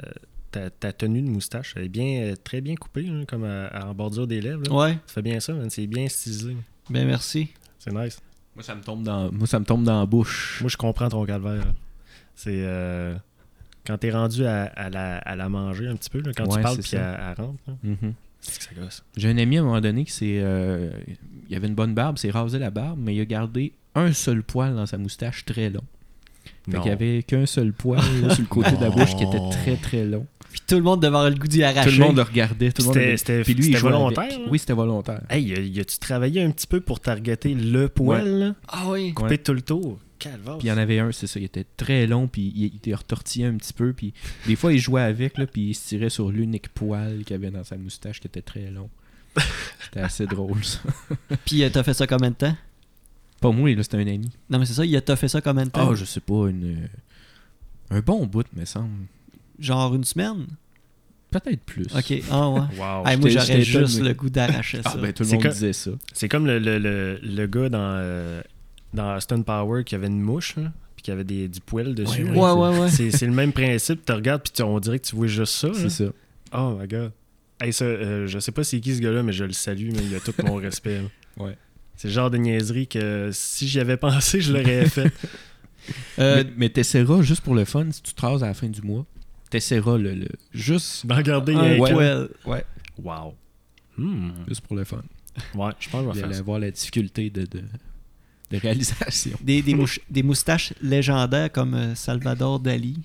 ta, 0.50 0.68
ta 0.68 0.92
tenue 0.92 1.22
de 1.22 1.30
moustache. 1.30 1.72
Elle 1.74 1.84
est 1.84 1.88
bien, 1.88 2.20
euh, 2.20 2.34
très 2.44 2.60
bien 2.60 2.74
coupée, 2.74 3.04
là, 3.04 3.24
comme 3.26 3.44
à, 3.44 3.68
à- 3.68 3.86
en 3.86 3.94
bordure 3.94 4.26
des 4.26 4.42
lèvres. 4.42 4.62
là. 4.68 4.72
Ouais, 4.74 4.92
Ça 5.06 5.14
fait 5.14 5.22
bien 5.22 5.40
ça, 5.40 5.54
man. 5.54 5.70
c'est 5.70 5.86
bien 5.86 6.06
stylisé. 6.06 6.54
ben 6.90 7.06
merci. 7.06 7.48
C'est 7.78 7.94
nice. 7.94 8.20
Moi, 8.54 8.62
ça 8.62 8.74
me 8.74 8.82
tombe 8.82 9.04
dans, 9.04 9.32
moi, 9.32 9.46
ça 9.46 9.58
me 9.58 9.64
tombe 9.64 9.84
dans 9.84 10.00
la 10.00 10.06
bouche. 10.06 10.58
Moi, 10.60 10.68
je 10.68 10.76
comprends 10.76 11.08
ton 11.08 11.24
calvaire. 11.24 11.64
C'est 12.34 12.60
euh, 12.62 13.14
quand 13.86 13.96
t'es 13.96 14.10
rendu 14.10 14.44
à, 14.44 14.64
à 14.64 14.90
la, 14.90 15.16
à 15.16 15.34
la 15.34 15.48
manger 15.48 15.86
un 15.88 15.96
petit 15.96 16.10
peu, 16.10 16.20
là, 16.20 16.32
quand 16.36 16.44
Ouais, 16.46 16.56
tu 16.58 16.62
parles 16.62 16.76
puis 16.78 16.90
elle, 16.92 17.00
elle 17.38 17.42
rentre, 17.42 17.58
là. 17.66 17.74
J'ai 19.16 19.28
un 19.28 19.38
ami 19.38 19.58
à 19.58 19.60
un 19.60 19.64
moment 19.64 19.80
donné 19.80 20.04
qui 20.04 20.12
s'est. 20.12 20.38
euh, 20.40 20.90
il 21.48 21.56
avait 21.56 21.68
une 21.68 21.74
bonne 21.74 21.94
barbe, 21.94 22.16
s'est 22.18 22.30
rasé 22.30 22.58
la 22.58 22.70
barbe, 22.70 22.98
mais 23.02 23.14
il 23.14 23.20
a 23.20 23.24
gardé 23.24 23.72
un 23.94 24.12
seul 24.12 24.42
poil 24.42 24.74
dans 24.74 24.86
sa 24.86 24.98
moustache 24.98 25.44
très 25.44 25.68
long. 25.70 25.82
Fait 26.70 26.76
Non. 26.76 26.82
qu'il 26.82 26.90
y 26.90 26.92
avait 26.92 27.22
qu'un 27.22 27.44
seul 27.46 27.72
poil 27.72 28.00
là, 28.22 28.30
sur 28.34 28.42
le 28.42 28.48
côté 28.48 28.70
de 28.72 28.80
la 28.80 28.90
bouche 28.90 29.14
qui 29.16 29.24
était 29.24 29.40
très 29.50 29.76
très 29.76 30.04
long. 30.04 30.26
Puis 30.50 30.60
tout 30.66 30.74
le 30.76 30.82
monde 30.82 31.00
devait 31.00 31.08
avoir 31.16 31.28
le 31.30 31.36
goût 31.36 31.46
d'y 31.46 31.62
arracher. 31.62 31.90
Tout 31.90 31.98
le 32.00 32.06
monde 32.06 32.16
le 32.16 32.22
regardait. 32.22 32.72
Tout 32.72 32.82
le 32.82 32.86
monde 32.86 32.94
C'était- 32.94 33.16
c'était- 33.16 33.42
Puis 33.42 33.54
lui, 33.54 33.60
il 33.60 33.66
c'était 33.66 33.78
jouait 33.78 33.90
volontaire, 33.92 34.24
avec. 34.24 34.38
là? 34.38 34.44
Oui, 34.50 34.58
c'était 34.58 34.72
volontaire. 34.72 35.20
Hey, 35.30 35.44
y 35.44 35.54
a- 35.54 35.60
y 35.60 35.80
a-tu 35.80 35.98
travaillé 35.98 36.42
un 36.42 36.50
petit 36.50 36.66
peu 36.66 36.80
pour 36.80 36.98
targeter 37.00 37.54
le 37.54 37.88
poil, 37.88 38.26
là? 38.26 38.54
Ah 38.68 38.84
oui. 38.88 39.12
Couper 39.14 39.30
Ouais. 39.30 39.38
tout 39.38 39.52
le 39.52 39.62
tour? 39.62 39.98
Calvaire. 40.20 40.58
Puis 40.58 40.68
il 40.68 40.70
y 40.70 40.72
en 40.72 40.78
avait 40.78 41.00
un, 41.00 41.10
c'est 41.10 41.26
ça, 41.26 41.40
il 41.40 41.44
était 41.44 41.66
très 41.76 42.06
long, 42.06 42.28
puis 42.28 42.52
il, 42.54 42.66
il 42.66 42.76
était 42.76 42.94
retortillé 42.94 43.46
un 43.46 43.56
petit 43.56 43.72
peu, 43.72 43.92
puis 43.92 44.12
des 44.46 44.54
fois 44.54 44.72
il 44.72 44.78
jouait 44.78 45.02
avec, 45.02 45.36
là, 45.38 45.46
puis 45.46 45.70
il 45.70 45.74
se 45.74 45.88
tirait 45.88 46.10
sur 46.10 46.30
l'unique 46.30 46.68
poil 46.68 47.24
qu'il 47.24 47.34
avait 47.34 47.50
dans 47.50 47.64
sa 47.64 47.76
moustache 47.76 48.20
qui 48.20 48.28
était 48.28 48.42
très 48.42 48.70
long. 48.70 48.88
C'était 49.84 50.00
assez 50.00 50.26
drôle, 50.26 50.64
ça. 50.64 50.80
Puis 51.46 51.62
euh, 51.62 51.70
t'as 51.72 51.82
fait 51.84 51.94
ça 51.94 52.06
combien 52.06 52.30
de 52.30 52.34
temps? 52.34 52.56
Pas 53.40 53.52
moi, 53.52 53.72
là, 53.74 53.82
c'était 53.82 53.96
un 53.98 54.00
ami. 54.06 54.28
Non, 54.50 54.58
mais 54.58 54.66
c'est 54.66 54.74
ça, 54.74 54.84
il 54.84 54.94
a 54.96 55.00
t'as 55.00 55.16
fait 55.16 55.28
ça 55.28 55.40
combien 55.40 55.64
de 55.66 55.70
temps? 55.70 55.88
Ah, 55.90 55.94
je 55.94 56.04
sais 56.04 56.20
pas, 56.20 56.48
une... 56.48 56.88
un 57.90 58.00
bon 58.00 58.26
bout, 58.26 58.44
me 58.54 58.64
semble. 58.64 59.06
Genre 59.58 59.94
une 59.94 60.04
semaine? 60.04 60.46
Peut-être 61.30 61.62
plus. 61.62 61.86
Ok, 61.96 62.12
ah 62.30 62.48
ouais. 62.50 62.60
Wow. 62.78 63.06
Hey, 63.06 63.16
moi, 63.18 63.30
j'aurais 63.30 63.62
juste 63.62 64.00
le 64.00 64.12
goût 64.14 64.30
d'arracher 64.30 64.80
Ah, 64.84 64.90
ça. 64.90 64.98
ben 64.98 65.12
tout 65.12 65.22
le 65.22 65.28
monde 65.30 65.46
disait 65.46 65.72
ça. 65.72 65.92
C'est 66.12 66.28
comme 66.28 66.46
le, 66.46 66.58
le, 66.58 66.78
le, 66.78 67.20
le 67.22 67.46
gars 67.46 67.68
dans, 67.68 67.78
euh, 67.98 68.42
dans 68.94 69.18
Stone 69.20 69.44
Power 69.44 69.84
qui 69.84 69.94
avait 69.94 70.06
une 70.08 70.20
mouche, 70.20 70.56
là, 70.56 70.72
puis 70.96 71.02
qui 71.02 71.10
avait 71.10 71.24
des, 71.24 71.48
du 71.48 71.60
poil 71.60 71.94
dessus. 71.94 72.24
Ouais, 72.24 72.30
ouais, 72.38 72.52
ouais, 72.52 72.78
ouais. 72.80 72.90
C'est 72.90 73.26
le 73.26 73.32
même 73.32 73.52
principe. 73.52 74.04
Tu 74.04 74.12
regardes, 74.12 74.42
puis 74.42 74.52
tu- 74.54 74.62
on 74.62 74.78
dirait 74.80 74.98
que 74.98 75.06
tu 75.06 75.16
vois 75.16 75.26
juste 75.26 75.54
ça. 75.54 75.68
C'est 75.74 75.90
ça. 75.90 76.04
Oh 76.52 76.76
my 76.80 76.86
god. 76.88 77.12
Hey, 77.62 77.72
ça, 77.72 77.84
euh, 77.84 78.26
je 78.26 78.38
sais 78.38 78.52
pas 78.52 78.64
c'est 78.64 78.80
qui 78.80 78.94
ce 78.94 79.00
gars-là, 79.00 79.22
mais 79.22 79.32
je 79.32 79.44
le 79.44 79.52
salue, 79.52 79.90
mais 79.92 80.02
il 80.02 80.14
a 80.14 80.20
tout 80.20 80.32
mon 80.44 80.54
respect. 80.56 81.02
là. 81.02 81.08
Ouais. 81.44 81.56
C'est 81.96 82.08
le 82.08 82.14
genre 82.14 82.30
de 82.30 82.38
niaiserie 82.38 82.86
que 82.88 83.28
si 83.32 83.68
j'y 83.68 83.78
avais 83.80 83.98
pensé, 83.98 84.40
je 84.40 84.52
l'aurais 84.52 84.86
fait. 84.86 85.12
Euh, 86.18 86.44
mais 86.44 86.52
mais 86.58 86.68
t'essaieras, 86.68 87.22
juste 87.22 87.40
pour 87.40 87.54
le 87.54 87.64
fun, 87.64 87.90
si 87.90 88.02
tu 88.02 88.12
te 88.12 88.20
rases 88.20 88.44
à 88.44 88.48
la 88.48 88.54
fin 88.54 88.68
du 88.68 88.82
mois, 88.82 89.06
t'essaieras 89.48 89.96
le, 89.96 90.14
le- 90.14 90.28
juste, 90.52 91.06
D'en 91.06 91.20
garder 91.22 91.54
un 91.54 91.78
ouais. 91.78 91.92
poil. 91.92 92.28
ouais, 92.44 92.64
Wow. 93.02 93.34
Hmm. 93.96 94.30
juste 94.46 94.60
pour 94.60 94.76
le 94.76 94.84
fun. 94.84 95.02
Ouais, 95.54 95.70
je 95.80 95.88
pense 95.88 96.06
que 96.06 96.10
je 96.12 96.14
vais 96.16 96.20
faire 96.26 96.34
ça. 96.34 96.40
avoir 96.40 96.58
la 96.58 96.70
difficulté 96.70 97.30
de, 97.30 97.42
de, 97.42 97.62
de 98.50 98.56
réalisation. 98.58 99.36
Des, 99.42 99.62
des, 99.62 99.74
mouch- 99.74 100.00
des 100.10 100.22
moustaches 100.22 100.72
légendaires 100.82 101.50
comme 101.52 101.74
euh, 101.74 101.94
Salvador 101.94 102.60
Dali. 102.60 102.98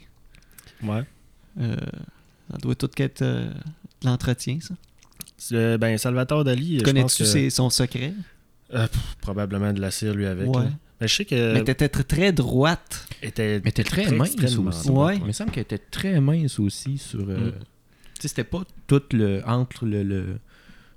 Ouais. 0.83 1.03
Euh, 1.59 1.75
ça 2.51 2.57
doit 2.57 2.75
tout 2.75 2.89
être 2.97 3.21
euh, 3.21 3.49
de 4.01 4.07
l'entretien, 4.07 4.57
ça. 4.61 4.73
Euh, 5.51 5.77
ben, 5.77 5.97
Salvatore 5.97 6.43
Dali, 6.43 6.79
je 6.79 6.83
pense 6.83 6.85
Connais-tu 7.17 7.23
que... 7.23 7.49
son 7.49 7.69
secret? 7.69 8.13
Euh, 8.73 8.87
pff, 8.87 9.15
probablement 9.21 9.73
de 9.73 9.79
la 9.81 9.91
cire, 9.91 10.13
lui, 10.15 10.25
avec. 10.25 10.47
Ouais. 10.47 10.63
là. 10.65 10.69
Mais 11.01 11.07
je 11.07 11.15
sais 11.15 11.25
que... 11.25 11.53
Mais 11.53 11.63
t'étais 11.63 11.89
très, 11.89 12.03
très 12.03 12.31
droite. 12.31 13.07
était... 13.21 13.61
Mais 13.63 13.71
t'es 13.71 13.83
très, 13.83 14.05
Très 14.05 14.15
mince 14.15 14.33
aussi. 14.57 14.89
Ouais. 14.89 15.17
Il 15.17 15.25
me 15.25 15.31
semble 15.33 15.51
qu'elle 15.51 15.63
était 15.63 15.77
très 15.77 16.19
mince 16.21 16.57
aussi 16.59 16.97
sur. 16.97 17.19
euh, 17.29 17.51
Mm. 17.51 17.53
Tu 18.15 18.21
sais, 18.21 18.27
c'était 18.29 18.45
pas 18.45 18.63
tout 18.87 19.01
le. 19.11 19.41
entre 19.45 19.85
le. 19.85 20.01
le- 20.03 20.39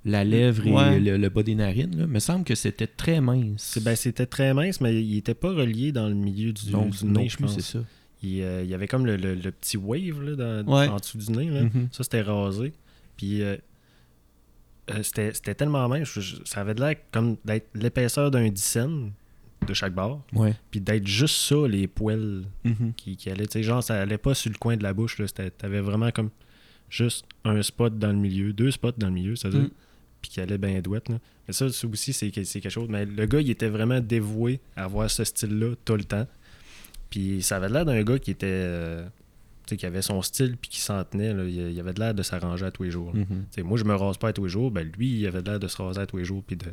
la 0.09 0.23
lèvre 0.23 0.65
et 0.67 0.99
le, 0.99 1.17
le 1.17 1.29
bas 1.29 1.43
des 1.43 1.55
narines. 1.55 1.95
Là. 1.97 2.03
Il 2.03 2.09
me 2.09 2.19
semble 2.19 2.43
que 2.43 2.55
c'était 2.55 2.87
très 2.87 3.21
mince. 3.21 3.79
Ben, 3.81 3.95
c'était 3.95 4.25
très 4.25 4.53
mince, 4.53 4.81
mais 4.81 5.01
il 5.03 5.17
était 5.17 5.33
pas 5.33 5.51
relié 5.53 5.91
dans 5.91 6.07
le 6.07 6.15
milieu 6.15 6.51
du, 6.53 6.71
non, 6.71 6.85
du 6.87 7.05
non 7.05 7.21
nez, 7.21 7.29
je 7.29 7.37
plus, 7.37 7.47
c'est 7.47 7.55
pense. 7.55 7.71
ça. 7.71 7.79
Il, 8.21 8.41
euh, 8.41 8.63
il 8.63 8.69
y 8.69 8.73
avait 8.73 8.87
comme 8.87 9.05
le, 9.05 9.15
le- 9.15 9.35
le 9.35 9.51
petit 9.51 9.77
wave 9.77 10.21
là, 10.21 10.35
dans- 10.63 10.73
Ouais. 10.77 10.87
en 10.87 10.97
dessous 10.97 11.17
du 11.17 11.31
nez. 11.31 11.49
Là. 11.49 11.63
Mhm. 11.63 11.87
Ça, 11.91 12.03
c'était 12.03 12.21
rasé. 12.21 12.73
Puis 13.17 13.41
euh, 13.41 13.55
euh, 14.91 15.03
c'était 15.03 15.55
tellement 15.55 15.87
mince. 15.87 16.19
je- 16.19 16.37
ça 16.45 16.61
avait 16.61 16.73
de 16.73 16.81
l'air 16.81 16.95
comme 17.11 17.37
d'être 17.45 17.67
l'épaisseur 17.75 18.31
d'un 18.31 18.49
dixaine 18.49 19.11
de 19.67 19.73
chaque 19.73 19.93
barre. 19.93 20.21
Ouais. 20.33 20.53
Puis 20.71 20.79
d'être 20.81 21.05
juste 21.05 21.35
ça, 21.35 21.67
les 21.67 21.87
poils 21.87 22.43
Mhm. 22.63 22.93
qui, 22.97 23.15
qui 23.15 23.29
allaient. 23.29 23.45
Tu 23.45 23.53
sais, 23.53 23.63
genre, 23.63 23.83
ça 23.83 24.01
allait 24.01 24.17
pas 24.17 24.33
sur 24.33 24.51
le 24.51 24.57
coin 24.57 24.75
de 24.77 24.83
la 24.83 24.93
bouche. 24.93 25.21
T'avais 25.57 25.81
vraiment 25.81 26.11
comme 26.11 26.29
juste 26.89 27.25
un 27.45 27.61
spot 27.61 27.97
dans 27.99 28.07
le 28.11 28.17
milieu, 28.17 28.51
deux 28.51 28.71
spots 28.71 28.93
dans 28.97 29.07
le 29.07 29.13
milieu, 29.13 29.35
c'est-à-dire. 29.35 29.61
Mm. 29.61 29.69
Puis 30.21 30.31
qui 30.31 30.41
allait 30.41 30.57
bien 30.57 30.79
douette. 30.81 31.09
là. 31.09 31.17
Mais 31.47 31.53
ça, 31.53 31.69
ça 31.71 31.87
aussi, 31.87 32.13
c'est 32.13 32.29
que- 32.31 32.43
c'est 32.43 32.59
quelque 32.61 32.71
chose. 32.71 32.87
Mais 32.89 33.05
le 33.05 33.25
gars, 33.25 33.39
il 33.41 33.49
était 33.49 33.69
vraiment 33.69 33.99
dévoué 34.01 34.59
à 34.75 34.83
avoir 34.83 35.09
ce 35.09 35.23
style-là 35.23 35.75
tout 35.85 35.95
le 35.95 36.03
temps. 36.03 36.27
Puis 37.09 37.41
ça 37.41 37.55
avait 37.57 37.69
l'air 37.69 37.85
d'un 37.85 38.03
gars 38.03 38.19
qui 38.19 38.31
était. 38.31 38.45
euh, 38.47 39.05
qui 39.65 39.85
avait 39.85 40.01
son 40.01 40.19
style 40.23 40.57
puis 40.57 40.67
qui 40.71 40.79
s'en 40.79 41.03
tenait. 41.03 41.31
là. 41.31 41.43
Il 41.43 41.71
il 41.71 41.79
avait 41.79 41.93
de 41.93 41.99
l'air 41.99 42.13
de 42.15 42.23
s'arranger 42.23 42.65
à 42.65 42.71
tous 42.71 42.81
les 42.83 42.89
jours. 42.91 43.13
Mhm. 43.15 43.45
Sais, 43.51 43.61
moi, 43.61 43.77
je 43.77 43.83
me 43.83 43.93
rase 43.93 44.17
pas 44.17 44.29
à 44.29 44.33
tous 44.33 44.45
les 44.45 44.49
jours. 44.49 44.71
Ben, 44.71 44.89
lui, 44.97 45.19
il 45.19 45.27
avait 45.27 45.43
de 45.43 45.49
l'air 45.51 45.59
de 45.59 45.67
se 45.67 45.79
raser 45.79 46.01
à 46.01 46.05
tous 46.07 46.17
les 46.17 46.25
jours 46.25 46.43
puis 46.43 46.55
de- 46.55 46.65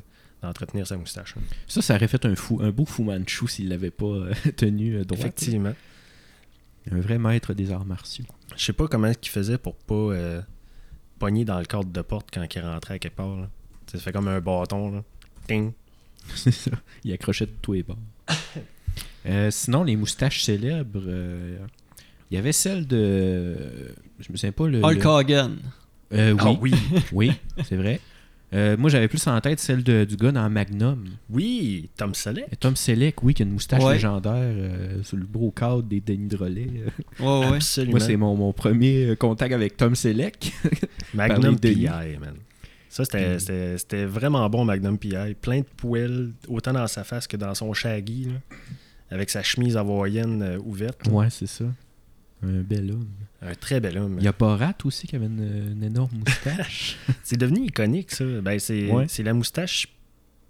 d'entretenir 0.42 0.86
sa 0.86 0.97
moustache. 0.97 1.34
Ça, 1.68 1.82
ça 1.82 1.94
aurait 1.94 2.09
fait 2.09 2.24
un, 2.24 2.34
fou, 2.34 2.59
un 2.62 2.70
beau 2.70 2.86
Fu 2.86 3.03
Manchu 3.03 3.49
s'il 3.49 3.68
l'avait 3.68 3.90
pas 3.90 4.07
euh, 4.07 4.32
tenu 4.57 4.97
euh, 4.97 5.05
droit. 5.05 5.18
Effectivement. 5.20 5.74
Un 6.90 7.01
vrai 7.01 7.18
maître 7.18 7.53
des 7.53 7.70
arts 7.70 7.84
martiaux. 7.84 8.24
Je 8.57 8.64
sais 8.64 8.72
pas 8.72 8.88
comment 8.88 9.11
il 9.22 9.28
faisait 9.28 9.59
pour 9.59 9.74
pas 9.76 10.12
pogner 11.19 11.45
dans 11.45 11.59
le 11.59 11.64
cadre 11.64 11.87
de 11.91 12.03
porte 12.03 12.29
quand 12.33 12.45
il 12.55 12.61
rentrait 12.61 12.95
à 12.95 12.99
quelque 12.99 13.17
part. 13.17 13.37
là. 13.37 13.49
Ça 13.87 13.99
fait 13.99 14.12
comme 14.12 14.29
un 14.29 14.41
bâton. 14.41 14.91
Là. 14.93 15.03
Ting. 15.49 15.73
C'est 16.35 16.51
ça. 16.53 16.71
Il 17.05 17.12
accrochait 17.12 17.47
de 17.47 17.53
tous 17.62 17.73
les 17.75 17.83
bords. 17.83 17.99
Euh, 19.29 19.51
sinon, 19.51 19.83
les 19.83 19.97
moustaches 19.97 20.45
célèbres, 20.45 21.03
euh, 21.05 21.59
il 22.31 22.37
y 22.37 22.39
avait 22.39 22.53
celle 22.53 22.87
de. 22.87 23.93
Je 24.21 24.31
me 24.31 24.37
souviens 24.37 24.53
pas 24.53 24.69
le. 24.69 24.81
Hulk 24.85 25.03
le- 25.03 25.07
Hogan. 25.09 25.57
Euh, 26.12 26.31
oui, 26.33 26.41
Ah 26.41 26.51
oui. 26.61 26.73
oui, 27.12 27.33
c'est 27.69 27.75
vrai. 27.75 28.01
Euh, 28.57 28.77
moi, 28.79 28.89
j'avais 28.91 29.07
plus 29.09 29.25
en 29.27 29.39
tête 29.41 29.61
celle 29.61 29.83
de- 29.85 30.05
du 30.05 30.17
gars 30.17 30.33
dans 30.33 30.49
Magnum. 30.49 31.05
Oui, 31.29 31.91
Tom 31.97 32.15
Selleck. 32.15 32.47
Et 32.51 32.57
Tom 32.57 32.75
Selleck, 32.75 33.23
oui, 33.23 33.35
qui 33.35 33.43
a 33.43 33.47
une 33.47 33.53
moustache 33.53 33.83
Ouais. 33.83 33.95
légendaire 33.95 34.33
euh, 34.35 35.03
sur 35.03 35.17
le 35.19 35.25
beau 35.27 35.51
cadre 35.51 35.83
des 35.83 36.01
Denis 36.01 36.29
Drolet. 36.29 36.67
Euh, 36.77 36.91
Ouais, 37.43 37.49
ouais. 37.51 37.57
Absolument. 37.57 37.91
Moi, 37.93 38.01
c'est 38.01 38.17
mon, 38.17 38.35
mon 38.35 38.53
premier 38.53 39.05
euh, 39.11 39.15
contact 39.17 39.53
avec 39.53 39.77
Tom 39.77 39.95
Selleck. 39.95 40.53
Magnum 41.15 41.55
de 41.57 41.61
PI, 41.61 41.85
man. 42.21 42.35
Ça, 42.89 43.05
c'était, 43.05 44.05
Mm. 44.05 44.09
vraiment 44.09 44.49
bon, 44.49 44.65
Magnum 44.65 44.97
PI. 44.99 45.35
Plein 45.41 45.59
de 45.61 45.67
poils, 45.77 46.31
autant 46.49 46.73
dans 46.73 46.87
sa 46.87 47.05
face 47.05 47.27
que 47.27 47.37
dans 47.37 47.55
son 47.55 47.75
shaggy, 47.75 48.25
là, 48.25 48.57
avec 49.11 49.29
sa 49.29 49.43
chemise 49.43 49.77
hawaïenne 49.77 50.43
euh, 50.43 50.59
ouverte. 50.65 51.07
là. 51.07 51.13
ouais, 51.13 51.29
c'est 51.31 51.47
ça. 51.47 51.65
Un 52.43 52.61
bel 52.62 52.91
homme. 52.93 53.09
Un 53.43 53.55
très 53.55 53.80
bel 53.80 53.97
homme. 53.99 54.16
Il 54.18 54.24
y 54.24 54.28
a 54.28 54.32
Borat 54.32 54.74
aussi 54.84 55.07
qui 55.07 55.16
avait 55.16 55.26
une, 55.26 55.72
une 55.72 55.82
énorme 55.82 56.18
moustache. 56.18 56.97
C'est 57.22 57.37
devenu 57.39 57.66
iconique, 57.66 58.11
ça. 58.12 58.24
Ben, 58.43 58.59
c'est, 58.59 58.91
Ouais. 58.91 59.07
la 59.18 59.32
moustache, 59.34 59.89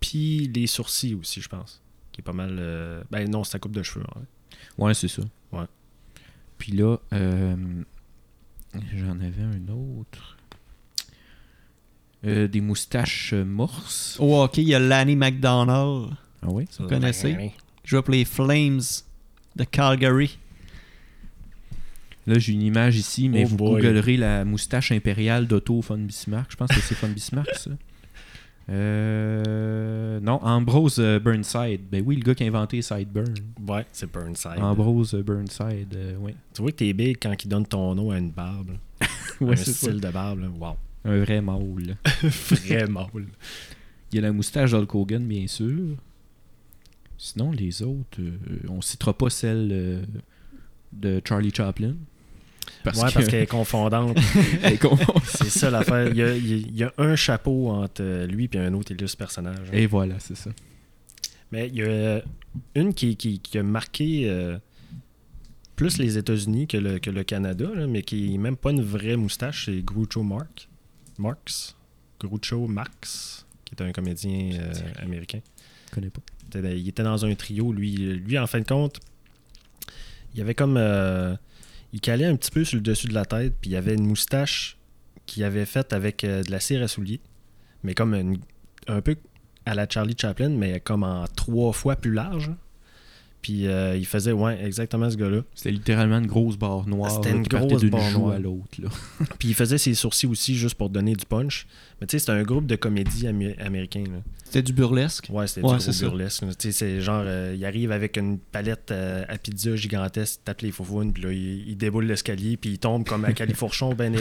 puis 0.01 0.49
les 0.55 0.67
sourcils 0.67 1.15
aussi, 1.15 1.41
je 1.41 1.49
pense. 1.49 1.81
Qui 2.13 2.21
est 2.21 2.25
pas 2.25 2.33
mal. 2.33 2.57
euh, 2.59 3.03
Ben 3.11 3.29
non, 3.31 3.45
c'est 3.45 3.53
sa 3.53 3.59
coupe 3.59 3.73
de 3.73 3.83
cheveux. 3.83 4.05
hein. 4.17 4.23
ouais, 4.79 4.95
c'est 4.95 5.09
ça. 5.09 5.23
Ouais. 5.53 5.65
Puis 6.59 6.73
là, 6.73 6.97
euh, 7.13 7.57
j'en 8.95 9.21
avais 9.21 9.43
un 9.43 9.69
autre. 9.69 10.37
Euh, 12.25 12.49
des 12.49 12.61
moustaches 12.61 13.33
euh, 13.35 13.45
morses. 13.45 14.17
Au 14.19 14.43
hockey, 14.43 14.63
il 14.63 14.69
y 14.69 14.75
a 14.75 14.79
Lanny 14.81 15.15
McDonald. 15.15 16.11
Ah 16.43 16.47
oui? 16.49 16.67
Vous 16.79 16.89
connaissez? 16.89 17.53
Joue 17.85 18.03
pour 18.03 18.13
les 18.13 18.25
Flames 18.25 18.81
de 19.55 19.65
Calgary. 19.65 20.39
Là, 22.27 22.39
j'ai 22.39 22.53
une 22.53 22.63
image 22.63 22.97
ici, 22.97 23.29
mais 23.29 23.45
Oh 23.45 23.49
vous 23.49 23.57
boy. 23.57 23.81
googlerez 23.83 24.17
la 24.17 24.45
moustache 24.45 24.91
impériale 24.93 25.47
d'Otto 25.47 25.81
von 25.81 25.99
Bismarck. 25.99 26.51
Je 26.51 26.57
pense 26.57 26.71
que 26.71 26.81
c'est 26.81 26.97
von 26.99 27.09
Bismarck, 27.09 27.55
ça. 27.55 27.71
Euh, 28.69 30.19
non, 30.21 30.41
Ambrose 30.43 30.97
euh, 30.99 31.21
Burnside. 31.21 31.83
Ben 31.91 32.03
oui, 32.05 32.17
le 32.17 32.23
gars 32.23 32.35
qui 32.35 32.43
a 32.43 32.47
inventé 32.49 32.83
Sideburn. 32.83 33.33
Ouais, 33.67 33.87
c'est 33.93 34.11
Burnside. 34.13 34.59
Ambrose 34.59 35.15
euh, 35.15 35.23
Burnside, 35.23 35.95
euh, 35.95 36.17
oui. 36.19 36.33
Tu 36.53 36.63
vois 36.63 36.73
que 36.73 36.77
t'es 36.79 36.93
big 36.93 37.17
quand 37.23 37.45
il 37.45 37.49
donne 37.49 37.65
ton 37.67 37.95
nom 37.95 38.11
à 38.11 38.19
une 38.19 38.31
barbe. 38.31 38.73
Ouais, 39.41 39.53
un 39.53 39.57
ça. 39.57 39.71
style 39.73 40.01
de 40.01 40.09
barbe. 40.09 40.41
là. 40.41 40.49
Wow. 40.49 40.77
Un 41.05 41.21
vrai 41.21 41.41
mâle. 41.43 41.97
Vraiment. 42.23 43.09
là. 43.15 43.21
Il 44.11 44.17
y 44.17 44.19
a 44.19 44.23
la 44.23 44.33
moustache 44.33 44.71
d'Hulk 44.73 44.95
Hogan, 44.95 45.25
bien 45.27 45.47
sûr. 45.47 45.95
Sinon, 47.19 47.53
les 47.53 47.83
autres, 47.83 48.19
euh, 48.21 48.33
on 48.69 48.81
citera 48.81 49.13
pas 49.17 49.29
celle 49.31 50.07
de 50.93 51.21
Charlie 51.25 51.53
Chaplin. 51.55 51.95
Parce 52.87 52.99
ouais, 53.03 53.09
que- 53.09 53.15
parce 53.15 53.27
qu'elle 53.29 53.43
est 53.43 53.47
confondante. 53.47 54.17
elle 54.63 54.73
est 54.75 54.79
con- 54.79 54.97
c'est 55.25 55.51
ça 55.51 55.71
l'affaire. 55.71 56.09
Il 56.09 56.17
y, 56.17 56.23
a, 56.23 56.35
il 56.37 56.77
y 56.79 56.83
y 56.83 56.87
un 56.99 57.17
chapeau 57.17 57.69
entre 57.71 58.03
euh, 58.03 58.27
lui 58.27 58.49
et 58.53 58.59
un 58.59 58.73
autre 58.75 58.93
illustre 58.93 59.19
personnage. 59.19 59.59
hein. 59.69 59.73
Et 59.73 59.87
voilà, 59.87 60.15
c'est 60.19 60.37
ça. 60.37 60.51
Mais 61.53 61.69
il 61.69 61.75
y 61.77 61.83
a 61.83 62.23
une 62.75 62.95
qui, 62.95 63.17
qui- 63.17 63.41
qui 63.41 63.59
a 63.59 63.63
marqué 63.63 64.29
euh, 64.29 64.59
plus 65.77 65.99
les 65.99 66.17
États-Unis 66.17 66.67
que 66.67 66.77
le, 66.79 66.99
que 66.99 67.11
le 67.11 67.23
Canada, 67.25 67.67
là, 67.75 67.87
mais 67.87 68.03
qui 68.03 68.31
n'est 68.31 68.39
même 68.39 68.57
pas 68.57 68.71
une 68.71 68.83
vraie 68.83 69.17
moustache, 69.17 69.67
c'est 69.67 69.83
Groucho 69.83 70.23
Mark. 70.23 70.69
Marx. 71.19 71.77
Groucho 72.21 72.67
Marx, 72.67 73.47
qui 73.65 73.75
est 73.75 73.83
un 73.83 73.93
comédien 73.93 74.53
euh, 74.61 74.73
américain. 75.03 75.41
Je 75.91 75.95
connais 75.95 76.11
pas. 76.11 76.21
Il 76.55 76.89
était 76.89 77.03
dans 77.03 77.25
un 77.25 77.35
trio, 77.35 77.73
lui. 77.73 77.95
Lui, 77.97 78.39
en 78.39 78.47
fin 78.47 78.61
de 78.61 78.67
compte, 78.67 79.01
il 80.35 80.41
avait 80.41 80.55
comme. 80.55 80.77
euh, 80.79 81.35
il 81.93 82.01
calait 82.01 82.27
un 82.27 82.37
petit 82.37 82.51
peu 82.51 82.65
sur 82.65 82.77
le 82.77 82.83
dessus 82.83 83.07
de 83.09 83.15
la 83.15 83.25
tête, 83.25 83.55
puis 83.61 83.71
il 83.71 83.73
y 83.75 83.77
avait 83.77 83.95
une 83.95 84.07
moustache 84.07 84.77
qu'il 85.27 85.45
avait 85.45 85.65
faite 85.67 85.93
avec 85.93 86.25
euh, 86.25 86.43
de 86.43 86.51
la 86.51 86.61
cire 86.61 86.83
à 86.83 86.89
souliers, 86.89 87.21
mais 87.83 87.95
comme 87.95 88.15
une- 88.15 88.39
un 88.89 89.01
peu 89.01 89.17
à 89.65 89.75
la 89.75 89.89
Charlie 89.89 90.15
Chaplin, 90.21 90.51
mais 90.51 90.79
comme 90.81 91.03
en 91.03 91.25
trois 91.35 91.73
fois 91.73 91.97
plus 91.97 92.13
large. 92.13 92.53
Puis 93.47 93.69
euh, 93.69 93.97
il 93.97 94.05
faisait, 94.07 94.33
ouais, 94.33 94.59
exactement 94.65 95.09
ce 95.09 95.17
gars-là. 95.17 95.43
C'était 95.55 95.71
littéralement 95.71 96.19
une 96.19 96.27
grosse 96.27 96.57
barre 96.57 96.85
noire 96.89 97.13
C'était 97.13 97.31
une 97.31 97.45
grosse 97.45 97.85
barre 97.85 98.11
noire. 98.19 98.33
à 98.35 98.39
l'autre. 98.41 98.83
là. 98.83 98.89
Puis 99.39 99.51
il 99.51 99.55
faisait 99.55 99.79
ses 99.79 99.95
sourcils 99.95 100.27
aussi 100.27 100.57
juste 100.57 100.75
pour 100.75 100.91
donner 100.91 101.15
du 101.15 101.25
punch. 101.25 101.69
Mais 102.01 102.09
tu 102.09 102.13
sais, 102.13 102.19
c'était 102.19 102.33
un 102.33 102.43
groupe 102.43 102.67
de 102.67 102.75
comédie 102.75 103.27
amé- 103.29 103.57
américain. 103.61 104.03
C'était 104.45 104.63
du 104.63 104.73
burlesque? 104.73 105.29
Ouais, 105.31 105.47
c'était 105.47 105.65
Ouais, 105.65 105.79
du 105.79 105.85
gros 105.85 106.11
burlesque. 106.11 106.43
Tu 106.43 106.55
sais, 106.59 106.73
c'est 106.73 107.01
genre, 107.01 107.23
euh, 107.25 107.55
il 107.57 107.65
arrive 107.65 107.93
avec 107.93 108.17
une 108.17 108.39
palette 108.39 108.91
euh, 108.91 109.25
à 109.29 109.39
pizza 109.39 109.77
gigantesque, 109.77 110.41
tape 110.45 110.63
les 110.63 110.73
faufounes, 110.73 111.13
puis 111.13 111.23
là, 111.23 111.33
il, 111.33 111.69
il 111.69 111.77
déboule 111.77 112.07
l'escalier, 112.07 112.57
puis 112.57 112.71
il 112.71 112.79
tombe 112.79 113.05
comme 113.07 113.25
à 113.25 113.33
califourchon, 113.33 113.95
ben, 113.95 114.15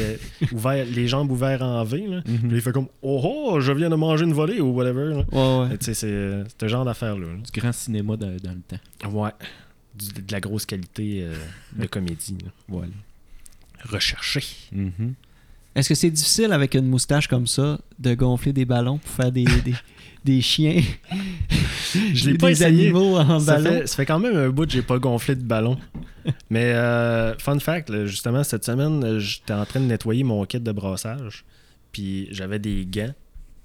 ouvert, 0.53 0.85
les 0.85 1.07
jambes 1.07 1.31
ouvertes 1.31 1.61
en 1.63 1.83
V. 1.83 2.05
Là. 2.07 2.21
Puis 2.23 2.33
là, 2.35 2.49
il 2.51 2.61
fait 2.61 2.71
comme 2.71 2.87
Oh 3.01 3.21
oh, 3.23 3.59
je 3.59 3.71
viens 3.71 3.89
de 3.89 3.95
manger 3.95 4.23
une 4.25 4.33
volée 4.33 4.61
ou 4.61 4.67
whatever. 4.71 5.09
là. 5.09 5.25
Ouais, 5.31 5.69
ouais. 5.69 5.77
Tu 5.77 5.85
sais, 5.85 5.93
c'est 5.95 6.43
ce 6.59 6.67
genre 6.67 6.85
d'affaire-là. 6.85 7.25
là. 7.27 7.33
Du 7.51 7.59
grand 7.59 7.71
cinéma 7.73 8.15
dans, 8.15 8.27
dans 8.27 8.51
le 8.51 8.61
temps. 8.67 8.77
Ouais. 9.15 9.31
Du- 9.95 10.21
de 10.21 10.31
la 10.31 10.39
grosse 10.41 10.65
qualité 10.65 11.21
euh, 11.23 11.35
de 11.77 11.85
comédie. 11.87 12.37
là. 12.43 12.51
Voilà. 12.67 12.91
Recherché. 13.83 14.43
Mhm. 14.71 15.13
Est-ce 15.75 15.89
que 15.89 15.95
c'est 15.95 16.09
difficile 16.09 16.51
avec 16.53 16.73
une 16.73 16.87
moustache 16.87 17.27
comme 17.27 17.47
ça 17.47 17.79
de 17.99 18.13
gonfler 18.13 18.53
des 18.53 18.65
ballons 18.65 18.97
pour 18.97 19.09
faire 19.11 19.31
des, 19.31 19.43
des, 19.45 19.73
des 20.23 20.41
chiens? 20.41 20.81
Je 21.93 22.25
l'ai 22.25 22.31
des 22.33 22.37
pas 22.37 22.51
essayé. 22.51 22.87
animaux 22.87 23.17
en 23.17 23.39
Ça 23.39 23.55
ballon? 23.57 23.69
fait, 23.81 23.87
ça 23.87 23.95
fait 23.97 24.05
quand 24.05 24.19
même 24.19 24.35
un 24.35 24.49
bout 24.49 24.65
que 24.65 24.71
j'ai 24.71 24.81
pas 24.81 24.99
gonflé 24.99 25.35
de 25.35 25.43
ballon. 25.43 25.77
Mais 26.49 26.73
euh, 26.73 27.37
fun 27.37 27.59
fact, 27.59 27.89
là, 27.89 28.05
justement, 28.05 28.43
cette 28.43 28.65
semaine, 28.65 29.19
j'étais 29.19 29.53
en 29.53 29.65
train 29.65 29.79
de 29.79 29.85
nettoyer 29.85 30.23
mon 30.23 30.43
kit 30.45 30.59
de 30.59 30.71
brassage. 30.71 31.45
Puis 31.91 32.27
j'avais 32.31 32.59
des 32.59 32.85
gants. 32.85 33.13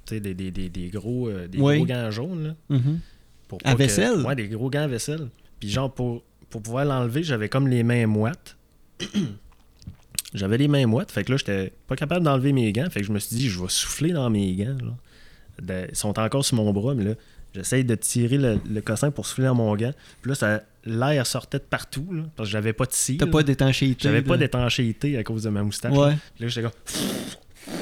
Tu 0.06 0.14
sais, 0.14 0.20
des, 0.20 0.34
des, 0.34 0.50
des, 0.50 0.68
des 0.68 0.88
gros, 0.88 1.28
euh, 1.28 1.48
des 1.48 1.58
Oui. 1.58 1.76
gros 1.78 1.86
gants 1.86 2.10
jaunes. 2.10 2.44
Là, 2.70 2.76
Mhm. 2.76 3.00
pour 3.48 3.58
À 3.64 3.72
que- 3.72 3.78
vaisselle? 3.78 4.20
Ouais, 4.26 4.36
des 4.36 4.48
gros 4.48 4.68
gants 4.70 4.82
à 4.82 4.86
vaisselle. 4.88 5.28
Puis 5.60 5.68
genre, 5.70 5.92
pour, 5.92 6.22
pour 6.48 6.62
pouvoir 6.62 6.84
l'enlever, 6.84 7.22
j'avais 7.22 7.48
comme 7.48 7.68
les 7.68 7.82
mains 7.82 8.06
moites. 8.06 8.56
j'avais 10.34 10.58
les 10.58 10.68
mains 10.68 10.86
moites. 10.86 11.10
Fait 11.12 11.24
que 11.24 11.32
là, 11.32 11.36
j'étais 11.38 11.72
pas 11.86 11.96
capable 11.96 12.24
d'enlever 12.24 12.52
mes 12.52 12.72
gants. 12.72 12.88
Fait 12.90 13.00
que 13.00 13.06
je 13.06 13.12
me 13.12 13.18
suis 13.18 13.36
dit, 13.36 13.48
je 13.48 13.60
vais 13.60 13.68
souffler 13.68 14.12
dans 14.12 14.30
mes 14.30 14.54
gants. 14.54 14.76
là. 14.82 15.86
Ils 15.90 15.96
sont 15.96 16.18
encore 16.18 16.44
sur 16.44 16.56
mon 16.56 16.72
bras, 16.72 16.94
mais 16.94 17.04
là, 17.04 17.14
j'essaye 17.54 17.84
de 17.84 17.94
tirer 17.94 18.38
le, 18.38 18.58
le 18.70 18.80
cossin 18.80 19.10
pour 19.10 19.26
souffler 19.26 19.44
dans 19.44 19.54
mon 19.54 19.74
gant. 19.76 19.92
Puis 20.22 20.30
là, 20.30 20.34
ça- 20.34 20.62
l'air 20.86 21.26
sortait 21.26 21.58
de 21.58 21.64
partout. 21.64 22.08
là, 22.10 22.22
parce 22.36 22.48
que 22.48 22.52
j'avais 22.52 22.72
pas 22.72 22.86
de 22.86 22.92
cire. 22.92 23.18
T'as 23.18 23.26
pas 23.26 23.42
d'étanchéité 23.42 23.98
J'avais 24.02 24.22
pas 24.22 24.32
là. 24.32 24.38
d'étanchéité 24.38 25.18
à 25.18 25.24
cause 25.24 25.42
de 25.42 25.50
ma 25.50 25.62
moustache. 25.62 25.92
là. 25.92 25.98
Ouais. 26.00 26.16
Puis 26.36 26.44
là, 26.44 26.48
j'étais 26.48 26.62
comme. 26.62 27.74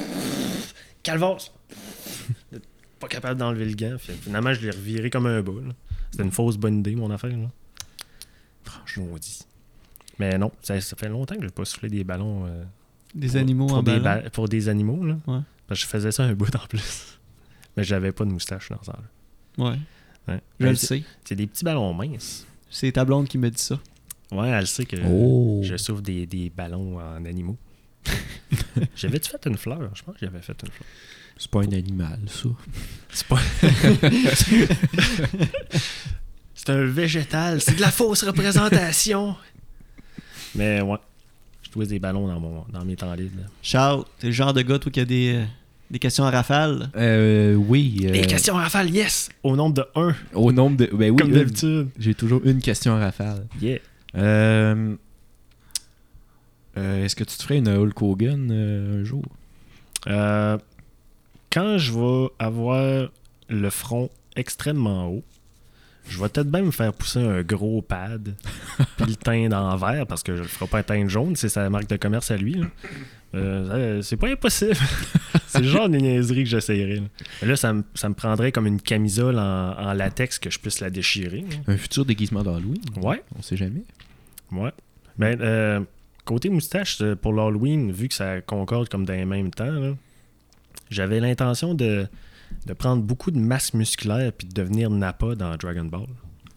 Calvas! 1.03 1.51
pas 2.99 3.07
capable 3.07 3.39
d'enlever 3.39 3.65
le 3.65 3.75
gant. 3.75 3.95
Finalement, 4.21 4.53
je 4.53 4.61
l'ai 4.61 4.71
reviré 4.71 5.09
comme 5.09 5.27
un 5.27 5.41
bas. 5.41 5.53
là. 5.65 5.73
C'était 6.11 6.23
une 6.23 6.31
fausse 6.31 6.57
bonne 6.57 6.79
idée, 6.79 6.95
mon 6.95 7.09
affaire. 7.11 7.29
Là. 7.31 7.49
Franchement, 8.63 9.17
dit. 9.19 9.39
Mais 10.19 10.37
non, 10.37 10.51
ça, 10.61 10.79
ça 10.81 10.95
fait 10.95 11.09
longtemps 11.09 11.35
que 11.35 11.41
j'ai 11.43 11.49
pas 11.49 11.65
soufflé 11.65 11.89
des 11.89 12.03
ballons 12.03 12.45
euh, 12.45 12.63
Des 13.15 13.27
pour- 13.29 13.37
animaux 13.37 13.67
pour 13.67 13.77
en 13.77 13.83
des, 13.83 13.99
ballon? 13.99 14.23
ba- 14.23 14.29
pour 14.29 14.49
des 14.49 14.69
animaux. 14.69 15.05
Là. 15.05 15.17
Ouais. 15.27 15.39
Parce 15.67 15.79
que 15.79 15.85
je 15.85 15.89
faisais 15.89 16.11
ça 16.11 16.23
un 16.23 16.33
bout 16.33 16.53
en 16.55 16.65
plus. 16.67 17.17
Mais 17.77 17.83
j'avais 17.83 18.11
pas 18.11 18.25
de 18.25 18.31
moustache 18.31 18.69
dans 18.69 18.83
ça. 18.83 18.97
là. 19.57 19.63
Ouais. 19.65 19.77
Ouais. 20.27 20.41
Je 20.59 20.65
Ben, 20.65 20.69
le 20.71 20.75
c'est- 20.75 20.87
sais. 20.87 21.03
C'est 21.23 21.35
des 21.35 21.47
petits 21.47 21.63
ballons 21.63 21.93
minces. 21.93 22.45
C'est 22.69 22.91
ta 22.91 23.05
blonde 23.05 23.27
qui 23.27 23.37
me 23.37 23.49
dit 23.49 23.61
ça. 23.61 23.79
Ouais, 24.31 24.49
elle 24.49 24.67
sait 24.67 24.85
que 24.85 24.95
Oh. 25.07 25.61
je 25.63 25.75
souffre 25.77 26.01
des, 26.03 26.27
des 26.27 26.49
ballons 26.51 26.99
en 26.99 27.25
animaux. 27.25 27.57
J'avais-tu 28.95 29.31
fait 29.31 29.45
une 29.47 29.57
fleur? 29.57 29.89
Je 29.95 30.03
pense 30.03 30.15
que 30.15 30.19
j'avais 30.25 30.41
fait 30.41 30.55
une 30.63 30.69
fleur. 30.69 30.87
C'est 31.37 31.49
pas 31.49 31.61
un 31.61 31.71
animal, 31.71 32.19
ça. 32.27 32.49
C'est 33.11 33.25
pas. 33.27 33.39
c'est 36.59 36.71
un 36.71 36.85
végétal. 36.85 37.61
C'est 37.61 37.75
de 37.75 37.81
la 37.81 37.89
fausse 37.91 38.23
représentation. 38.23 39.35
Mais 40.55 40.81
ouais. 40.81 40.97
Je 41.63 41.69
trouve 41.69 41.85
des 41.87 41.99
ballons 41.99 42.27
dans, 42.27 42.39
mon, 42.39 42.65
dans 42.73 42.83
mes 42.83 42.95
temps 42.95 43.13
libres. 43.13 43.43
Charles, 43.61 44.03
t'es 44.19 44.27
le 44.27 44.33
genre 44.33 44.53
de 44.53 44.61
gars 44.63 44.79
toi 44.79 44.91
qui 44.91 44.99
a 44.99 45.05
des, 45.05 45.35
euh, 45.35 45.45
des 45.91 45.99
questions 45.99 46.25
à 46.25 46.31
rafale? 46.31 46.89
Euh, 46.95 47.53
oui. 47.53 48.01
euh, 48.05 48.11
Les 48.11 48.21
questions 48.25 48.55
rafales, 48.55 48.89
yes! 48.89 49.29
Au 49.43 49.55
nombre 49.55 49.75
de 49.75 49.85
1, 49.95 50.15
Au 50.33 50.51
nombre 50.51 50.77
de. 50.77 50.87
Ben 50.91 51.11
oui, 51.11 51.17
comme 51.17 51.29
une. 51.29 51.35
d'habitude. 51.35 51.89
J'ai 51.99 52.15
toujours 52.15 52.41
une 52.43 52.59
question 52.59 52.95
à 52.95 52.99
rafale. 52.99 53.45
Yeah. 53.61 53.77
Euh, 54.15 54.95
euh, 56.77 57.05
Est-ce 57.05 57.15
que 57.15 57.23
tu 57.23 57.37
te 57.37 57.43
ferais 57.43 57.57
une 57.59 57.67
Hulk 57.69 58.01
Hogan 58.01 58.49
euh, 58.51 59.01
un 59.01 59.03
jour? 59.03 59.23
Euh, 60.07 60.57
quand 61.51 61.77
je 61.77 61.93
vais 61.93 62.27
avoir 62.39 63.09
le 63.47 63.69
front 63.69 64.09
extrêmement 64.35 65.07
haut, 65.07 65.23
je 66.07 66.17
vais 66.21 66.29
peut-être 66.29 66.51
même 66.51 66.67
me 66.67 66.71
faire 66.71 66.93
pousser 66.93 67.19
un 67.19 67.41
gros 67.43 67.81
pad 67.81 68.33
puis 68.97 69.05
le 69.05 69.15
teindre 69.15 69.57
en 69.57 69.75
vert 69.77 70.05
parce 70.07 70.23
que 70.23 70.35
je 70.35 70.41
le 70.41 70.47
ferai 70.47 70.67
pas 70.67 70.83
teindre 70.83 71.09
jaune, 71.09 71.35
c'est 71.35 71.49
sa 71.49 71.69
marque 71.69 71.87
de 71.87 71.97
commerce 71.97 72.31
à 72.31 72.37
lui. 72.37 72.53
là. 72.55 72.65
Euh, 73.35 74.01
c'est 74.01 74.17
pas 74.17 74.29
impossible. 74.29 74.73
c'est 75.47 75.59
le 75.59 75.67
genre 75.67 75.87
de 75.87 75.97
niaiserie 75.97 76.43
que 76.45 76.49
j'essayerais. 76.49 76.95
Là, 76.95 77.07
Mais 77.43 77.47
là, 77.49 77.55
ça, 77.55 77.73
me, 77.73 77.83
ça 77.93 78.09
me 78.09 78.15
prendrait 78.15 78.51
comme 78.51 78.65
une 78.65 78.81
camisole 78.81 79.37
en, 79.37 79.77
en 79.77 79.93
latex 79.93 80.39
que 80.39 80.49
je 80.49 80.57
puisse 80.57 80.79
la 80.79 80.89
déchirer. 80.89 81.41
là. 81.41 81.73
Un 81.73 81.77
futur 81.77 82.05
déguisement 82.05 82.41
d'Halloween 82.41 82.81
Ouais, 83.01 83.23
On 83.37 83.41
sait 83.43 83.55
jamais. 83.57 83.83
ouais. 84.51 84.71
Ben, 85.19 85.39
euh, 85.41 85.79
côté 86.25 86.49
moustache, 86.49 86.97
euh, 87.01 87.15
pour 87.15 87.33
l'Halloween, 87.33 87.91
vu 87.91 88.07
que 88.07 88.15
ça 88.15 88.41
concorde 88.41 88.89
comme 88.89 89.05
dans 89.05 89.13
les 89.13 89.25
mêmes 89.25 89.51
temps, 89.51 89.95
j'avais 90.89 91.19
l'intention 91.19 91.75
de, 91.75 92.07
de 92.65 92.73
prendre 92.73 93.01
beaucoup 93.03 93.31
de 93.31 93.39
masse 93.39 93.73
musculaire 93.73 94.31
puis 94.33 94.47
de 94.47 94.53
devenir 94.53 94.89
Nappa 94.89 95.35
dans 95.35 95.55
Dragon 95.55 95.85
Ball 95.85 96.07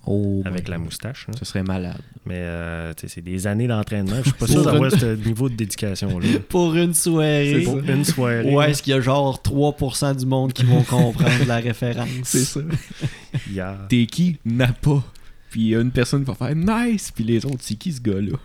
Oh, 0.04 0.42
avec 0.44 0.64
my 0.64 0.70
la 0.72 0.78
moustache. 0.78 1.28
là. 1.28 1.34
Ce 1.38 1.44
serait 1.44 1.62
malade. 1.62 2.00
Mais 2.26 2.34
euh, 2.38 2.92
tu 2.92 3.02
sais, 3.02 3.14
c'est 3.14 3.22
des 3.22 3.46
années 3.46 3.68
d'entraînement. 3.68 4.16
Je 4.16 4.30
suis 4.30 4.32
pas 4.32 4.48
sûr 4.48 4.64
d'avoir 4.64 4.92
une- 4.92 4.98
ce 4.98 5.14
niveau 5.14 5.48
de 5.48 5.54
dédication-là. 5.54 6.26
Pour 6.48 6.74
une 6.74 6.92
soirée. 6.92 7.62
Pour 7.64 7.78
une 7.78 8.04
soirée. 8.04 8.52
Ouais, 8.52 8.72
est-ce 8.72 8.82
qu'il 8.82 8.92
y 8.92 8.96
a 8.96 9.00
genre 9.00 9.40
3% 9.40 10.16
du 10.18 10.26
monde 10.26 10.52
qui 10.52 10.64
vont 10.64 10.82
comprendre 10.82 11.46
la 11.46 11.58
référence? 11.58 12.08
C'est 12.24 12.44
ça. 12.44 12.60
hier. 13.48 13.78
T'es 13.88 14.06
qui? 14.06 14.38
N'a 14.44 14.72
pas. 14.72 15.04
Puis 15.50 15.60
il 15.60 15.68
y 15.68 15.76
a 15.76 15.80
une 15.80 15.92
personne 15.92 16.24
qui 16.24 16.32
va 16.32 16.34
faire 16.34 16.56
nice. 16.56 17.12
Puis 17.14 17.22
les 17.22 17.46
autres, 17.46 17.60
c'est 17.60 17.76
qui 17.76 17.92
ce 17.92 18.00
gars-là? 18.00 18.36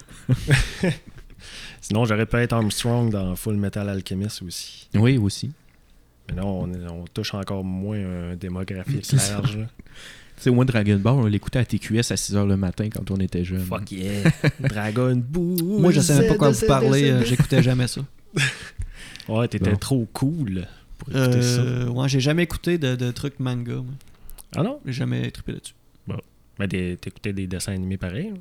Sinon, 1.81 2.05
j'aurais 2.05 2.25
pu 2.25 2.35
être 2.37 2.53
Armstrong 2.53 3.09
dans 3.09 3.35
Full 3.35 3.55
Metal 3.55 3.87
Alchemist 3.89 4.41
aussi. 4.43 4.87
Oui, 4.93 5.17
aussi. 5.17 5.51
Mais 6.29 6.35
là, 6.35 6.45
on, 6.45 7.05
touche 7.13 7.33
encore 7.33 7.63
moins 7.63 7.97
un 8.31 8.35
démographique 8.35 9.11
large. 9.13 9.57
Tu 10.37 10.43
sais, 10.43 10.51
moi, 10.51 10.65
Dragon 10.65 10.97
Ball, 10.97 11.13
on 11.15 11.25
l'écoutait 11.25 11.59
à 11.59 11.65
TQS 11.65 12.11
à 12.11 12.15
6h 12.15 12.45
le 12.47 12.57
matin 12.57 12.89
quand 12.93 13.09
on 13.11 13.17
était 13.17 13.43
jeune. 13.43 13.61
Fuck 13.61 13.91
yeah. 13.91 14.29
Dragon 14.59 15.15
Ball. 15.15 15.63
Moi, 15.81 15.91
je 15.91 16.13
même 16.13 16.27
pas 16.27 16.35
quoi 16.35 16.51
vous 16.51 16.65
parler. 16.67 17.09
Euh. 17.09 17.23
J'écoutais 17.25 17.63
jamais 17.63 17.87
ça. 17.87 18.01
Ouais, 19.27 19.47
t'étais 19.49 19.71
Bon. 19.71 19.75
trop 19.77 20.07
cool 20.13 20.65
pour 20.97 21.09
pour 21.09 21.21
écouter 21.21 21.41
ça. 21.41 21.59
Euh, 21.59 21.87
ouais, 21.89 22.07
j'ai 22.07 22.21
jamais 22.21 22.43
écouté 22.43 22.77
de, 22.77 22.95
de 22.95 23.11
trucs 23.11 23.41
manga. 23.41 23.73
moi. 23.75 23.85
Ah 24.55 24.63
non? 24.63 24.79
J'ai 24.85 24.93
jamais 24.93 25.29
trippé 25.31 25.51
là-dessus. 25.53 25.73
Mais 26.59 26.67
des- 26.67 26.95
t'écoutais 26.97 27.33
des 27.33 27.45
dessins 27.45 27.73
animés 27.73 27.97
pareils? 27.97 28.31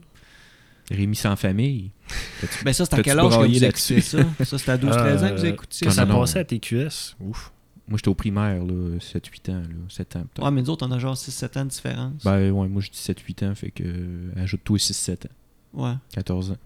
Rémi 0.90 1.16
sans 1.16 1.34
famille. 1.34 1.90
Ben 2.64 2.72
ça, 2.72 2.84
c'est 2.84 2.94
à 2.94 3.02
quel 3.02 3.18
âge 3.18 3.36
que 3.36 3.46
vous 3.46 3.64
écoutez 3.64 4.00
ça? 4.00 4.18
Ça, 4.44 4.58
c'était 4.58 4.70
à 4.70 4.76
12-13 4.78 4.86
ans 5.24 5.28
que 5.30 5.38
vous 5.38 5.44
Euh, 5.44 5.48
écoutiez 5.48 5.86
Quand 5.86 5.92
ça? 5.92 6.02
ça 6.02 6.06
passait 6.06 6.38
à 6.38 6.44
TQS, 6.44 7.16
ouf. 7.20 7.50
Moi, 7.88 7.98
j'étais 7.98 8.08
au 8.08 8.14
primaire, 8.14 8.64
là, 8.64 8.98
7-8 8.98 9.50
ans, 9.52 9.60
là, 9.60 9.66
7 9.88 10.16
ans 10.16 10.20
peut-être. 10.32 10.44
Ouais, 10.44 10.50
mais 10.50 10.60
nous 10.62 10.70
autres, 10.70 10.86
on 10.86 10.90
a 10.90 10.98
genre 10.98 11.14
6-7 11.14 11.58
ans 11.60 11.64
de 11.64 11.70
différence. 11.70 12.24
Ben 12.24 12.50
ouais, 12.50 12.68
moi 12.68 12.82
je 12.82 12.90
dis 12.90 12.98
7-8 12.98 13.46
ans, 13.46 13.54
fait 13.54 13.70
que 13.70 13.84
euh, 13.86 14.32
ajoute-toi 14.36 14.76
6-7 14.78 15.26
ans, 15.26 15.84
Ouais. 15.84 15.94
14 16.12 16.50
ans. 16.52 16.56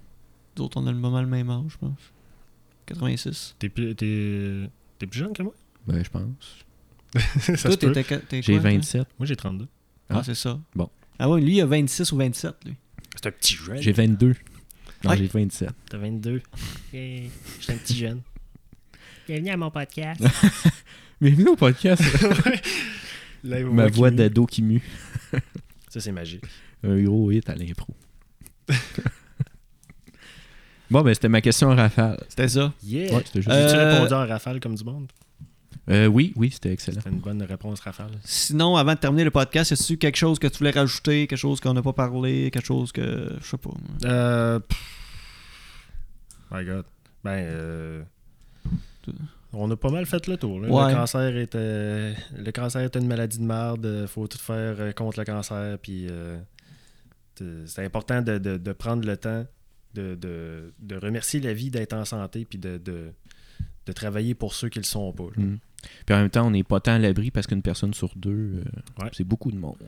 Nous 0.56 0.64
autres, 0.64 0.80
on 0.80 0.86
a 0.86 0.92
le 0.92 0.98
moment 0.98 1.20
le 1.20 1.26
même 1.26 1.50
âge, 1.50 1.72
je 1.72 1.76
pense. 1.78 1.98
86. 2.86 3.54
T'es 3.58 3.68
plus, 3.68 3.94
t'es, 3.94 4.70
t'es 4.98 5.06
plus 5.06 5.18
jeune 5.20 5.32
que 5.34 5.42
moi? 5.42 5.54
Ben 5.86 6.02
je 6.02 6.10
pense. 6.10 6.64
ça 7.56 7.68
Toi, 7.68 7.76
t'étais 7.76 8.18
t'es 8.20 8.42
J'ai 8.42 8.54
quoi, 8.54 8.62
toi? 8.62 8.70
27. 8.70 9.08
Moi, 9.18 9.26
j'ai 9.26 9.36
32. 9.36 9.68
Ah, 10.08 10.16
Ah. 10.18 10.22
c'est 10.24 10.34
ça. 10.34 10.58
Bon. 10.74 10.88
Ah 11.18 11.28
ouais, 11.28 11.40
lui, 11.40 11.56
il 11.56 11.60
a 11.60 11.66
26 11.66 12.12
ou 12.12 12.16
27, 12.16 12.54
lui. 12.64 12.76
C'est 13.16 13.26
un 13.28 13.30
petit 13.32 13.54
jeune. 13.54 13.82
J'ai 13.82 13.92
22. 13.92 14.34
Non, 15.04 15.10
Ouais. 15.10 15.16
j'ai 15.18 15.26
27. 15.26 15.70
T'as 15.88 15.98
22. 15.98 16.40
Hey, 16.94 17.30
je 17.58 17.62
suis 17.64 17.72
un 17.72 17.76
petit 17.76 17.96
jeune. 17.96 18.22
Bienvenue 19.28 19.50
à 19.50 19.56
mon 19.58 19.70
podcast. 19.70 20.20
Bienvenue 21.20 21.48
au 21.50 21.56
podcast. 21.56 22.02
Là, 23.44 23.60
Ma 23.64 23.86
voix 23.88 24.10
d'ado 24.10 24.46
qui 24.46 24.62
mue. 24.62 24.82
Ça, 25.88 26.00
c'est 26.00 26.12
magique. 26.12 26.44
Un 26.82 27.02
gros 27.02 27.30
hit 27.30 27.48
à 27.48 27.54
l'impro. 27.54 27.94
bon, 30.90 31.02
ben 31.02 31.12
c'était 31.14 31.28
ma 31.28 31.40
question 31.40 31.70
à 31.70 31.74
rafale. 31.74 32.22
C'était 32.28 32.48
ça. 32.48 32.72
Yeah! 32.82 33.12
Ouais, 33.14 33.22
c'était 33.26 33.42
juste- 33.42 33.50
Euh, 33.50 33.66
As-tu 33.66 33.76
répondu 33.76 34.14
en 34.14 34.26
rafale 34.26 34.60
comme 34.60 34.74
du 34.74 34.84
monde? 34.84 35.10
Euh, 35.88 36.06
oui, 36.06 36.32
oui, 36.36 36.50
c'était 36.52 36.72
excellent. 36.72 37.00
C'était 37.02 37.14
une 37.14 37.20
bonne 37.20 37.42
réponse 37.42 37.80
rafale. 37.80 38.12
Sinon, 38.24 38.76
avant 38.76 38.94
de 38.94 38.98
terminer 38.98 39.24
le 39.24 39.30
podcast, 39.30 39.72
est-ce 39.72 39.94
quelque 39.94 40.16
chose 40.16 40.38
que 40.38 40.46
tu 40.46 40.58
voulais 40.58 40.70
rajouter, 40.70 41.26
quelque 41.26 41.38
chose 41.38 41.60
qu'on 41.60 41.74
n'a 41.74 41.82
pas 41.82 41.92
parlé, 41.92 42.50
quelque 42.50 42.66
chose 42.66 42.92
que. 42.92 43.36
Je 43.42 43.46
sais 43.46 43.58
pas. 43.58 43.70
Euh. 44.04 44.58
pff. 44.60 44.78
My 46.52 46.64
God. 46.64 46.84
Ben, 47.24 47.30
euh, 47.32 48.02
on 49.52 49.70
a 49.70 49.76
pas 49.76 49.90
mal 49.90 50.06
fait 50.06 50.26
le 50.26 50.36
tour. 50.36 50.60
là. 50.60 50.68
Ouais. 50.68 50.90
Le 50.92 50.96
cancer 50.96 51.36
était, 51.36 52.14
le 52.36 52.50
cancer 52.52 52.82
est 52.82 52.96
une 52.96 53.06
maladie 53.06 53.38
de 53.38 53.44
merde. 53.44 54.06
Faut 54.06 54.26
tout 54.28 54.38
faire 54.38 54.76
euh, 54.80 54.92
contre 54.92 55.18
le 55.18 55.24
cancer. 55.24 55.78
Puis, 55.80 56.06
euh, 56.08 56.38
c'est- 57.66 57.84
important 57.84 58.22
de, 58.22 58.38
de- 58.38 58.58
de 58.58 58.72
prendre 58.72 59.06
le 59.06 59.16
temps 59.16 59.44
de, 59.94 60.14
de- 60.14 60.96
remercier 60.96 61.40
la 61.40 61.52
vie 61.52 61.70
d'être 61.70 61.94
en 61.94 62.04
santé, 62.04 62.44
puis 62.44 62.58
de, 62.58 62.80
travailler 63.92 64.34
pour 64.34 64.54
ceux 64.54 64.68
qui 64.68 64.78
le 64.78 64.84
sont 64.84 65.12
pas. 65.12 65.24
Mm. 65.36 65.58
Puis 66.06 66.14
en 66.14 66.18
même 66.18 66.30
temps, 66.30 66.46
on 66.46 66.52
n'est 66.52 66.62
pas 66.62 66.78
tant 66.78 66.92
à 66.92 66.98
l'abri 67.00 67.32
parce 67.32 67.48
qu'une 67.48 67.60
personne 67.62 67.92
sur 67.92 68.12
deux, 68.14 68.30
euh, 68.30 69.02
Ouais. 69.02 69.10
c'est 69.12 69.24
beaucoup 69.24 69.50
de 69.50 69.56
monde. 69.56 69.82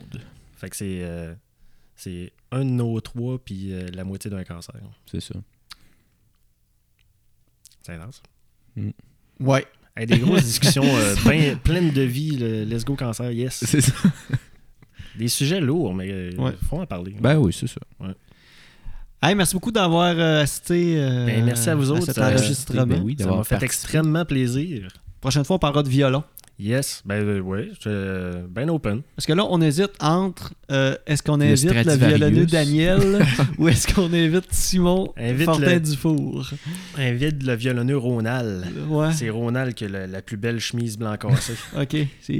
Fait 0.57 0.69
que 0.69 0.75
c'est, 0.75 1.03
euh, 1.05 1.33
c'est 1.95 2.33
un 2.51 2.65
de 2.65 2.69
nos 2.71 2.99
trois, 2.99 3.39
puis 3.39 3.71
la 3.93 4.03
moitié 4.03 4.29
d'un 4.29 4.43
cancer. 4.43 4.75
C'est 5.05 5.21
ça. 5.21 5.35
C'est 7.81 7.93
intense. 7.93 8.21
Ouais. 9.39 9.65
Hey, 9.95 10.05
des 10.07 10.17
grosses 10.19 10.43
discussions 10.45 10.83
euh, 10.85 11.15
ben- 11.25 11.57
pleines 11.57 11.91
de 11.91 12.01
vie. 12.01 12.37
le 12.37 12.63
let's 12.63 12.83
go 12.85 12.95
cancer, 12.95 13.31
yes. 13.31 13.63
C'est 13.67 13.81
ça. 13.81 13.93
Des 15.17 15.27
sujets 15.27 15.61
lourds, 15.61 15.93
mais 15.93 16.31
il 16.31 16.39
Ouais. 16.39 16.53
faut 16.67 16.79
en 16.79 16.85
parler. 16.87 17.15
Ben 17.21 17.37
oui, 17.37 17.53
c'est 17.53 17.67
ça. 17.67 17.79
Hey, 19.21 19.35
merci 19.35 19.53
beaucoup 19.53 19.71
d'avoir 19.71 20.15
euh, 20.17 20.41
assisté 20.41 20.95
euh, 20.97 21.25
Ben, 21.27 21.45
merci 21.45 21.69
à 21.69 21.75
vous 21.75 21.91
autres, 21.91 22.05
cet 22.05 22.17
euh, 22.17 22.29
enregistrement. 22.29 22.87
ben 22.87 23.01
oui, 23.03 23.13
Ça 23.17 23.25
d'avoir 23.25 23.37
m'a 23.39 23.43
fait 23.43 23.63
extrêmement 23.63 24.25
plaisir. 24.25 24.87
Prochaine 25.21 25.45
fois, 25.45 25.55
on 25.57 25.59
parlera 25.59 25.83
de 25.83 25.89
violon. 25.89 26.23
Yes, 26.59 27.01
ben 27.03 27.15
euh, 27.15 27.39
ouais, 27.41 27.69
je 27.83 28.45
ben 28.47 28.69
open. 28.69 29.01
Parce 29.15 29.25
que 29.25 29.33
là, 29.33 29.45
on 29.49 29.59
hésite 29.59 29.91
entre 29.99 30.53
euh, 30.71 30.95
est-ce 31.07 31.23
qu'on 31.23 31.41
invite 31.41 31.73
le, 31.73 31.95
violonneux 31.95 32.45
Daniel 32.45 33.25
ou 33.57 33.67
est-ce 33.69 33.91
qu'on 33.91 34.13
invite 34.13 34.45
Simon 34.51 35.11
Invite 35.17 35.45
Fortin 35.45 35.73
le- 35.73 35.79
Dufour? 35.79 36.47
Invite 36.97 37.43
le 37.43 37.55
violonneux 37.55 37.97
Ronald. 37.97 38.65
Ouais. 38.87 39.11
C'est 39.13 39.31
Ronald 39.31 39.73
qui 39.73 39.85
a 39.85 39.89
la, 39.89 40.05
la 40.07 40.21
plus 40.21 40.37
belle 40.37 40.59
chemise 40.59 40.97
blanc 40.97 41.17
cassée. 41.17 41.53
Ok. 41.79 41.97
C'est. 42.21 42.33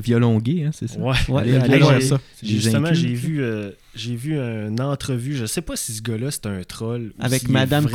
Violon 0.00 0.38
gay, 0.38 0.64
hein, 0.64 0.70
c'est 0.72 0.88
ça? 0.88 0.98
Ouais. 0.98 1.14
Ouais, 1.28 1.42
Allez, 1.42 1.76
violon 1.76 1.92
gay. 1.92 2.00
ça. 2.00 2.20
Justement, 2.42 2.92
j'ai 2.92 3.14
vu, 3.14 3.42
euh, 3.42 3.70
j'ai 3.94 4.16
vu 4.16 4.38
une 4.38 4.80
entrevue. 4.80 5.34
Je 5.36 5.44
sais 5.46 5.60
pas 5.62 5.76
si 5.76 5.92
ce 5.92 6.02
gars-là 6.02 6.30
c'est 6.30 6.46
un 6.46 6.62
troll. 6.64 7.12
Avec 7.18 7.42
Madame 7.48 7.86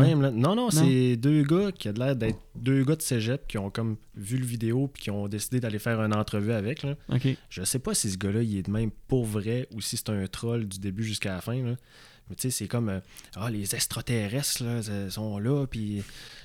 même, 0.00 0.22
là. 0.22 0.30
Non, 0.30 0.54
non, 0.54 0.70
c'est 0.70 1.16
deux 1.16 1.42
gars 1.42 1.72
qui 1.72 1.88
a 1.88 1.92
l'air 1.92 2.14
d'être 2.16 2.38
deux 2.54 2.84
gars 2.84 2.96
de 2.96 3.02
cégep 3.02 3.46
qui 3.48 3.58
ont 3.58 3.70
comme 3.70 3.96
vu 4.16 4.36
le 4.38 4.44
vidéo 4.46 4.88
puis 4.92 5.04
qui 5.04 5.10
ont 5.10 5.26
décidé 5.28 5.60
d'aller 5.60 5.78
faire 5.78 6.00
une 6.02 6.14
entrevue 6.14 6.52
avec. 6.52 6.82
Là. 6.82 6.94
Je 7.48 7.64
sais 7.64 7.78
pas 7.78 7.94
si 7.94 8.10
ce 8.10 8.16
gars-là 8.18 8.42
il 8.42 8.56
est 8.58 8.62
de 8.62 8.70
même 8.70 8.90
pour 9.08 9.24
vrai 9.24 9.66
ou 9.74 9.80
si 9.80 9.96
c'est 9.96 10.10
un 10.10 10.26
troll 10.26 10.66
du 10.68 10.78
début 10.78 11.02
jusqu'à 11.04 11.34
la 11.34 11.40
fin. 11.40 11.56
là. 11.62 11.74
Mais 12.28 12.36
tu 12.36 12.42
sais, 12.42 12.50
c'est 12.50 12.68
comme 12.68 12.88
euh, 12.90 13.00
ah 13.34 13.50
les 13.50 13.74
extraterrestres 13.74 14.62
là, 14.62 15.10
sont 15.10 15.38
là, 15.40 15.66
puis 15.66 16.04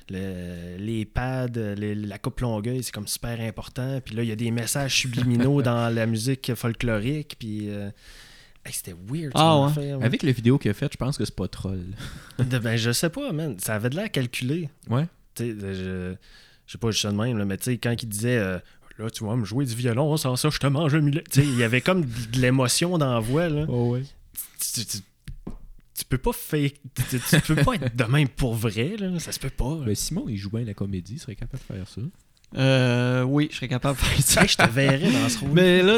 le- 0.10 0.78
les 0.80 1.06
pads, 1.06 1.46
les- 1.78 1.94
la 1.94 2.18
coupe 2.18 2.40
longueuil, 2.40 2.82
c'est 2.82 2.92
comme 2.92 3.06
super 3.08 3.40
important. 3.40 4.02
Puis 4.04 4.16
là, 4.16 4.24
il 4.24 4.30
y 4.30 4.32
a 4.32 4.36
des 4.36 4.50
messages 4.50 4.96
subliminaux 4.96 5.62
dans 5.62 5.94
la 5.94 6.08
musique 6.08 6.56
folklorique, 6.56 7.36
puis 7.38 7.70
euh, 7.70 7.92
hey, 8.66 8.74
c'était 8.74 8.94
weird. 9.08 9.32
Ah, 9.36 9.60
ouais. 9.62 9.66
affaire, 9.68 10.00
ouais. 10.00 10.06
Avec 10.06 10.24
la 10.24 10.32
vidéo 10.32 10.58
qu'il 10.58 10.72
a 10.72 10.74
faite, 10.74 10.94
je 10.94 10.98
pense 10.98 11.18
que 11.18 11.26
c'est 11.26 11.36
pas 11.36 11.48
troll. 11.48 11.84
De- 12.40 12.60
ben, 12.60 12.76
je 12.78 12.92
sais 12.92 13.10
pas, 13.10 13.32
man. 13.32 13.58
Ça 13.60 13.76
avait 13.76 13.90
de 13.90 13.96
l'air 13.96 14.12
calculé. 14.12 14.70
Ouais. 14.90 15.08
Tu 15.36 15.44
sais, 15.44 15.56
je, 15.60 16.16
je 16.66 16.72
sais 16.72 16.78
pas, 16.78 16.92
je 16.92 17.00
sais 17.00 17.08
de 17.10 17.14
même, 17.14 17.38
là, 17.38 17.46
mais 17.46 17.58
tu 17.58 17.66
sais, 17.66 17.78
quand 17.78 17.96
il 18.02 18.08
disait 18.10 18.38
euh, 18.38 18.58
là, 18.98 19.10
tu 19.10 19.24
vas 19.26 19.36
me 19.36 19.46
jouer 19.46 19.66
du 19.66 19.76
violon, 19.76 20.16
sans 20.18 20.36
ça, 20.36 20.50
je 20.50 20.58
te 20.60 20.68
mange 20.68 20.96
un 20.96 21.02
mulet. 21.02 21.24
Tu 21.32 21.42
sais, 21.42 21.48
il 21.48 21.56
y 21.58 21.64
avait 21.64 21.82
comme 21.82 22.02
de 22.06 22.40
l'émotion 22.40 22.98
dans 22.98 23.14
la 23.14 23.20
voix, 23.20 23.50
là. 23.50 23.66
Oh 23.68 23.92
ouais. 23.92 24.04
Tu, 24.74 24.86
tu- 24.86 24.98
tu 25.98 26.04
peux 26.04 26.18
pas 26.18 26.34
fake. 26.34 26.76
Tu, 27.10 27.20
tu 27.22 27.40
peux 27.56 27.64
pas 27.64 27.76
être 27.76 27.96
de 27.96 28.04
même 28.04 28.28
pour 28.28 28.54
vrai, 28.54 28.98
là. 28.98 29.18
Ça 29.20 29.32
se 29.32 29.40
peut 29.40 29.50
pas. 29.50 29.76
Ben, 29.86 29.96
Simon, 29.96 30.26
il 30.28 30.36
joue 30.38 30.50
bien 30.50 30.66
la 30.66 30.74
comédie, 30.74 31.14
il 31.14 31.20
serait 31.20 31.36
capable 31.36 31.64
de 31.70 31.74
faire 31.74 31.88
ça. 31.88 32.02
Euh, 32.58 33.24
oui, 33.24 33.50
je 33.52 33.56
serais 33.58 33.68
capable 33.68 33.98
de 34.00 34.04
faire 34.04 34.22
ça. 34.26 34.46
Je 34.46 34.56
te 34.56 34.70
verrais 34.70 35.12
dans 35.12 35.28
ce 35.30 35.40
rôle. 35.42 35.50
Mais 35.54 35.82
là, 35.82 35.98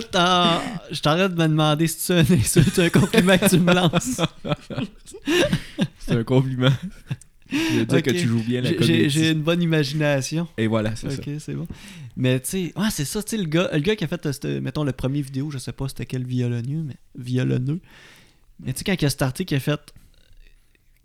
je 0.91 0.99
t'arrête 1.01 1.33
de 1.35 1.41
me 1.41 1.47
demander 1.47 1.87
si 1.87 2.05
tu 2.05 2.11
es 2.13 2.15
un 2.15 2.39
insulte, 2.39 2.79
un 2.79 2.89
compliment 2.89 3.37
que 3.37 3.49
tu 3.49 3.59
me 3.59 3.73
lances. 3.73 4.21
C'est 5.99 6.13
un 6.13 6.23
compliment. 6.23 6.71
Je 7.51 7.79
veux 7.79 7.85
dire 7.85 8.03
que 8.03 8.09
tu 8.11 8.27
joues 8.27 8.43
bien 8.43 8.61
la 8.61 8.73
comédie. 8.73 9.09
J'ai 9.09 9.31
une 9.31 9.41
bonne 9.41 9.61
imagination. 9.61 10.47
Et 10.57 10.67
voilà, 10.67 10.95
c'est 10.95 11.09
ça. 11.11 11.17
Ok, 11.19 11.29
c'est 11.39 11.53
bon. 11.53 11.67
Mais 12.17 12.39
tu 12.41 12.49
sais, 12.49 12.73
ouais, 12.75 12.87
c'est 12.91 13.05
ça, 13.05 13.23
tu 13.23 13.29
sais, 13.29 13.37
le 13.37 13.47
gars, 13.47 13.69
le 13.71 13.79
gars 13.79 13.95
qui 13.95 14.03
a 14.03 14.07
fait, 14.07 14.25
euh, 14.25 14.31
cette- 14.33 14.45
mettons, 14.61 14.83
le 14.83 14.91
premier 14.91 15.21
vidéo, 15.21 15.49
je 15.51 15.57
sais 15.57 15.71
pas 15.71 15.87
c'était 15.87 16.05
quel 16.05 16.25
violonneux, 16.25 16.83
mais 16.83 16.95
violonneux. 17.17 17.79
Mais 18.59 18.73
tu 18.73 18.79
sais, 18.79 18.83
quand 18.83 19.01
il 19.01 19.05
a 19.05 19.09
starté, 19.09 19.45
qu'il 19.45 19.55
a 19.55 19.59
fait, 19.61 19.79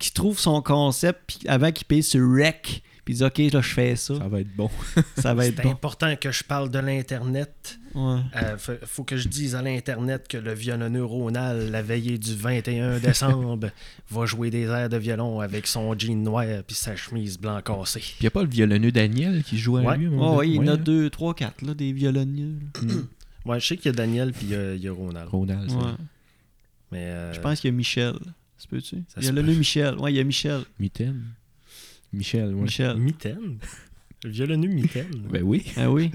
qu'il 0.00 0.12
trouve 0.12 0.38
son 0.38 0.62
concept, 0.62 1.20
puis 1.28 1.38
avant 1.46 1.70
qu'il 1.70 1.86
paye 1.86 2.02
sur 2.02 2.28
Rec, 2.34 2.82
puis 3.04 3.14
il 3.14 3.16
dit, 3.16 3.24
ok, 3.24 3.38
là, 3.52 3.60
je 3.60 3.68
fais 3.72 3.96
ça, 3.96 4.16
Ça 4.16 4.28
va 4.28 4.40
être 4.40 4.54
bon. 4.56 4.70
ça 5.18 5.34
va 5.34 5.46
être 5.46 5.56
C'est 5.56 5.62
bon. 5.64 5.70
important 5.72 6.14
que 6.16 6.30
je 6.30 6.44
parle 6.44 6.70
de 6.70 6.78
l'Internet. 6.78 7.78
Ouais. 7.94 8.20
Euh, 8.36 8.56
faut, 8.56 8.72
faut 8.86 9.04
que 9.04 9.16
je 9.16 9.28
dise 9.28 9.54
à 9.54 9.60
l'Internet 9.62 10.26
que 10.28 10.36
le 10.38 10.54
violonneux 10.54 11.04
Ronald, 11.04 11.68
la 11.70 11.82
veillée 11.82 12.16
du 12.18 12.34
21 12.34 12.98
décembre, 13.00 13.70
va 14.10 14.26
jouer 14.26 14.50
des 14.50 14.62
airs 14.64 14.88
de 14.88 14.96
violon 14.96 15.40
avec 15.40 15.66
son 15.66 15.98
jean 15.98 16.22
noir 16.22 16.46
puis 16.66 16.76
sa 16.76 16.94
chemise 16.96 17.38
blanc 17.38 17.60
cassée. 17.60 18.00
Puis 18.00 18.14
il 18.20 18.26
a 18.26 18.30
pas 18.30 18.42
le 18.44 18.48
violonneux 18.48 18.92
Daniel 18.92 19.42
qui 19.42 19.58
joue 19.58 19.76
à 19.78 19.82
Ouais. 19.82 19.98
lui. 19.98 20.06
à 20.06 20.10
un 20.10 20.34
Ouais, 20.36 20.48
il 20.48 20.54
y 20.54 20.58
en 20.60 20.66
a 20.68 20.72
hein? 20.72 20.76
deux, 20.76 21.10
trois, 21.10 21.34
quatre, 21.34 21.62
là, 21.62 21.74
des 21.74 21.92
violonneux. 21.92 22.58
Mm. 22.82 22.88
Ouais, 23.44 23.58
je 23.58 23.66
sais 23.66 23.76
qu'il 23.76 23.86
y 23.86 23.88
a 23.88 23.92
Daniel 23.92 24.32
puis 24.32 24.46
il 24.46 24.50
y 24.50 24.54
a- 24.54 24.74
il 24.76 24.80
y, 24.80 24.86
a 24.86 24.92
Ronald. 24.92 25.28
Ronald, 25.28 25.68
ça. 25.68 25.76
Ouais. 25.76 25.82
Mais 26.92 26.98
euh, 27.06 27.32
Je 27.32 27.40
pense 27.40 27.58
qu'il 27.60 27.70
y 27.70 27.74
a 27.74 27.76
Michel. 27.76 28.14
Ça 28.56 28.66
peut-tu? 28.70 29.02
Il 29.16 29.24
y 29.24 29.28
a 29.28 29.32
le 29.32 29.42
Michel. 29.42 29.96
Ouais, 29.98 30.12
il 30.12 30.16
y 30.16 30.20
a 30.20 30.24
Michel. 30.24 30.60
Mitaine. 30.78 31.24
Michel, 32.12 32.54
ouais. 32.54 32.62
Michel. 32.62 32.96
Mitaine. 32.96 33.58
Le 34.24 34.30
violonneux 34.30 34.68
Mitaine. 34.68 35.26
Ben 35.30 35.42
oui. 35.42 35.64
Ah 35.76 35.90
oui? 35.90 36.10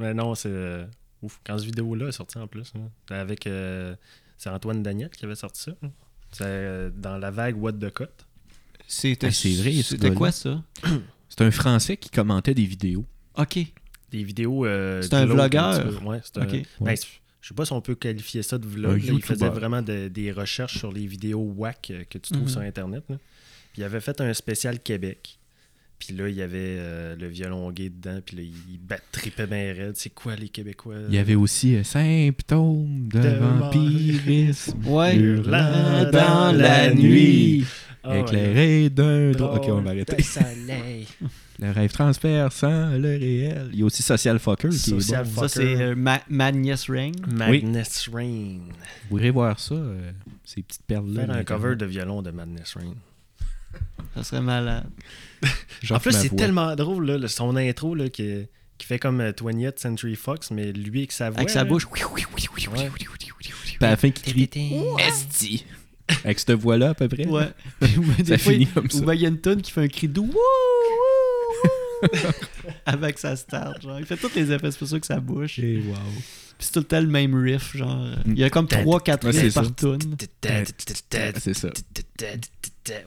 Mais 0.00 0.14
non, 0.14 0.34
c'est. 0.34 0.48
euh, 0.50 0.84
Ouf, 1.22 1.40
quand 1.44 1.56
cette 1.58 1.66
vidéo-là 1.66 2.08
est 2.08 2.12
sortie 2.12 2.38
en 2.38 2.46
plus. 2.46 2.72
hein. 2.76 2.90
C'était 3.02 3.14
Avec. 3.20 3.46
euh, 3.46 3.94
C'est 4.36 4.50
Antoine 4.50 4.82
Daniel 4.82 5.10
qui 5.10 5.24
avait 5.24 5.34
sorti 5.34 5.62
ça. 5.62 5.72
hein. 5.82 5.90
C'est 6.32 6.44
euh, 6.46 6.90
dans 6.94 7.16
la 7.18 7.30
vague 7.30 7.56
What 7.56 7.74
the 7.74 7.92
Cut. 7.92 8.04
C'était 8.86 9.28
Ah, 9.28 9.30
c'est 9.32 9.54
vrai, 9.54 9.72
C'était 9.82 10.12
quoi 10.12 10.30
ça? 10.32 10.62
C'est 11.30 11.42
un 11.42 11.50
Français 11.50 11.96
qui 11.96 12.10
commentait 12.10 12.54
des 12.54 12.66
vidéos. 12.66 13.04
Ok. 13.36 13.58
Des 14.10 14.22
vidéos. 14.22 14.66
euh, 14.66 15.02
C'est 15.02 15.14
un 15.14 15.26
vlogueur? 15.26 16.04
Ouais, 16.04 16.20
c'est 16.22 16.38
un. 16.38 16.42
Ok. 16.42 16.50
Ben, 16.52 16.64
Ouais. 16.80 16.94
Je 17.44 17.48
sais 17.48 17.54
pas 17.54 17.66
si 17.66 17.72
on 17.74 17.82
peut 17.82 17.94
qualifier 17.94 18.42
ça 18.42 18.56
de 18.56 18.66
vlog. 18.66 19.02
Là. 19.04 19.12
Il 19.12 19.22
faisait 19.22 19.50
vraiment 19.50 19.82
de- 19.82 20.08
des 20.08 20.32
recherches 20.32 20.78
sur 20.78 20.90
les 20.90 21.06
vidéos 21.06 21.42
whack 21.42 21.90
euh, 21.90 22.04
que 22.08 22.16
tu 22.16 22.32
trouves 22.32 22.44
Mhm. 22.44 22.48
sur 22.48 22.60
Internet. 22.62 23.04
là. 23.10 23.16
Puis 23.74 23.82
il 23.82 23.84
avait 23.84 24.00
fait 24.00 24.18
un 24.22 24.32
spécial 24.32 24.80
Québec. 24.80 25.38
Puis 25.98 26.14
là, 26.14 26.28
il 26.28 26.34
y 26.34 26.42
avait 26.42 26.76
euh, 26.78 27.16
le 27.16 27.26
violon 27.28 27.70
gay 27.70 27.88
dedans. 27.88 28.20
Puis 28.24 28.36
là, 28.36 28.42
il 28.42 28.78
bat 28.78 28.98
tripait 29.12 29.46
bien 29.46 29.72
raide. 29.72 29.94
C'est 29.96 30.10
quoi 30.12 30.36
les 30.36 30.48
Québécois? 30.48 30.96
Il 31.08 31.14
y 31.14 31.18
avait 31.18 31.34
aussi 31.34 31.76
euh, 31.76 31.82
symptômes 31.84 33.08
de 33.08 33.20
De 33.20 33.28
vampirisme. 33.28 34.78
Ouais. 34.86 35.16
Hurlant 35.16 36.10
dans 36.12 36.56
la 36.56 36.92
nuit. 36.92 37.64
Ah, 38.02 38.18
Éclairé 38.18 38.90
d'un 38.90 39.30
drôle. 39.30 39.56
Ok, 39.58 39.64
on 39.68 39.80
va 39.80 39.90
arrêter. 39.90 40.22
soleil. 40.22 41.06
Le 41.60 41.70
rêve 41.70 41.92
transperçant 41.92 42.90
le 42.98 43.16
réel. 43.16 43.70
Il 43.72 43.78
y 43.78 43.82
a 43.82 43.84
aussi 43.84 44.02
Social 44.02 44.40
Fucker 44.40 44.70
qui 44.70 44.76
Social 44.76 45.24
est 45.24 45.30
bon. 45.34 45.42
Ça, 45.42 45.48
c'est 45.48 45.80
euh, 45.80 45.94
Ma- 45.94 46.20
Madness 46.28 46.90
Ring. 46.90 47.14
Madness 47.32 48.10
Rain. 48.12 48.58
Vous 49.08 49.18
irez 49.18 49.30
voir 49.30 49.60
ça, 49.60 49.76
euh, 49.76 50.10
ces 50.44 50.62
petites 50.62 50.82
perles-là. 50.82 51.26
Faire 51.26 51.36
un 51.36 51.44
cover 51.44 51.76
de 51.76 51.86
violon 51.86 52.22
de 52.22 52.32
Madness 52.32 52.74
Rain. 52.74 52.94
Ça 54.16 54.24
serait 54.24 54.40
malade. 54.42 54.86
En 55.90 55.98
plus, 55.98 56.12
c'est 56.12 56.34
tellement 56.34 56.74
drôle, 56.74 57.10
là, 57.10 57.28
son 57.28 57.56
intro 57.56 57.94
là, 57.94 58.08
qui, 58.08 58.46
qui 58.78 58.86
fait 58.86 58.98
comme 58.98 59.20
euh, 59.20 59.32
20th 59.32 59.78
Century 59.78 60.16
Fox, 60.16 60.50
mais 60.50 60.72
lui 60.72 61.00
avec 61.00 61.12
sa 61.12 61.28
voix. 61.28 61.40
Avec 61.40 61.50
sa 61.50 61.64
bouche. 61.64 61.86
Puis 61.86 62.02
à 63.80 63.90
la 63.90 63.96
fin, 63.96 64.10
qui 64.10 64.22
crie 64.22 64.50
Esti 64.98 65.66
Avec 66.24 66.38
cette 66.38 66.52
voix-là, 66.52 66.90
à 66.90 66.94
peu 66.94 67.08
près. 67.08 67.26
Ouais. 67.26 67.48
Ou 67.82 68.00
bien 68.00 68.14
des 68.18 68.24
Ça 68.24 68.38
fois, 68.38 68.52
finit 68.52 68.66
comme 68.66 68.86
Ou 68.86 68.90
ça. 68.90 69.00
bien 69.00 69.14
il 69.14 69.20
y 69.20 69.26
a 69.26 69.28
une 69.28 69.40
tonne 69.40 69.60
qui 69.60 69.70
fait 69.72 69.82
un 69.82 69.88
cri 69.88 70.08
de 70.08 70.20
wouh, 70.20 70.34
Avec 72.86 73.18
sa 73.18 73.36
start. 73.36 73.82
Genre. 73.82 73.98
Il 73.98 74.06
fait 74.06 74.16
tous 74.16 74.34
les 74.34 74.50
effets 74.52 74.70
spéciaux 74.70 75.00
que 75.00 75.06
sa 75.06 75.20
bouche. 75.20 75.58
Et 75.58 75.78
wow. 75.78 75.94
Puis 76.56 76.66
c'est 76.66 76.72
tout 76.72 76.80
le 76.80 76.84
temps 76.84 77.00
le 77.00 77.06
même 77.06 77.34
riff. 77.34 77.76
Genre. 77.76 78.08
Il 78.26 78.38
y 78.38 78.44
a 78.44 78.50
comme 78.50 78.66
3-4 78.66 79.24
Ouais, 79.26 79.32
c'est 79.32 79.40
riffs 79.42 79.52
ça. 79.54 79.62
par 79.62 79.74
tune. 79.74 80.16
C'est 81.38 81.54
ça. 81.54 81.68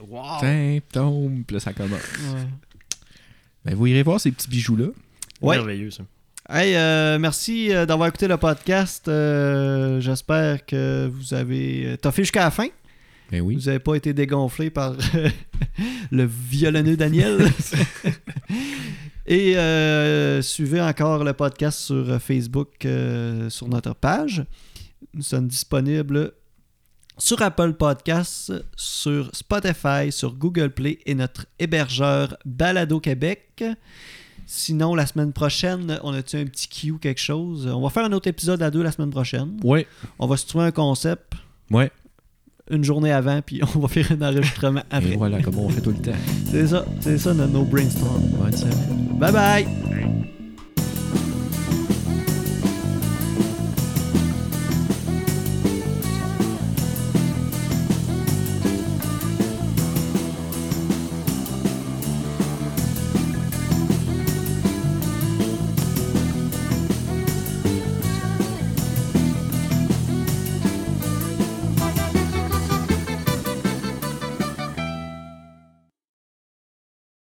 Wow. 0.08 0.80
Tombe, 0.92 1.44
puis 1.46 1.54
là, 1.54 1.60
ça 1.60 1.72
commence. 1.72 2.00
Ouais. 2.00 2.46
Ben, 3.64 3.74
vous 3.74 3.86
irez 3.86 4.02
voir 4.02 4.20
ces 4.20 4.30
petits 4.32 4.48
bijoux-là. 4.48 4.86
Ouais. 5.40 5.56
Merveilleux, 5.56 5.90
ça. 5.90 6.02
Hey, 6.50 6.74
euh, 6.76 7.18
merci 7.18 7.74
euh, 7.74 7.84
d'avoir 7.84 8.08
écouté 8.08 8.26
le 8.26 8.38
podcast. 8.38 9.06
Euh, 9.06 10.00
J'espère 10.00 10.64
que 10.64 11.06
vous 11.12 11.34
avez 11.34 11.96
toffé 12.00 12.22
jusqu'à 12.22 12.40
la 12.44 12.50
fin. 12.50 12.68
Ben 13.30 13.40
oui. 13.42 13.56
Vous 13.56 13.66
n'avez 13.66 13.78
pas 13.78 13.94
été 13.94 14.12
dégonflé 14.12 14.70
par 14.70 14.94
le 16.10 16.24
violonneux 16.24 16.96
Daniel? 16.96 17.38
Et 19.26 19.58
euh, 19.58 20.40
suivez 20.40 20.80
encore 20.80 21.22
le 21.22 21.34
podcast 21.34 21.78
sur 21.80 22.18
Facebook, 22.20 22.86
euh, 22.86 23.50
sur 23.50 23.68
notre 23.68 23.94
page. 23.94 24.42
Nous 25.12 25.22
sommes 25.22 25.46
disponibles 25.46 26.32
sur 27.18 27.42
Apple 27.42 27.74
Podcasts, 27.74 28.52
sur 28.76 29.28
Spotify, 29.34 30.10
sur 30.10 30.34
Google 30.34 30.70
Play 30.70 31.00
et 31.04 31.14
notre 31.14 31.44
hébergeur 31.58 32.38
Balado 32.46 33.00
Québec. 33.00 33.64
Sinon, 34.46 34.94
la 34.94 35.04
semaine 35.04 35.34
prochaine, 35.34 36.00
on 36.02 36.14
a-tu 36.14 36.36
un 36.36 36.46
petit 36.46 36.68
Q 36.68 36.92
ou 36.92 36.98
quelque 36.98 37.20
chose? 37.20 37.66
On 37.66 37.82
va 37.82 37.90
faire 37.90 38.04
un 38.06 38.12
autre 38.12 38.28
épisode 38.28 38.62
à 38.62 38.70
deux 38.70 38.82
la 38.82 38.92
semaine 38.92 39.10
prochaine. 39.10 39.58
Ouais. 39.62 39.86
On 40.18 40.26
va 40.26 40.38
se 40.38 40.46
trouver 40.46 40.64
un 40.64 40.70
concept 40.70 41.34
Ouais. 41.70 41.90
Une 42.70 42.84
journée 42.84 43.12
avant, 43.12 43.40
puis 43.44 43.60
on 43.76 43.78
va 43.80 43.88
faire 43.88 44.10
un 44.12 44.22
enregistrement 44.22 44.80
Et 44.80 44.94
après. 44.96 45.16
voilà, 45.16 45.40
comme 45.42 45.58
on 45.58 45.68
fait 45.68 45.80
tout 45.80 45.90
le 45.90 45.96
temps. 45.96 46.16
C'est 46.50 46.66
ça, 46.66 46.84
c'est 47.00 47.18
ça 47.18 47.34
notre 47.34 47.52
no 47.52 47.64
brainstorm. 47.64 48.22
Bonne 48.40 48.52
semaine. 48.56 48.74
Bye 49.18 49.32
bye! 49.32 49.97